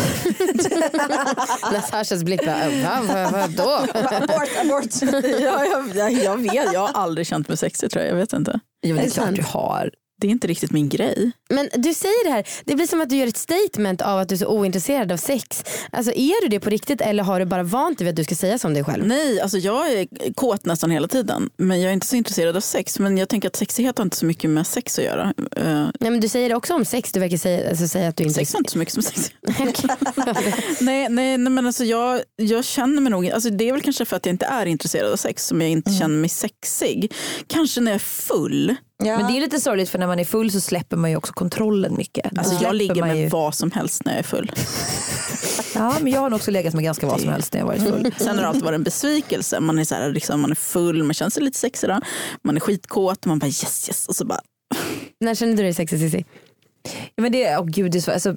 Natashas 1.71 2.23
blick 2.23 2.45
bara, 2.45 2.69
va, 2.69 3.01
va, 3.13 3.29
vadå? 3.31 3.85
abort, 3.93 4.49
abort. 4.61 5.23
Ja, 5.41 5.65
jag, 5.65 5.95
jag, 5.95 6.11
jag 6.11 6.37
vet, 6.37 6.73
jag 6.73 6.79
har 6.79 7.01
aldrig 7.01 7.27
känt 7.27 7.47
mig 7.47 7.57
sexig 7.57 7.91
tror 7.91 8.03
jag. 8.03 8.11
Jag 8.11 8.17
vet 8.17 8.33
inte. 8.33 8.59
jo, 8.85 8.95
det 8.95 9.01
är 9.01 9.05
det 9.05 9.11
klart 9.11 9.35
du 9.35 9.41
har. 9.43 9.91
Det 10.21 10.27
är 10.27 10.31
inte 10.31 10.47
riktigt 10.47 10.71
min 10.71 10.89
grej. 10.89 11.31
Men 11.49 11.69
du 11.75 11.93
säger 11.93 12.25
det 12.25 12.31
här, 12.31 12.47
det 12.65 12.75
blir 12.75 12.87
som 12.87 13.01
att 13.01 13.09
du 13.09 13.15
gör 13.15 13.27
ett 13.27 13.37
statement 13.37 14.01
av 14.01 14.19
att 14.19 14.29
du 14.29 14.35
är 14.35 14.39
så 14.39 14.47
ointresserad 14.47 15.11
av 15.11 15.17
sex. 15.17 15.63
Alltså 15.91 16.11
är 16.11 16.41
du 16.41 16.47
det 16.47 16.59
på 16.59 16.69
riktigt 16.69 17.01
eller 17.01 17.23
har 17.23 17.39
du 17.39 17.45
bara 17.45 17.63
vant 17.63 17.97
dig 17.97 18.05
vid 18.05 18.11
att 18.11 18.15
du 18.15 18.23
ska 18.23 18.35
säga 18.35 18.57
som 18.57 18.73
dig 18.73 18.83
själv? 18.83 19.07
Nej, 19.07 19.41
alltså 19.41 19.57
jag 19.57 19.93
är 19.93 20.33
kåt 20.33 20.65
nästan 20.65 20.91
hela 20.91 21.07
tiden. 21.07 21.49
Men 21.57 21.81
jag 21.81 21.89
är 21.89 21.93
inte 21.93 22.07
så 22.07 22.15
intresserad 22.15 22.55
av 22.55 22.61
sex. 22.61 22.99
Men 22.99 23.17
jag 23.17 23.29
tänker 23.29 23.47
att 23.49 23.55
sexighet 23.55 23.97
har 23.97 24.05
inte 24.05 24.17
så 24.17 24.25
mycket 24.25 24.49
med 24.49 24.67
sex 24.67 24.99
att 24.99 25.05
göra. 25.05 25.33
Eh, 25.55 25.87
Nej, 25.99 26.11
men 26.11 26.19
du 26.19 26.29
säger 26.29 26.49
det 26.49 26.55
också 26.55 26.73
om 26.73 26.85
sex, 26.85 27.11
du 27.11 27.19
verkar 27.19 27.37
säga, 27.37 27.69
alltså, 27.69 27.87
säga 27.87 28.07
att 28.09 28.17
du 28.17 28.23
inte 28.23 28.33
sex 28.35 28.53
har 28.53 28.59
inte 28.59 28.71
så 28.71 28.77
mycket 28.77 28.93
som 28.93 29.03
sex. 29.03 29.31
Nej, 30.79 31.09
nej, 31.09 31.37
nej, 31.37 31.51
men 31.51 31.65
alltså 31.65 31.83
jag, 31.83 32.21
jag 32.35 32.65
känner 32.65 33.01
mig 33.01 33.11
nog, 33.11 33.29
alltså 33.29 33.49
det 33.49 33.69
är 33.69 33.73
väl 33.73 33.81
kanske 33.81 34.05
för 34.05 34.15
att 34.15 34.25
jag 34.25 34.33
inte 34.33 34.45
är 34.45 34.65
intresserad 34.65 35.11
av 35.11 35.17
sex 35.17 35.45
som 35.47 35.61
jag 35.61 35.69
inte 35.69 35.91
känner 35.93 36.15
mig 36.17 36.29
sexig. 36.29 37.13
Kanske 37.47 37.81
när 37.81 37.91
jag 37.91 37.95
är 37.95 37.99
full. 37.99 38.75
Ja. 39.03 39.17
Men 39.17 39.31
det 39.31 39.37
är 39.37 39.41
lite 39.41 39.59
sorgligt 39.59 39.89
för 39.89 39.99
när 39.99 40.07
man 40.07 40.19
är 40.19 40.25
full 40.25 40.51
så 40.51 40.61
släpper 40.61 40.97
man 40.97 41.09
ju 41.09 41.17
också 41.17 41.33
kontrollen 41.33 41.95
mycket. 41.97 42.37
Alltså 42.37 42.63
jag 42.63 42.75
ligger 42.75 43.01
med 43.01 43.17
ju... 43.17 43.29
vad 43.29 43.55
som 43.55 43.71
helst 43.71 44.05
när 44.05 44.11
jag 44.11 44.19
är 44.19 44.23
full. 44.23 44.51
Ja 45.75 45.95
men 46.01 46.11
jag 46.11 46.21
har 46.21 46.29
nog 46.29 46.37
också 46.37 46.51
legat 46.51 46.73
med 46.73 46.83
ganska 46.83 47.07
vad 47.07 47.21
som 47.21 47.29
helst 47.29 47.53
när 47.53 47.59
jag 47.59 47.67
varit 47.67 47.81
full. 47.83 48.13
Sen 48.17 48.27
har 48.27 48.41
det 48.41 48.47
alltid 48.47 48.63
varit 48.63 48.75
en 48.75 48.83
besvikelse. 48.83 49.59
Man 49.59 49.79
är, 49.79 49.85
så 49.85 49.95
här, 49.95 50.11
liksom, 50.11 50.41
man 50.41 50.51
är 50.51 50.55
full, 50.55 51.03
man 51.03 51.13
känner 51.13 51.29
sig 51.29 51.43
lite 51.43 51.57
sexig. 51.57 51.89
Då. 51.89 51.99
Man 52.43 52.55
är 52.55 52.59
skitkåt, 52.59 53.25
man 53.25 53.39
bara 53.39 53.47
yes 53.47 53.89
yes. 53.89 54.07
Och 54.07 54.15
så 54.15 54.25
bara, 54.25 54.39
När 55.19 55.35
känner 55.35 55.53
du 55.55 55.63
dig 55.63 55.73
sexig 55.73 55.99
Cissi? 55.99 56.25
Ja, 57.15 57.21
men 57.21 57.31
det, 57.31 57.57
oh 57.57 57.65
gud, 57.65 57.91
det 57.91 57.97
är 57.97 58.01
så, 58.01 58.11
alltså, 58.11 58.35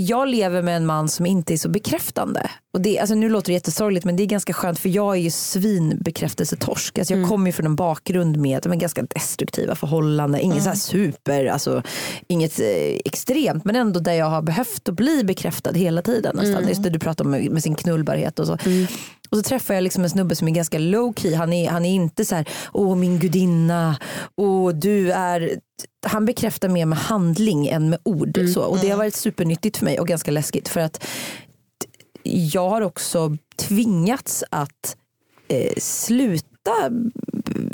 jag 0.00 0.28
lever 0.28 0.62
med 0.62 0.76
en 0.76 0.86
man 0.86 1.08
som 1.08 1.26
inte 1.26 1.52
är 1.52 1.56
så 1.56 1.68
bekräftande. 1.68 2.50
Och 2.74 2.80
det, 2.80 2.98
alltså, 2.98 3.14
nu 3.14 3.28
låter 3.28 3.46
det 3.46 3.52
jättesorgligt 3.52 4.04
men 4.04 4.16
det 4.16 4.22
är 4.22 4.26
ganska 4.26 4.52
skönt 4.52 4.78
för 4.78 4.88
jag 4.88 5.16
är 5.16 5.20
ju 5.20 5.30
svinbekräftelsetorsk. 5.30 6.98
Alltså, 6.98 7.14
jag 7.14 7.28
kommer 7.28 7.46
ju 7.46 7.52
från 7.52 7.66
en 7.66 7.76
bakgrund 7.76 8.36
med 8.36 8.66
men, 8.66 8.78
ganska 8.78 9.02
destruktiva 9.02 9.74
förhållanden. 9.74 10.40
Inget 10.40 10.62
så 10.62 10.68
här 10.68 10.76
super, 10.76 11.46
alltså, 11.46 11.82
inget 12.28 12.60
eh, 12.60 12.66
extremt 13.04 13.64
men 13.64 13.76
ändå 13.76 14.00
där 14.00 14.12
jag 14.12 14.26
har 14.26 14.42
behövt 14.42 14.88
att 14.88 14.94
bli 14.94 15.24
bekräftad 15.24 15.72
hela 15.72 16.02
tiden. 16.02 16.36
Nästan. 16.36 16.68
Just 16.68 16.82
det 16.82 16.90
du 16.90 16.98
pratar 16.98 17.24
om 17.24 17.30
med, 17.30 17.50
med 17.50 17.62
sin 17.62 17.74
knullbarhet 17.74 18.38
och 18.38 18.46
så. 18.46 18.58
Och 19.30 19.36
så 19.36 19.42
träffar 19.42 19.74
jag 19.74 19.84
liksom 19.84 20.04
en 20.04 20.10
snubbe 20.10 20.36
som 20.36 20.48
är 20.48 20.52
ganska 20.52 20.78
low 20.78 21.14
key. 21.16 21.34
Han 21.34 21.52
är, 21.52 21.70
han 21.70 21.84
är 21.84 21.94
inte 21.94 22.24
så 22.24 22.34
här, 22.34 22.48
åh 22.72 22.96
min 22.96 23.18
gudinna, 23.18 23.98
åh 24.36 24.72
du 24.74 25.12
är 25.12 25.60
han 26.06 26.24
bekräftar 26.24 26.68
mer 26.68 26.86
med 26.86 26.98
handling 26.98 27.66
än 27.66 27.90
med 27.90 27.98
ord. 28.02 28.40
Så. 28.54 28.62
Och 28.62 28.78
det 28.78 28.90
har 28.90 28.96
varit 28.96 29.14
supernyttigt 29.14 29.76
för 29.76 29.84
mig 29.84 30.00
och 30.00 30.08
ganska 30.08 30.30
läskigt 30.30 30.68
för 30.68 30.80
att 30.80 31.04
jag 32.22 32.68
har 32.68 32.80
också 32.80 33.36
tvingats 33.56 34.44
att 34.50 34.96
eh, 35.48 35.72
sluta 35.78 36.90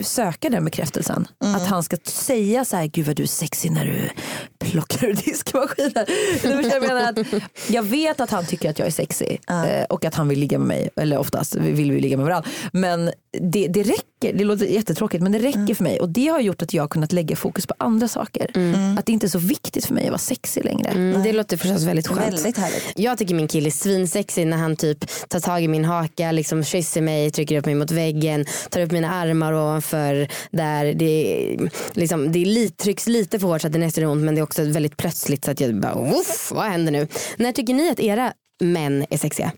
söka 0.00 0.50
den 0.50 0.64
bekräftelsen. 0.64 1.28
Att 1.38 1.66
han 1.66 1.82
ska 1.82 1.96
säga 2.04 2.64
så 2.64 2.76
här, 2.76 2.86
gud 2.86 3.06
vad 3.06 3.16
du 3.16 3.22
är 3.22 3.26
sexig 3.26 3.72
när 3.72 3.84
du 3.84 4.10
plockar 4.58 5.06
ur 5.06 5.14
diskmaskinen. 5.24 6.06
Jag, 6.42 6.82
menar 6.82 7.10
att 7.10 7.42
jag 7.68 7.82
vet 7.82 8.20
att 8.20 8.30
han 8.30 8.46
tycker 8.46 8.70
att 8.70 8.78
jag 8.78 8.88
är 8.88 8.92
sexig 8.92 9.40
eh, 9.48 9.84
och 9.84 10.04
att 10.04 10.14
han 10.14 10.28
vill 10.28 10.38
ligga 10.38 10.58
med 10.58 10.68
mig. 10.68 10.90
Eller 10.96 11.18
oftast 11.18 11.54
vill 11.56 11.92
vi 11.92 12.00
ligga 12.00 12.16
med 12.16 12.26
varandra. 12.26 12.50
Men 12.72 13.10
det, 13.40 13.68
det 13.68 13.82
räcker, 13.82 14.32
det 14.32 14.44
låter 14.44 14.66
jättetråkigt 14.66 15.22
men 15.22 15.32
det 15.32 15.38
räcker 15.38 15.74
för 15.74 15.84
mig. 15.84 16.00
Och 16.00 16.08
det 16.08 16.26
har 16.26 16.40
gjort 16.40 16.62
att 16.62 16.74
jag 16.74 16.82
har 16.82 16.88
kunnat 16.88 17.12
lägga 17.12 17.36
fokus 17.36 17.66
på 17.66 17.74
andra 17.78 18.08
saker. 18.08 18.50
Att 18.98 19.06
det 19.06 19.12
inte 19.12 19.26
är 19.26 19.28
så 19.28 19.38
viktigt 19.38 19.86
för 19.86 19.94
mig 19.94 20.04
att 20.04 20.10
vara 20.10 20.18
sexig 20.18 20.64
längre. 20.64 20.88
Mm, 20.88 21.22
det 21.22 21.32
låter 21.32 21.56
förstås 21.56 21.82
väldigt 21.82 22.06
skönt. 22.06 22.20
Väldigt 22.20 22.58
härligt. 22.58 22.92
Jag 22.96 23.18
tycker 23.18 23.34
min 23.34 23.48
kille 23.48 23.68
är 23.68 23.70
svinsexig 23.70 24.46
när 24.46 24.56
han 24.56 24.76
typ 24.76 25.28
tar 25.28 25.40
tag 25.40 25.62
i 25.62 25.68
min 25.68 25.84
haka, 25.84 26.32
liksom 26.32 26.64
kysser 26.64 27.00
mig, 27.00 27.30
trycker 27.30 27.58
upp 27.58 27.66
mig 27.66 27.74
mot 27.74 27.90
väggen, 27.90 28.46
tar 28.70 28.80
upp 28.80 28.92
mina 28.92 29.10
armar 29.10 29.52
ovanför 29.52 29.93
för 29.94 30.28
där 30.50 30.94
det, 30.94 31.56
liksom, 31.92 32.32
det 32.32 32.44
lit, 32.44 32.78
trycks 32.78 33.06
lite 33.06 33.38
för 33.38 33.46
hårt 33.46 33.60
så 33.60 33.66
att 33.66 33.72
det 33.72 33.78
nästan 33.78 34.02
gör 34.02 34.10
ont 34.10 34.22
men 34.22 34.34
det 34.34 34.40
är 34.40 34.42
också 34.42 34.64
väldigt 34.64 34.96
plötsligt 34.96 35.44
så 35.44 35.50
att 35.50 35.60
jag 35.60 35.80
bara 35.80 35.94
Woof, 35.94 36.52
vad 36.54 36.64
händer 36.64 36.92
nu? 36.92 37.08
När 37.36 37.52
tycker 37.52 37.74
ni 37.74 37.90
att 37.90 38.00
era 38.00 38.32
män 38.60 39.06
är 39.10 39.18
sexiga? 39.18 39.52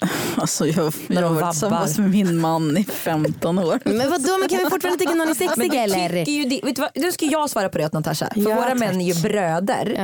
alltså 0.36 0.66
jag, 0.66 0.92
jag 1.08 1.22
har 1.22 1.34
varit 1.34 1.50
tillsammans 1.50 1.98
med 1.98 2.10
min 2.10 2.38
man 2.40 2.76
i 2.78 2.84
15 2.84 3.58
år. 3.58 3.80
Men 3.84 4.10
vadå, 4.10 4.38
men 4.40 4.48
kan 4.48 4.58
vi 4.58 4.70
fortfarande 4.70 4.98
tycka 4.98 5.14
någon 5.14 5.28
är 5.28 5.34
sexig 5.48 5.74
eller? 5.74 6.28
ju 6.28 6.44
det, 6.44 6.60
vet 6.64 6.76
du 6.76 6.82
vad, 6.82 6.90
nu 6.94 7.12
ska 7.12 7.26
jag 7.26 7.50
svara 7.50 7.68
på 7.68 7.78
det 7.78 7.86
åt 7.86 7.92
Natasha. 7.92 8.28
För 8.34 8.40
Ja, 8.40 8.54
våra 8.54 8.64
tack. 8.64 8.78
män 8.78 9.00
är 9.00 9.14
ju 9.14 9.22
bröder. 9.22 9.94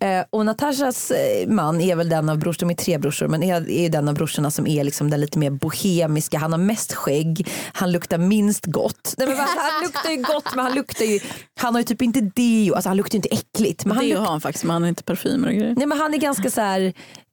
Eh, 0.00 0.24
och 0.30 0.46
Natashas 0.46 1.10
eh, 1.10 1.48
man 1.48 1.80
är 1.80 1.96
väl 1.96 2.08
den 2.08 2.28
av 2.28 2.38
brorsor, 2.38 2.60
de 2.66 2.70
är 2.70 2.74
tre 2.74 2.98
brorsor, 2.98 3.28
men 3.28 3.42
är, 3.42 3.70
är 3.70 3.82
ju 3.82 3.88
den 3.88 4.08
av 4.08 4.14
brorsorna 4.14 4.50
som 4.50 4.66
är 4.66 4.84
liksom 4.84 5.10
den 5.10 5.20
lite 5.20 5.38
mer 5.38 5.50
bohemiska. 5.50 6.38
Han 6.38 6.52
har 6.52 6.58
mest 6.58 6.92
skägg, 6.94 7.48
han 7.72 7.92
luktar 7.92 8.18
minst 8.18 8.66
gott. 8.66 9.14
Nej, 9.18 9.28
men, 9.28 9.36
vad- 9.36 9.46
han 9.46 9.82
luktar 9.82 10.10
ju 10.10 10.16
gott 10.16 10.54
men 10.54 10.64
han 10.64 10.74
luktar 10.74 11.04
ju, 11.04 11.20
han 11.60 11.74
har 11.74 11.80
ju 11.80 11.84
typ 11.84 12.02
inte 12.02 12.20
deo, 12.20 12.74
alltså 12.74 12.88
han 12.90 12.96
luktar 12.96 13.12
ju 13.14 13.18
inte 13.18 13.28
äckligt. 13.34 13.84
Men 13.84 13.96
han, 13.96 14.04
Det 14.04 14.10
luk, 14.10 14.18
har 14.18 14.26
han 14.26 14.40
faktiskt, 14.40 14.64
men 14.64 14.70
han 14.72 14.82
har 14.82 14.88
inte 14.88 15.02
parfymer 15.02 15.48
och 15.48 15.54
grejer. 15.54 15.74
nej, 15.76 15.86
men 15.86 15.98
han 15.98 16.14
är 16.14 16.18
ganska 16.18 16.50
så 16.50 16.60
här. 16.60 16.92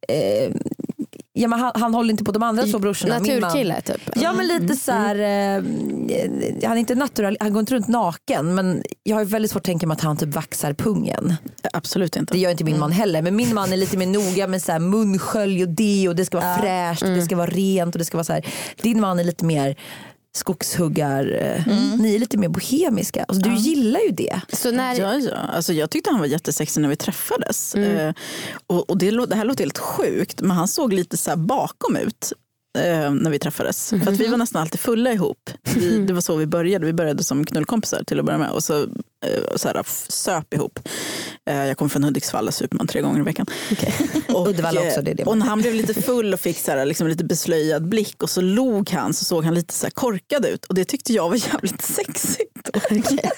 Eh, 0.10 0.52
ja, 1.42 1.48
men 1.48 1.60
han, 1.60 1.72
han 1.76 1.94
håller 1.94 2.12
inte 2.12 2.24
på 2.24 2.32
de 2.32 2.44
andra 2.44 2.64
två 2.64 2.80
brorsorna. 2.80 3.20
Min 3.20 3.32
man- 3.32 3.42
Naturkille 3.42 3.82
typ? 3.82 4.02
Ja 4.16 4.34
men 4.34 4.48
lite 4.48 4.76
så 4.76 4.92
här, 4.92 5.16
eh, 5.16 5.64
han 6.68 6.76
är 6.76 6.78
inte 6.78 6.96
natural, 6.96 7.38
han 7.40 7.54
går 7.54 7.60
inte 7.60 7.76
runt 7.76 7.88
naken 7.88 8.56
men 8.56 8.84
jag 9.04 9.16
har 9.18 9.26
väldigt 9.26 9.52
svårt 9.52 9.60
att 9.60 9.64
tänka 9.64 9.88
mig 9.88 9.96
att 9.96 10.02
han 10.02 10.18
typ 10.18 10.36
vaxar 10.36 10.74
pungen. 10.74 11.36
Absolut 11.74 12.16
inte. 12.16 12.34
Det 12.34 12.40
gör 12.40 12.52
inte 12.52 12.64
min 12.64 12.80
man 12.80 12.92
heller 12.92 13.22
men 13.22 13.36
min 13.36 13.54
man 13.54 13.74
är 13.74 13.78
lite 13.78 13.98
mer 13.98 14.08
noga 14.08 14.48
med 14.48 14.62
så 14.62 14.72
här 14.72 14.80
munskölj 14.80 15.64
och 15.64 15.70
det 15.70 16.08
och 16.10 16.16
det 16.16 16.26
ska 16.26 16.40
vara 16.40 16.58
fräscht 16.58 17.02
och 17.04 17.10
det 17.10 17.22
ska 17.22 17.36
vara 17.36 17.50
rent 17.50 17.96
och 17.96 18.00
det 18.00 18.06
ska 18.06 18.18
vara 18.18 18.24
så 18.24 18.34
här. 18.34 18.46
Din 18.82 19.02
man 19.02 19.20
är 19.20 19.24
lite 19.24 19.46
mer 19.46 19.76
skogshuggar, 20.38 21.38
eh, 21.42 21.68
ni 22.00 22.16
är 22.16 22.20
lite 22.20 22.38
mer 22.38 22.50
bohemiska. 22.50 23.26
Alltså, 23.28 23.50
du 23.50 23.56
gillar 23.56 24.00
ju 24.00 24.12
det. 24.12 24.42
Så 24.54 24.72
när, 24.72 24.96
Ja, 25.00 25.16
ja. 25.16 25.36
Alltså, 25.36 25.74
jag 25.74 25.90
tyckte 25.90 26.10
han 26.10 26.20
var 26.20 26.26
jättesexig 26.28 26.82
när 26.82 26.90
vi 26.90 26.96
träffades. 26.96 27.76
Eh, 27.76 28.14
och 28.68 28.90
och 28.90 28.98
det, 28.98 29.26
det 29.26 29.36
här 29.36 29.46
låter 29.46 29.64
helt 29.64 29.78
sjukt, 29.78 30.42
men 30.42 30.52
han 30.52 30.68
såg 30.68 30.94
lite 30.94 31.18
så 31.18 31.30
här 31.30 31.38
bakom 31.38 31.96
ut. 31.96 32.34
Eh, 32.78 33.14
när 33.14 33.30
vi 33.30 33.40
träffades. 33.40 33.90
För 33.90 34.12
att 34.12 34.20
vi 34.20 34.28
var 34.28 34.38
nästan 34.38 34.62
alltid 34.62 34.80
fulla 34.80 35.12
ihop. 35.12 35.50
Vi, 35.76 35.98
det 35.98 36.14
var 36.14 36.22
så 36.22 36.36
vi 36.36 36.46
började. 36.46 36.86
Vi 36.86 36.94
började 36.94 37.24
som 37.24 37.46
knullkompisar 37.46 38.04
till 38.04 38.20
att 38.20 38.26
börja 38.26 38.38
med. 38.38 38.52
Och 38.52 38.64
så, 38.64 38.82
eh, 39.26 39.56
så 39.56 39.68
här, 39.68 39.84
söp 40.08 40.54
ihop. 40.54 40.80
Eh, 41.50 41.66
jag 41.66 41.78
kommer 41.78 41.90
från 41.90 42.04
Hudiksvall 42.04 42.48
och 42.48 42.54
super 42.54 42.78
man 42.78 42.88
tre 42.88 43.02
gånger 43.02 43.20
i 43.20 43.24
veckan. 43.24 43.46
Och, 44.34 44.48
Uddevalla 44.48 44.82
också, 44.82 45.00
eh, 45.00 45.04
det 45.04 45.12
är 45.12 45.16
det 45.16 45.24
och 45.24 45.38
han 45.38 45.62
blev 45.62 45.74
lite 45.74 45.94
full 45.94 46.34
och 46.34 46.40
fick 46.40 46.58
så 46.58 46.72
här, 46.72 46.86
liksom 46.86 47.08
lite 47.08 47.24
beslöjad 47.24 47.88
blick 47.88 48.24
och 48.24 48.30
så 48.30 48.42
log 48.42 48.90
han 48.90 49.14
så 49.14 49.26
såg 49.26 49.44
han 49.44 49.54
lite 49.54 49.74
så 49.74 49.86
här 49.86 49.92
korkad 49.92 50.46
ut. 50.46 50.66
Och 50.66 50.76
det 50.76 50.86
tyckte 50.86 51.14
jag 51.14 51.30
var 51.30 51.36
jävligt 51.54 51.82
sexigt. 51.96 52.70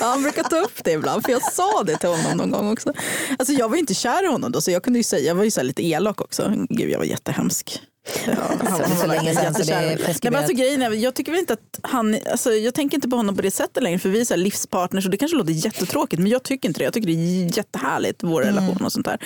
Ja, 0.00 0.06
han 0.06 0.22
brukar 0.22 0.42
ta 0.42 0.56
upp 0.60 0.84
det 0.84 0.92
ibland 0.92 1.24
för 1.24 1.32
jag 1.32 1.52
sa 1.52 1.82
det 1.82 1.96
till 1.96 2.08
honom 2.08 2.36
någon 2.36 2.50
gång 2.50 2.72
också. 2.72 2.92
Alltså 3.38 3.52
jag 3.52 3.68
var 3.68 3.76
inte 3.76 3.94
kär 3.94 4.24
i 4.24 4.26
honom 4.26 4.52
då 4.52 4.60
så 4.60 4.70
jag 4.70 4.82
kunde 4.82 4.98
ju 4.98 5.02
säga, 5.02 5.26
jag 5.28 5.34
var 5.34 5.44
ju 5.44 5.50
så 5.50 5.62
lite 5.62 5.86
elak 5.86 6.20
också. 6.20 6.52
Gud 6.68 6.90
jag 6.90 6.98
var 6.98 7.04
jättehemsk. 7.04 7.80
Ja, 8.26 8.32
han 8.68 8.78
det 8.78 8.84
är 8.84 8.88
så 8.88 9.06
var 9.06 9.06
länge 9.06 9.32
verkligen 9.32 9.34
sedan 9.34 9.54
så 9.54 9.62
det 9.62 9.76
är 9.76 9.82
jättekär. 9.82 9.86
Nej, 9.86 9.96
men 9.96 10.06
preskriberat. 10.06 10.42
alltså, 10.42 10.56
grejen 10.56 10.82
är, 10.82 10.90
jag 10.90 11.14
tycker 11.14 11.32
väl 11.32 11.40
inte 11.40 11.52
att 11.52 11.80
han, 11.82 12.16
alltså, 12.30 12.52
jag 12.52 12.74
tänker 12.74 12.96
inte 12.96 13.08
på 13.08 13.16
honom 13.16 13.36
på 13.36 13.42
det 13.42 13.50
sättet 13.50 13.82
längre 13.82 13.98
för 13.98 14.08
vi 14.08 14.20
är 14.20 14.24
så 14.24 14.36
livspartners 14.36 15.04
och 15.04 15.10
det 15.10 15.16
kanske 15.16 15.36
låter 15.36 15.52
jättetråkigt 15.52 16.22
men 16.22 16.30
jag 16.30 16.42
tycker 16.42 16.68
inte 16.68 16.80
det. 16.80 16.84
Jag 16.84 16.92
tycker 16.92 17.06
det 17.06 17.12
är 17.12 17.56
jättehärligt 17.58 18.22
vår 18.22 18.42
relation 18.42 18.84
och 18.84 18.92
sånt 18.92 19.06
där. 19.06 19.18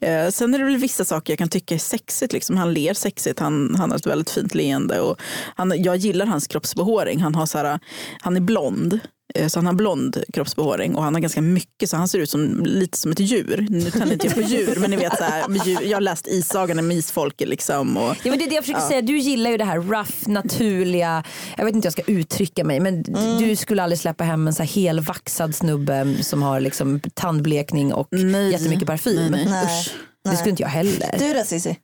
Eh, 0.00 0.30
sen 0.30 0.54
är 0.54 0.58
det 0.58 0.64
väl 0.64 0.76
vissa 0.76 1.04
saker 1.04 1.32
jag 1.32 1.38
kan 1.38 1.48
tycka 1.48 1.74
är 1.74 1.78
sexigt. 1.78 2.32
Liksom. 2.32 2.56
Han 2.56 2.74
ler 2.74 2.94
sexigt, 2.94 3.40
han, 3.40 3.74
han 3.78 3.90
har 3.90 3.98
ett 3.98 4.06
väldigt 4.06 4.30
fint 4.30 4.54
leende 4.54 5.00
och 5.00 5.20
han, 5.56 5.82
jag 5.82 5.96
gillar 5.96 6.26
hans 6.26 6.46
kroppsbehåring. 6.46 7.20
Han, 7.20 7.34
har 7.34 7.46
så 7.46 7.58
här, 7.58 7.78
han 8.20 8.36
är 8.36 8.40
blond. 8.40 9.00
Eh, 9.34 9.48
Så 9.48 9.58
han 9.58 9.66
har 9.66 9.72
blond 9.72 10.22
kroppsbehåring 10.32 10.94
och 10.96 11.02
han 11.02 11.14
har 11.14 11.20
ganska 11.20 11.40
mycket 11.42 11.90
så 11.90 11.96
han 11.96 12.08
ser 12.08 12.18
ut 12.18 12.30
som, 12.30 12.62
lite 12.64 12.98
som 12.98 13.12
ett 13.12 13.20
djur. 13.20 13.66
Nu 13.70 13.90
tänder 13.90 14.12
inte 14.12 14.26
jag 14.26 14.34
på 14.34 14.40
djur 14.40 14.76
men 14.80 14.90
ni 14.90 14.96
vet 14.96 15.18
så 15.18 15.24
här, 15.24 15.44
jag 15.82 15.96
har 15.96 16.00
läst 16.00 16.26
Issagan 16.26 16.86
med 16.86 16.96
isfolket 16.96 17.48
liksom. 17.48 17.96
Och, 17.96 18.16
Ja, 18.22 18.30
men 18.30 18.38
det 18.38 18.44
är 18.44 18.48
det 18.48 18.54
jag 18.54 18.64
försöker 18.64 18.80
säga, 18.88 19.02
du 19.02 19.18
gillar 19.18 19.50
ju 19.50 19.56
det 19.56 19.64
här 19.64 19.80
rough, 19.80 20.12
naturliga, 20.26 21.24
jag 21.56 21.64
vet 21.64 21.74
inte 21.74 21.86
hur 21.86 21.96
jag 21.96 22.04
ska 22.04 22.12
uttrycka 22.12 22.64
mig 22.64 22.80
men 22.80 23.02
du 23.38 23.56
skulle 23.56 23.82
aldrig 23.82 23.98
släppa 23.98 24.24
hem 24.24 24.46
en 24.46 24.54
så 24.54 24.62
här 24.62 24.70
helvaxad 24.70 25.54
snubbe 25.54 26.14
som 26.22 26.42
har 26.42 26.60
liksom 26.60 27.00
tandblekning 27.14 27.92
och 27.94 28.08
Nej. 28.10 28.52
jättemycket 28.52 28.86
parfym. 28.86 29.30
Nej, 29.32 29.46
nej. 29.50 29.66
Nej. 30.26 30.32
Det 30.32 30.36
skulle 30.36 30.50
inte 30.50 30.62
jag 30.62 30.70
heller. 30.70 31.14
Du 31.18 31.32
då 31.32 31.44
Cissi? 31.44 31.76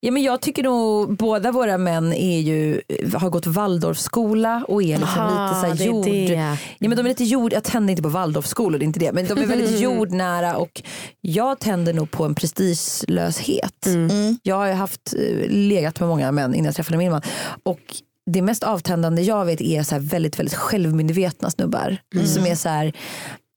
Ja, 0.00 0.10
men 0.10 0.22
jag 0.22 0.40
tycker 0.40 0.62
nog 0.62 1.16
båda 1.16 1.52
våra 1.52 1.78
män 1.78 2.12
är 2.12 2.40
ju, 2.40 2.80
har 3.14 3.30
gått 3.30 3.46
Waldorfskola 3.46 4.64
och 4.68 4.82
är 4.82 4.98
liksom 4.98 5.20
Aha, 5.20 5.48
lite 5.48 5.60
så 5.60 5.66
här 5.66 5.74
det 5.74 5.84
är 5.84 5.86
jord. 5.86 6.04
det. 6.28 6.56
Ja, 6.78 6.88
men 6.88 6.96
de 6.96 6.98
är 6.98 7.08
lite 7.08 7.24
jord, 7.24 7.52
jag 7.52 7.64
tänder 7.64 7.90
inte 7.90 8.02
på 8.02 8.08
Waldorfskolor, 8.08 8.78
det 8.78 8.84
är 8.84 8.86
inte 8.86 9.00
det. 9.00 9.12
Men 9.12 9.26
de 9.26 9.38
är 9.38 9.46
väldigt 9.46 9.80
jordnära 9.80 10.56
och 10.56 10.82
jag 11.20 11.60
tänder 11.60 11.92
nog 11.92 12.10
på 12.10 12.24
en 12.24 12.34
prestigelöshet. 12.34 13.86
Jag 14.42 14.56
har 14.56 14.66
ju 14.66 14.72
haft 14.72 15.14
eh, 15.14 15.48
legat 15.48 16.00
med 16.00 16.08
många 16.08 16.32
män 16.32 16.54
innan 16.54 16.64
jag 16.64 16.74
träffade 16.74 16.98
min 16.98 17.10
man. 17.10 17.22
Och 17.62 17.80
det 18.30 18.42
mest 18.42 18.62
avtändande 18.62 19.22
jag 19.22 19.44
vet 19.44 19.60
är 19.60 19.82
så 19.82 19.94
här 19.94 20.02
väldigt, 20.02 20.38
väldigt 20.38 20.54
självmedvetna 20.54 21.50
snubbar. 21.50 21.96
Som 22.26 22.46
är 22.46 22.54
så 22.54 22.68
här 22.68 22.92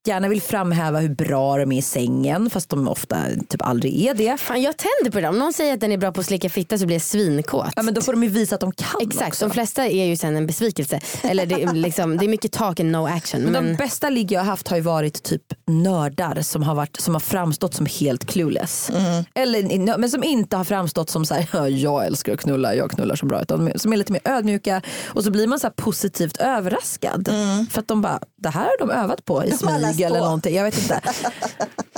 gärna 0.07 0.27
vill 0.27 0.41
framhäva 0.41 0.99
hur 0.99 1.09
bra 1.15 1.57
de 1.57 1.71
är 1.71 1.77
i 1.77 1.81
sängen 1.81 2.49
fast 2.49 2.69
de 2.69 2.87
ofta 2.87 3.17
typ 3.49 3.61
aldrig 3.61 4.05
är 4.05 4.13
det. 4.13 4.37
Fan, 4.37 4.61
jag 4.61 4.75
tänder 4.77 5.11
på 5.11 5.19
det. 5.21 5.27
Om 5.29 5.39
någon 5.39 5.53
säger 5.53 5.73
att 5.73 5.79
den 5.79 5.91
är 5.91 5.97
bra 5.97 6.11
på 6.11 6.19
att 6.19 6.25
slicka 6.25 6.49
fitta 6.49 6.77
så 6.77 6.85
blir 6.85 6.95
jag 6.95 7.01
svinkåt. 7.01 7.73
Ja, 7.75 7.81
men 7.83 7.93
då 7.93 8.01
får 8.01 8.13
de 8.13 8.23
ju 8.23 8.29
visa 8.29 8.55
att 8.55 8.61
de 8.61 8.71
kan 8.71 9.01
Exakt, 9.01 9.27
också. 9.27 9.45
de 9.47 9.51
flesta 9.53 9.87
är 9.87 10.05
ju 10.05 10.17
sen 10.17 10.35
en 10.35 10.47
besvikelse. 10.47 10.99
Eller 11.21 11.45
det, 11.45 11.63
är 11.63 11.73
liksom, 11.73 12.17
det 12.17 12.25
är 12.25 12.29
mycket 12.29 12.51
talk 12.51 12.79
and 12.79 12.91
no 12.91 13.07
action. 13.07 13.41
Men 13.41 13.51
Men, 13.51 13.65
de 13.65 13.75
bästa 13.75 14.09
ligg 14.09 14.31
jag 14.31 14.39
har 14.39 14.45
haft 14.45 14.67
har 14.67 14.75
ju 14.77 14.83
varit 14.83 15.23
typ 15.23 15.43
nördar 15.67 16.41
som 16.41 16.63
har, 16.63 16.75
varit, 16.75 17.01
som 17.01 17.15
har 17.15 17.19
framstått 17.19 17.73
som 17.73 17.85
helt 17.85 18.25
clueless. 18.25 18.91
Eller, 19.35 19.97
men 19.97 20.09
som 20.09 20.23
inte 20.23 20.57
har 20.57 20.63
framstått 20.63 21.09
som 21.09 21.25
så 21.25 21.33
här, 21.33 21.47
"Ja, 21.53 21.69
jag 21.69 22.05
älskar 22.05 22.33
att 22.33 22.39
knulla, 22.39 22.75
jag 22.75 22.91
knullar 22.91 23.15
så 23.15 23.25
bra. 23.25 23.41
Utan 23.41 23.71
som 23.75 23.93
är 23.93 23.97
lite 23.97 24.12
mer 24.12 24.21
ödmjuka 24.25 24.81
och 25.05 25.23
så 25.23 25.31
blir 25.31 25.47
man 25.47 25.60
så 25.60 25.67
här 25.67 25.73
positivt 25.73 26.37
överraskad. 26.37 27.29
För 27.71 27.79
att 27.79 27.87
de 27.87 28.01
bara, 28.01 28.19
det 28.41 28.49
här 28.49 28.63
har 28.65 28.77
de 28.79 28.91
övat 28.91 29.25
på 29.25 29.45
i 29.45 29.49
De 29.49 29.58
smyg 29.98 30.06
eller 30.08 30.19
någonting. 30.19 30.56
Jag 30.56 30.63
vet 30.63 30.77
inte. 30.77 31.02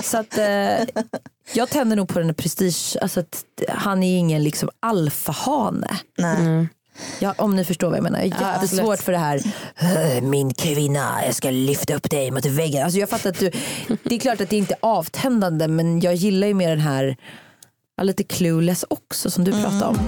så 0.04 0.18
att, 0.18 0.38
eh, 0.38 1.04
jag 1.54 1.70
tänder 1.70 1.95
nog 1.95 2.08
på 2.08 2.20
den 2.20 2.28
här 2.28 2.34
prestige, 2.34 2.97
alltså 3.02 3.20
att 3.20 3.43
han 3.70 4.04
är 4.04 4.18
ingen 4.18 4.43
liksom 4.43 4.70
alfahane. 4.80 6.00
Nej. 6.18 6.68
Ja, 7.20 7.34
om 7.38 7.56
ni 7.56 7.66
förstår 7.66 7.88
vad 7.88 7.97
jag 7.97 8.04
menar. 8.04 8.20
Jag 8.24 8.36
har 8.36 8.54
jättesvårt 8.54 9.00
för 9.00 9.12
det 9.12 9.18
här, 9.18 9.41
"Äh, 9.78 10.22
min 10.22 10.54
kvinna, 10.54 11.26
jag 11.26 11.36
ska 11.36 11.50
lyfta 11.50 11.95
upp 11.95 12.10
dig 12.10 12.32
mot 12.32 12.45
väggen. 12.45 12.84
Alltså 12.84 13.00
jag 13.00 13.10
fattar 13.10 13.30
att 13.30 13.39
du, 13.39 13.52
det 14.04 14.16
är 14.16 14.20
klart 14.20 14.41
att 14.41 14.50
det 14.50 14.58
inte 14.58 14.74
är 14.74 14.78
avtändande 14.82 15.68
men 15.68 16.00
jag 16.00 16.16
gillar 16.16 16.47
ju 16.47 16.54
mer 16.54 16.70
den 16.70 16.80
här 16.80 17.18
lite 18.02 18.24
clueless 18.24 18.86
också 18.89 19.32
som 19.32 19.43
du 19.43 19.52
pratade 19.52 19.86
om. 19.86 20.00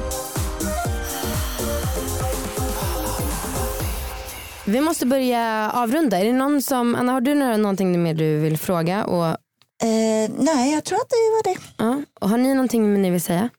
Vi 4.66 4.82
måste 4.82 5.06
börja 5.06 5.72
avrunda. 5.74 6.20
Är 6.20 6.26
det 6.26 6.34
någon 6.34 6.62
som, 6.62 6.96
Anna 6.96 7.12
har 7.12 7.22
du 7.22 7.36
någonting 7.36 8.04
mer 8.04 8.14
du 8.14 8.40
vill 8.40 8.58
fråga? 8.58 9.06
Och, 9.06 9.38
Eh, 9.84 10.32
nej, 10.38 10.74
jag 10.74 10.84
tror 10.84 10.98
att 10.98 11.10
det 11.10 11.16
var 11.16 11.54
det. 11.54 11.60
ja, 11.78 12.02
och 12.22 12.30
har 12.30 12.38
ni 12.38 12.54
någonting 12.54 13.02
ni 13.02 13.10
vill 13.10 13.22
säga? 13.22 13.50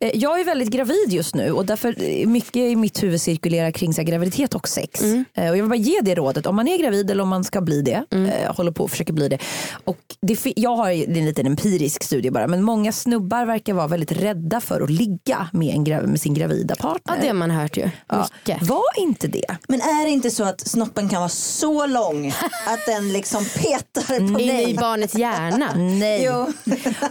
Eh, 0.00 0.10
Jag 0.14 0.40
är 0.40 0.44
väldigt 0.44 0.68
gravid 0.70 1.06
just 1.12 1.34
nu 1.34 1.50
och 1.52 1.66
därför 1.66 1.94
eh, 2.02 2.26
mycket 2.26 2.56
i 2.56 2.76
mitt 2.76 3.02
huvud 3.02 3.20
cirkulerar 3.20 3.70
kring 3.70 3.94
så 3.94 4.00
här, 4.00 4.08
graviditet 4.08 4.54
och 4.54 4.68
sex. 4.68 5.02
Mm. 5.02 5.24
Eh, 5.34 5.50
Och 5.50 5.56
jag 5.56 5.62
vill 5.62 5.68
bara 5.70 5.76
ge 5.76 6.00
det 6.02 6.14
rådet 6.14 6.46
om 6.46 6.56
man 6.56 6.68
är 6.68 6.78
gravid 6.78 7.10
eller 7.10 7.22
om 7.22 7.28
man 7.28 7.44
ska 7.44 7.60
bli 7.60 7.82
det. 7.82 8.04
Mm. 8.10 8.30
eh, 8.30 8.54
håller 8.56 8.72
på 8.72 8.84
och 8.84 8.90
försöker 8.90 9.12
bli 9.12 9.28
det. 9.28 9.38
Och 9.84 9.98
det 10.20 10.38
jag 10.56 10.76
har 10.76 10.90
ju- 10.90 11.06
det 11.06 11.12
är 11.12 11.18
en 11.18 11.24
liten 11.26 11.46
empirisk 11.46 12.02
studie 12.02 12.30
bara 12.30 12.46
men 12.46 12.62
många 12.62 12.92
snubbar 12.92 13.46
verkar 13.46 13.74
vara 13.74 13.86
väldigt 13.88 14.12
rädda 14.12 14.60
för 14.60 14.80
att 14.80 14.90
ligga 14.90 15.48
med, 15.52 15.74
en 15.74 15.86
gra- 15.86 16.06
med 16.06 16.20
sin 16.20 16.34
gravida 16.34 16.74
Ja 16.78 16.82
partner. 16.82 17.18
det 17.20 17.26
har 17.26 17.34
man 17.34 17.50
hört 17.50 17.76
ju. 17.76 17.90
Ja. 18.08 18.28
Mycket. 18.46 18.62
Var 18.68 18.82
inte 18.98 19.26
det. 19.28 19.56
Men 19.68 19.80
är 19.80 20.04
det 20.04 20.10
inte 20.10 20.30
så 20.30 20.44
att 20.44 20.60
snoppen 20.68 21.08
kan 21.08 21.18
vara 21.20 21.28
så 21.28 21.86
lång 21.86 22.28
att 22.66 22.86
den 22.86 23.12
liksom 23.12 23.44
petar 23.44 24.18
på 24.32 24.40
Inne 24.40 24.62
i 24.62 24.64
dig? 24.64 24.74
barnets 24.74 25.14
hjärna. 25.14 25.72
Nej. 25.76 26.24
Jo. 26.24 26.52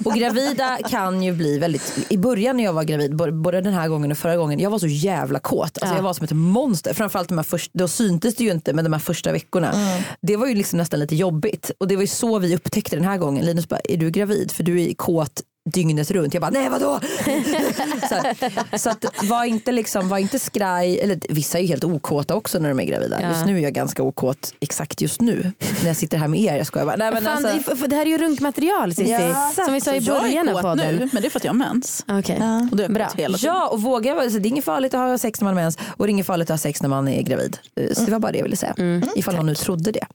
Och 0.06 0.14
gravida 0.14 0.78
kan 0.90 1.24
ju 1.24 1.32
bli 1.34 1.60
väldigt, 1.60 1.94
i 2.10 2.18
början 2.18 2.58
när 2.58 2.64
jag 2.64 2.75
var 2.76 2.84
gravid, 2.84 3.16
både 3.16 3.62
den 3.62 3.74
här 3.74 3.88
gången 3.88 4.12
och 4.12 4.18
förra 4.18 4.38
gången, 4.38 4.60
jag 4.60 4.70
var 4.70 4.80
så 4.80 4.88
jävla 4.88 5.40
kåt. 5.40 5.62
Alltså 5.62 5.86
Ja. 5.86 5.96
Jag 5.96 6.04
var 6.04 6.14
som 6.14 6.24
ett 6.24 6.32
monster. 6.32 6.94
Framförallt 6.94 7.30
de 7.30 7.38
här 7.38 7.44
första, 7.44 7.72
då 7.80 7.88
syntes 7.88 8.36
det 8.36 8.44
ju 8.44 8.52
inte 8.52 8.74
men 8.74 8.84
de 8.86 8.94
här 8.94 9.00
första 9.00 9.32
veckorna. 9.32 9.74
Det 10.22 10.38
var 10.38 10.48
ju 10.48 10.56
liksom 10.56 10.78
nästan 10.78 11.00
lite 11.00 11.16
jobbigt. 11.16 11.72
Och 11.78 11.88
det 11.88 11.96
var 11.96 12.04
ju 12.04 12.08
så 12.08 12.40
vi 12.40 12.56
upptäckte 12.56 12.96
den 12.96 13.06
här 13.06 13.18
gången. 13.18 13.46
Linus 13.46 13.70
bara, 13.70 13.80
är 13.84 13.98
du 13.98 14.10
gravid? 14.12 14.52
För 14.52 14.64
du 14.64 14.82
är 14.82 14.94
kåt 14.94 15.42
dygnet 15.70 16.12
runt. 16.12 16.34
Jag 16.34 16.42
bara, 16.42 16.52
nej 16.52 16.70
vadå? 16.70 17.00
så 18.10 18.16
här, 18.16 18.78
så 18.78 18.90
att 18.90 19.06
var 19.24 19.44
inte, 19.46 19.72
liksom, 19.72 20.10
var 20.10 20.18
inte 20.18 20.40
skraj, 20.40 21.00
eller 21.00 21.20
vissa 21.30 21.58
är 21.58 21.62
ju 21.62 21.68
helt 21.68 21.84
okåta 21.84 22.36
också 22.36 22.60
när 22.60 22.70
de 22.70 22.80
är 22.80 22.84
gravida. 22.84 23.22
Ja. 23.22 23.30
Just 23.30 23.46
nu 23.46 23.58
är 23.58 23.62
jag 23.62 23.74
ganska 23.74 24.04
okåt 24.04 24.54
exakt 24.60 25.02
just 25.02 25.22
nu. 25.22 25.52
När 25.82 25.88
jag 25.88 25.96
sitter 25.96 26.18
här 26.18 26.28
med 26.28 26.40
er. 26.40 26.56
Jag 26.58 26.68
skojar 26.68 26.86
bara. 26.86 26.96
Nej, 26.96 27.12
men 27.14 27.24
Fan, 27.24 27.46
alltså, 27.46 27.70
det, 27.72 27.76
för 27.78 27.88
det 27.88 27.96
här 27.96 28.06
är 28.06 28.10
ju 28.10 28.18
runkmaterial 28.18 28.96
Cissi. 28.96 29.12
Ja, 29.12 29.52
som 29.66 29.74
vi 29.74 29.82
sa 29.82 29.96
i 29.96 30.02
början 30.02 30.48
är 30.50 30.54
av 30.54 30.62
podden. 30.62 30.96
nu, 30.96 31.10
men 31.14 31.22
det 31.22 31.28
är 31.28 31.30
för 31.30 31.40
att 31.40 31.44
jag 31.44 31.52
har 31.54 31.58
mens. 31.58 32.06
Okej. 32.08 32.36
Och 32.72 32.78
det 32.78 32.84
har 32.84 32.90
jag 32.90 32.94
Bra. 32.94 33.10
hela 33.18 33.38
tiden. 33.38 33.56
Ja 33.56 33.68
och 33.68 33.82
våga, 33.82 34.22
alltså, 34.22 34.40
det 34.40 34.48
är 34.48 34.50
inget 34.50 34.66
farligt 34.66 34.94
att 34.94 35.00
ha 35.00 35.18
sex 35.18 35.42
när 35.42 35.46
man 35.46 35.56
har 35.58 35.64
mens 35.64 35.78
och 35.98 36.06
det 36.06 36.10
är 36.10 36.12
inget 36.12 36.26
farligt 36.26 36.50
att 36.50 36.54
ha 36.54 36.58
sex 36.58 36.82
när 36.82 36.90
man 36.90 37.08
är 37.08 37.22
gravid. 37.22 37.58
Eh, 37.80 37.94
Så 37.94 38.02
det 38.06 38.12
var 38.12 38.20
bara 38.20 38.32
det 38.32 38.38
jag 38.38 38.44
ville 38.44 38.56
säga. 38.58 38.76
Ifall 39.16 39.36
någon 39.36 39.46
nu 39.46 39.56
trodde 39.56 39.92
det. 39.92 40.06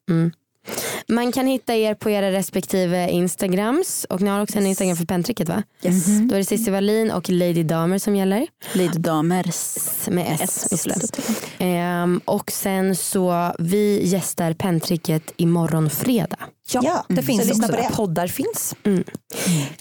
Man 1.11 1.33
kan 1.33 1.47
hitta 1.47 1.75
er 1.75 1.95
på 1.95 2.11
era 2.11 2.33
respektive 2.33 3.11
instagrams 3.11 4.05
och 4.11 4.21
ni 4.21 4.31
har 4.31 4.41
också 4.43 4.59
en 4.59 4.67
instagram 4.67 4.97
för 4.97 5.05
pentricket 5.05 5.49
va? 5.49 5.63
Yes. 5.83 6.07
Då 6.07 6.35
är 6.35 6.39
det 6.39 6.45
Cissi 6.45 6.71
Wallin 6.71 7.11
och 7.11 7.29
Lady 7.31 7.63
Damer 7.63 7.99
som 7.99 8.17
gäller. 8.17 8.47
Lady 8.73 8.99
Damers. 8.99 9.77
Med 10.09 10.27
S, 10.41 10.41
S 10.41 10.73
i 10.73 10.77
slutet. 10.77 11.21
Ehm, 11.59 12.21
och 12.25 12.51
sen 12.51 12.97
så 12.97 13.53
vi 13.59 14.07
gästar 14.07 14.53
pentricket 14.53 15.33
imorgon 15.37 15.91
fredag. 15.91 16.37
Ja, 16.73 16.81
Ja, 16.85 17.05
det 17.09 17.17
så 17.17 17.23
finns 17.23 17.47
lyssna 17.47 17.67
också 17.67 17.77
det. 17.77 17.89
poddar 17.95 18.27
finns. 18.27 18.75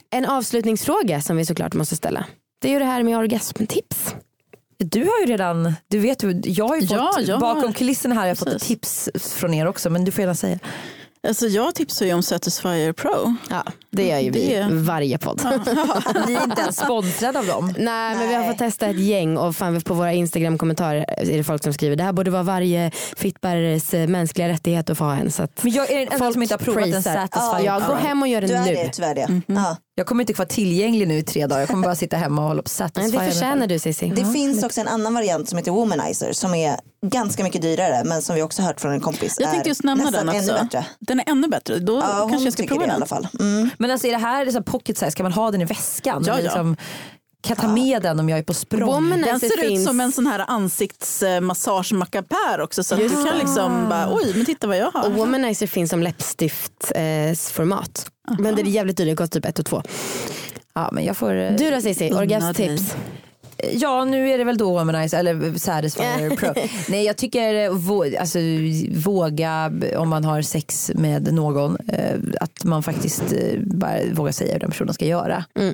En 0.09 0.25
avslutningsfråga 0.25 1.21
som 1.21 1.37
vi 1.37 1.45
såklart 1.45 1.73
måste 1.73 1.95
ställa. 1.95 2.25
Det 2.61 2.67
är 2.67 2.71
ju 2.73 2.79
det 2.79 2.85
här 2.85 3.03
med 3.03 3.17
orgasmtips. 3.17 4.15
Du 4.77 4.99
har 4.99 5.19
ju 5.19 5.25
redan, 5.25 5.73
du 5.87 5.99
vet 5.99 6.23
jag 6.45 6.67
har 6.67 6.75
ju 6.75 6.81
fått, 6.81 6.91
Ja, 6.91 7.11
jag 7.21 7.35
har- 7.35 7.41
bakom 7.55 7.73
kulisserna 7.73 8.15
här 8.15 8.21
har 8.21 8.27
jag 8.27 8.37
fått 8.37 8.47
Precis. 8.51 8.67
tips 8.67 9.09
från 9.15 9.53
er 9.53 9.65
också 9.67 9.89
men 9.89 10.05
du 10.05 10.11
får 10.11 10.21
gärna 10.21 10.35
säga. 10.35 10.59
Alltså 11.27 11.47
jag 11.47 11.75
tipsar 11.75 12.05
ju 12.05 12.13
om 12.13 12.23
Satisfyer 12.23 12.93
Pro. 12.93 13.35
Ja, 13.49 13.63
det 13.91 14.07
gör 14.07 14.19
ju 14.19 14.29
vi 14.31 14.47
Det- 14.53 14.67
varje 14.71 15.17
podd. 15.17 15.41
Ni 16.27 16.33
är 16.35 16.43
inte 16.43 16.61
ens 16.61 16.77
sponsrade 16.77 17.39
av 17.39 17.45
dem. 17.45 17.73
Nej 17.77 18.15
men 18.15 18.29
vi 18.29 18.35
har 18.35 18.43
fått 18.47 18.57
testa 18.57 18.87
ett 18.87 18.99
gäng 18.99 19.37
och 19.37 19.55
fan, 19.55 19.81
på 19.81 19.93
våra 19.93 20.13
Instagram 20.13 20.57
kommentarer 20.57 21.05
är 21.17 21.37
det 21.37 21.43
folk 21.43 21.63
som 21.63 21.73
skriver 21.73 21.95
det 21.95 22.03
här 22.03 22.13
borde 22.13 22.31
vara 22.31 22.43
varje 22.43 22.91
fittbärares 23.17 23.93
eh, 23.93 24.07
mänskliga 24.07 24.47
rättighet 24.49 24.89
att 24.89 24.97
få 24.97 25.03
ha 25.03 25.15
en. 25.15 25.31
Så 25.31 25.43
att 25.43 25.63
Men 25.63 25.71
jag 25.71 25.91
är 25.91 25.97
den 26.05 26.07
enda 26.13 26.31
som 26.33 26.41
inte 26.41 26.53
har 26.53 26.59
provat 26.59 26.83
en. 26.87 27.03
Satisfyer. 27.03 27.65
ja, 27.65 27.79
gå 27.79 27.85
Pro. 27.85 27.95
hem 27.95 28.21
och 28.21 28.27
gör 28.27 28.41
Du 28.41 28.47
det 28.47 28.53
är 28.53 28.65
nu. 28.65 28.73
det 28.73 28.89
tyvärr 28.93 29.15
det. 29.15 29.41
Ja. 29.47 29.77
Jag 29.99 30.07
kommer 30.07 30.23
inte 30.23 30.33
vara 30.33 30.47
tillgänglig 30.47 31.07
nu 31.07 31.17
i 31.17 31.23
tre 31.23 31.47
dagar. 31.47 31.59
Jag 31.59 31.69
kommer 31.69 31.83
bara 31.83 31.95
sitta 31.95 32.17
hemma 32.17 32.41
och 32.41 32.47
hålla 32.47 32.61
på 32.63 32.69
Satisfyer. 32.79 33.19
det 33.25 33.31
förtjänar 33.31 33.67
du 33.67 33.79
Cissi. 33.79 34.09
Det 34.15 34.25
finns 34.33 34.63
också 34.63 34.81
en 34.81 34.87
annan 34.87 35.13
variant 35.13 35.49
som 35.49 35.57
heter 35.57 35.71
Womanizer 35.71 36.33
som 36.33 36.53
är 36.55 36.79
ganska 37.05 37.43
mycket 37.43 37.61
dyrare 37.61 38.03
men 38.05 38.21
som 38.21 38.35
vi 38.35 38.41
också 38.41 38.61
hört 38.61 38.81
från 38.81 38.91
en 38.93 38.99
kompis 39.01 39.35
Jag 39.39 39.47
är 39.47 39.51
tänkte 39.51 39.69
just 39.69 39.83
nämna 39.83 40.11
den 40.11 40.29
också. 40.29 40.51
ännu 40.51 40.63
bättre. 40.63 40.85
Den 40.99 41.19
är 41.19 41.29
ännu 41.29 41.47
bättre. 41.47 41.79
Då 41.79 41.93
Ja, 41.95 42.01
kanske 42.01 42.35
hon 42.37 42.43
jag 42.43 42.53
ska 42.53 42.63
prova 42.63 42.79
det 42.79 42.85
i 42.85 42.87
den. 42.87 42.95
alla 42.95 43.05
fall. 43.05 43.27
Mm. 43.39 43.69
Men 43.77 43.91
alltså 43.91 44.07
är 44.07 44.11
det 44.11 44.17
här 44.17 44.45
liksom 44.45 44.63
pocket 44.63 44.97
size, 44.97 45.11
ska 45.11 45.23
man 45.23 45.33
ha 45.33 45.51
den 45.51 45.61
i 45.61 45.65
väskan? 45.65 46.23
Ja, 46.27 46.33
ja. 46.37 46.43
Liksom, 46.43 46.77
kan 47.41 47.55
jag 47.57 47.57
ta 47.57 47.67
med 47.73 48.01
den 48.01 48.19
om 48.19 48.29
jag 48.29 48.39
är 48.39 48.43
på 48.43 48.53
språng? 48.53 48.89
Womanizer 48.89 49.31
Den 49.31 49.39
ser 49.39 49.57
finns. 49.67 49.79
ut 49.81 49.87
som 49.87 49.99
en 49.99 50.11
sån 50.11 50.27
här 50.27 50.45
ansiktsmassagemakapär 50.47 52.61
också 52.61 52.83
så 52.83 52.95
att 52.95 53.01
du 53.01 53.09
kan 53.09 53.37
liksom 53.39 53.89
bara 53.89 54.13
oj 54.15 54.31
men 54.35 54.45
titta 54.45 54.67
vad 54.67 54.77
jag 54.77 54.91
har. 54.91 55.05
Och 55.05 55.13
Womanizer 55.13 55.67
finns 55.67 55.89
som 55.89 56.03
läppstiftformat. 56.03 58.11
Eh. 58.31 58.35
Men 58.39 58.55
det 58.55 58.61
är 58.61 58.65
jävligt 58.65 58.97
dyrt, 58.97 59.07
det 59.07 59.15
kostar 59.15 59.39
typ 59.39 59.45
ett 59.49 59.59
och 59.59 59.65
två. 59.65 59.81
Ja, 60.75 60.89
men 60.91 61.05
jag 61.05 61.17
får, 61.17 61.35
eh, 61.35 61.51
Du 61.55 61.71
då 61.71 61.81
Cissi, 61.81 62.11
orgasmtips? 62.13 62.95
Ja 63.73 64.05
nu 64.05 64.29
är 64.29 64.37
det 64.37 64.43
väl 64.43 64.57
då 64.57 64.71
Womanizer 64.71 65.19
eller 65.19 65.57
Satisfyer 65.59 66.29
Pro. 66.35 66.53
Nej 66.89 67.05
jag 67.05 67.17
tycker 67.17 67.53
eh, 67.53 67.71
vå- 67.71 68.19
alltså, 68.19 68.39
våga 69.09 69.71
om 69.97 70.09
man 70.09 70.25
har 70.25 70.41
sex 70.41 70.91
med 70.95 71.33
någon 71.33 71.77
eh, 71.87 72.15
att 72.41 72.63
man 72.63 72.83
faktiskt 72.83 73.23
eh, 73.33 73.59
bara 73.63 73.97
vågar 74.13 74.31
säga 74.31 74.53
hur 74.53 74.59
den 74.59 74.69
personen 74.71 74.93
ska 74.93 75.05
göra. 75.05 75.45
Mm. 75.59 75.73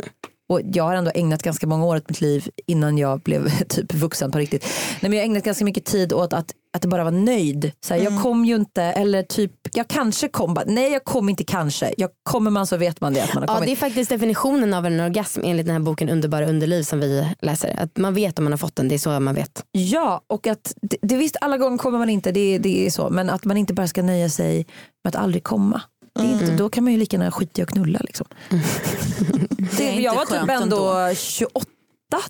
Och 0.50 0.62
jag 0.74 0.84
har 0.84 0.94
ändå 0.96 1.12
ägnat 1.16 1.44
ganska 1.44 1.68
många 1.68 1.86
år 1.86 1.96
åt 1.96 2.10
mitt 2.10 2.22
liv 2.22 2.50
innan 2.68 2.98
jag 2.98 3.20
blev 3.22 3.50
typ 3.70 3.94
vuxen 3.94 4.32
på 4.32 4.38
riktigt. 4.38 4.64
Nej, 5.02 5.10
men 5.10 5.14
jag 5.14 5.20
har 5.20 5.26
ägnat 5.26 5.44
ganska 5.44 5.66
mycket 5.66 5.86
tid 5.86 6.14
åt 6.14 6.34
att, 6.34 6.52
att 6.78 6.86
bara 6.86 7.04
vara 7.04 7.16
nöjd. 7.16 7.72
Så 7.86 7.94
här, 7.94 8.02
Jag 8.02 8.22
kom 8.22 8.46
ju 8.46 8.56
inte, 8.56 8.84
eller 8.84 9.24
typ, 9.24 9.52
jag 9.74 9.88
kanske 9.88 10.28
kom. 10.28 10.54
Bara, 10.54 10.66
nej 10.68 10.92
jag 10.92 11.04
kom 11.04 11.30
inte 11.30 11.44
kanske. 11.44 11.94
Jag 11.98 12.10
kommer 12.24 12.52
man 12.52 12.68
så 12.68 12.78
vet 12.78 13.02
man 13.02 13.14
det 13.14 13.22
att 13.24 13.34
man 13.34 13.44
har 13.44 13.48
Ja, 13.48 13.54
kommit. 13.54 13.68
det 13.68 13.72
är 13.72 13.76
faktiskt 13.90 14.10
definitionen 14.10 14.74
av 14.74 14.86
en 14.86 15.00
orgasm 15.00 15.42
enligt 15.44 15.66
den 15.66 15.74
här 15.76 15.80
boken 15.82 16.10
Underbara 16.10 16.46
underliv 16.50 16.84
som 16.84 17.00
vi 17.00 17.28
läser. 17.42 17.80
Att 17.80 17.98
man 17.98 18.14
vet 18.14 18.40
om 18.40 18.46
man 18.46 18.54
har 18.54 18.58
fått 18.58 18.76
den, 18.76 18.88
det 18.88 18.96
är 18.96 19.00
så 19.00 19.20
man 19.20 19.36
vet. 19.36 19.64
Ja, 19.72 20.22
och 20.28 20.48
att 20.48 20.74
det, 20.82 20.98
det 21.02 21.16
visst 21.18 21.36
alla 21.42 21.58
gånger 21.58 21.78
kommer 21.78 21.98
man 22.00 22.10
inte, 22.10 22.32
det, 22.32 22.58
det 22.58 22.86
är 22.86 22.92
så. 22.92 23.10
Men 23.10 23.30
att 23.30 23.46
man 23.46 23.58
inte 23.58 23.74
bara 23.74 23.88
ska 23.88 24.02
nöja 24.02 24.30
sig 24.30 24.56
med 25.04 25.16
att 25.16 25.22
aldrig 25.24 25.44
komma. 25.44 25.82
Det 26.20 26.22
är 26.26 26.32
inte, 26.34 26.52
då 26.56 26.70
kan 26.70 26.84
man 26.84 26.94
ju 26.94 27.00
lika 27.00 27.18
gärna 27.18 27.32
skita 27.32 27.62
i 27.62 27.64
att 27.64 27.70
knulla. 27.70 28.00
Liksom. 28.04 28.28
det, 29.78 29.84
inte 29.84 30.02
jag 30.02 30.16
var 30.16 30.26
typ 30.26 30.38
skönt 30.38 30.52
ändå 30.52 31.14
28, 31.16 31.66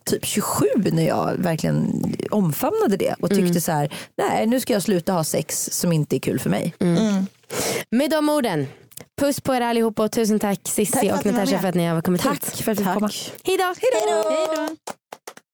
typ 0.05 0.25
27 0.25 0.65
när 0.91 1.07
jag 1.07 1.33
verkligen 1.37 2.03
omfamnade 2.31 2.97
det 2.97 3.15
och 3.19 3.29
tyckte 3.29 3.61
så 3.61 3.71
här, 3.71 3.93
nej 4.17 4.45
nu 4.45 4.59
ska 4.59 4.73
jag 4.73 4.81
sluta 4.81 5.13
ha 5.13 5.23
sex 5.23 5.69
som 5.71 5.91
inte 5.91 6.15
är 6.15 6.19
kul 6.19 6.39
för 6.39 6.49
mig. 6.49 6.73
Med 7.89 8.09
de 8.09 8.29
orden, 8.29 8.67
puss 9.19 9.41
på 9.41 9.55
er 9.55 9.61
allihopa 9.61 10.03
och 10.03 10.11
tusen 10.11 10.39
tack 10.39 10.59
Tack 10.63 10.89
för 10.89 11.13
och 11.13 11.25
Natasha 11.25 11.59
för 11.59 11.67
att 11.67 11.75
ni 11.75 11.85
har 11.85 12.01
kommit 12.01 12.21
Tack 12.21 12.33
hit. 12.45 12.61
för 12.61 12.71
att 12.71 12.77
du 12.77 12.83
fick 12.83 12.93
komma. 12.93 13.09
Hejdå! 13.43 13.63
Hej 13.63 13.91
då! 14.07 14.75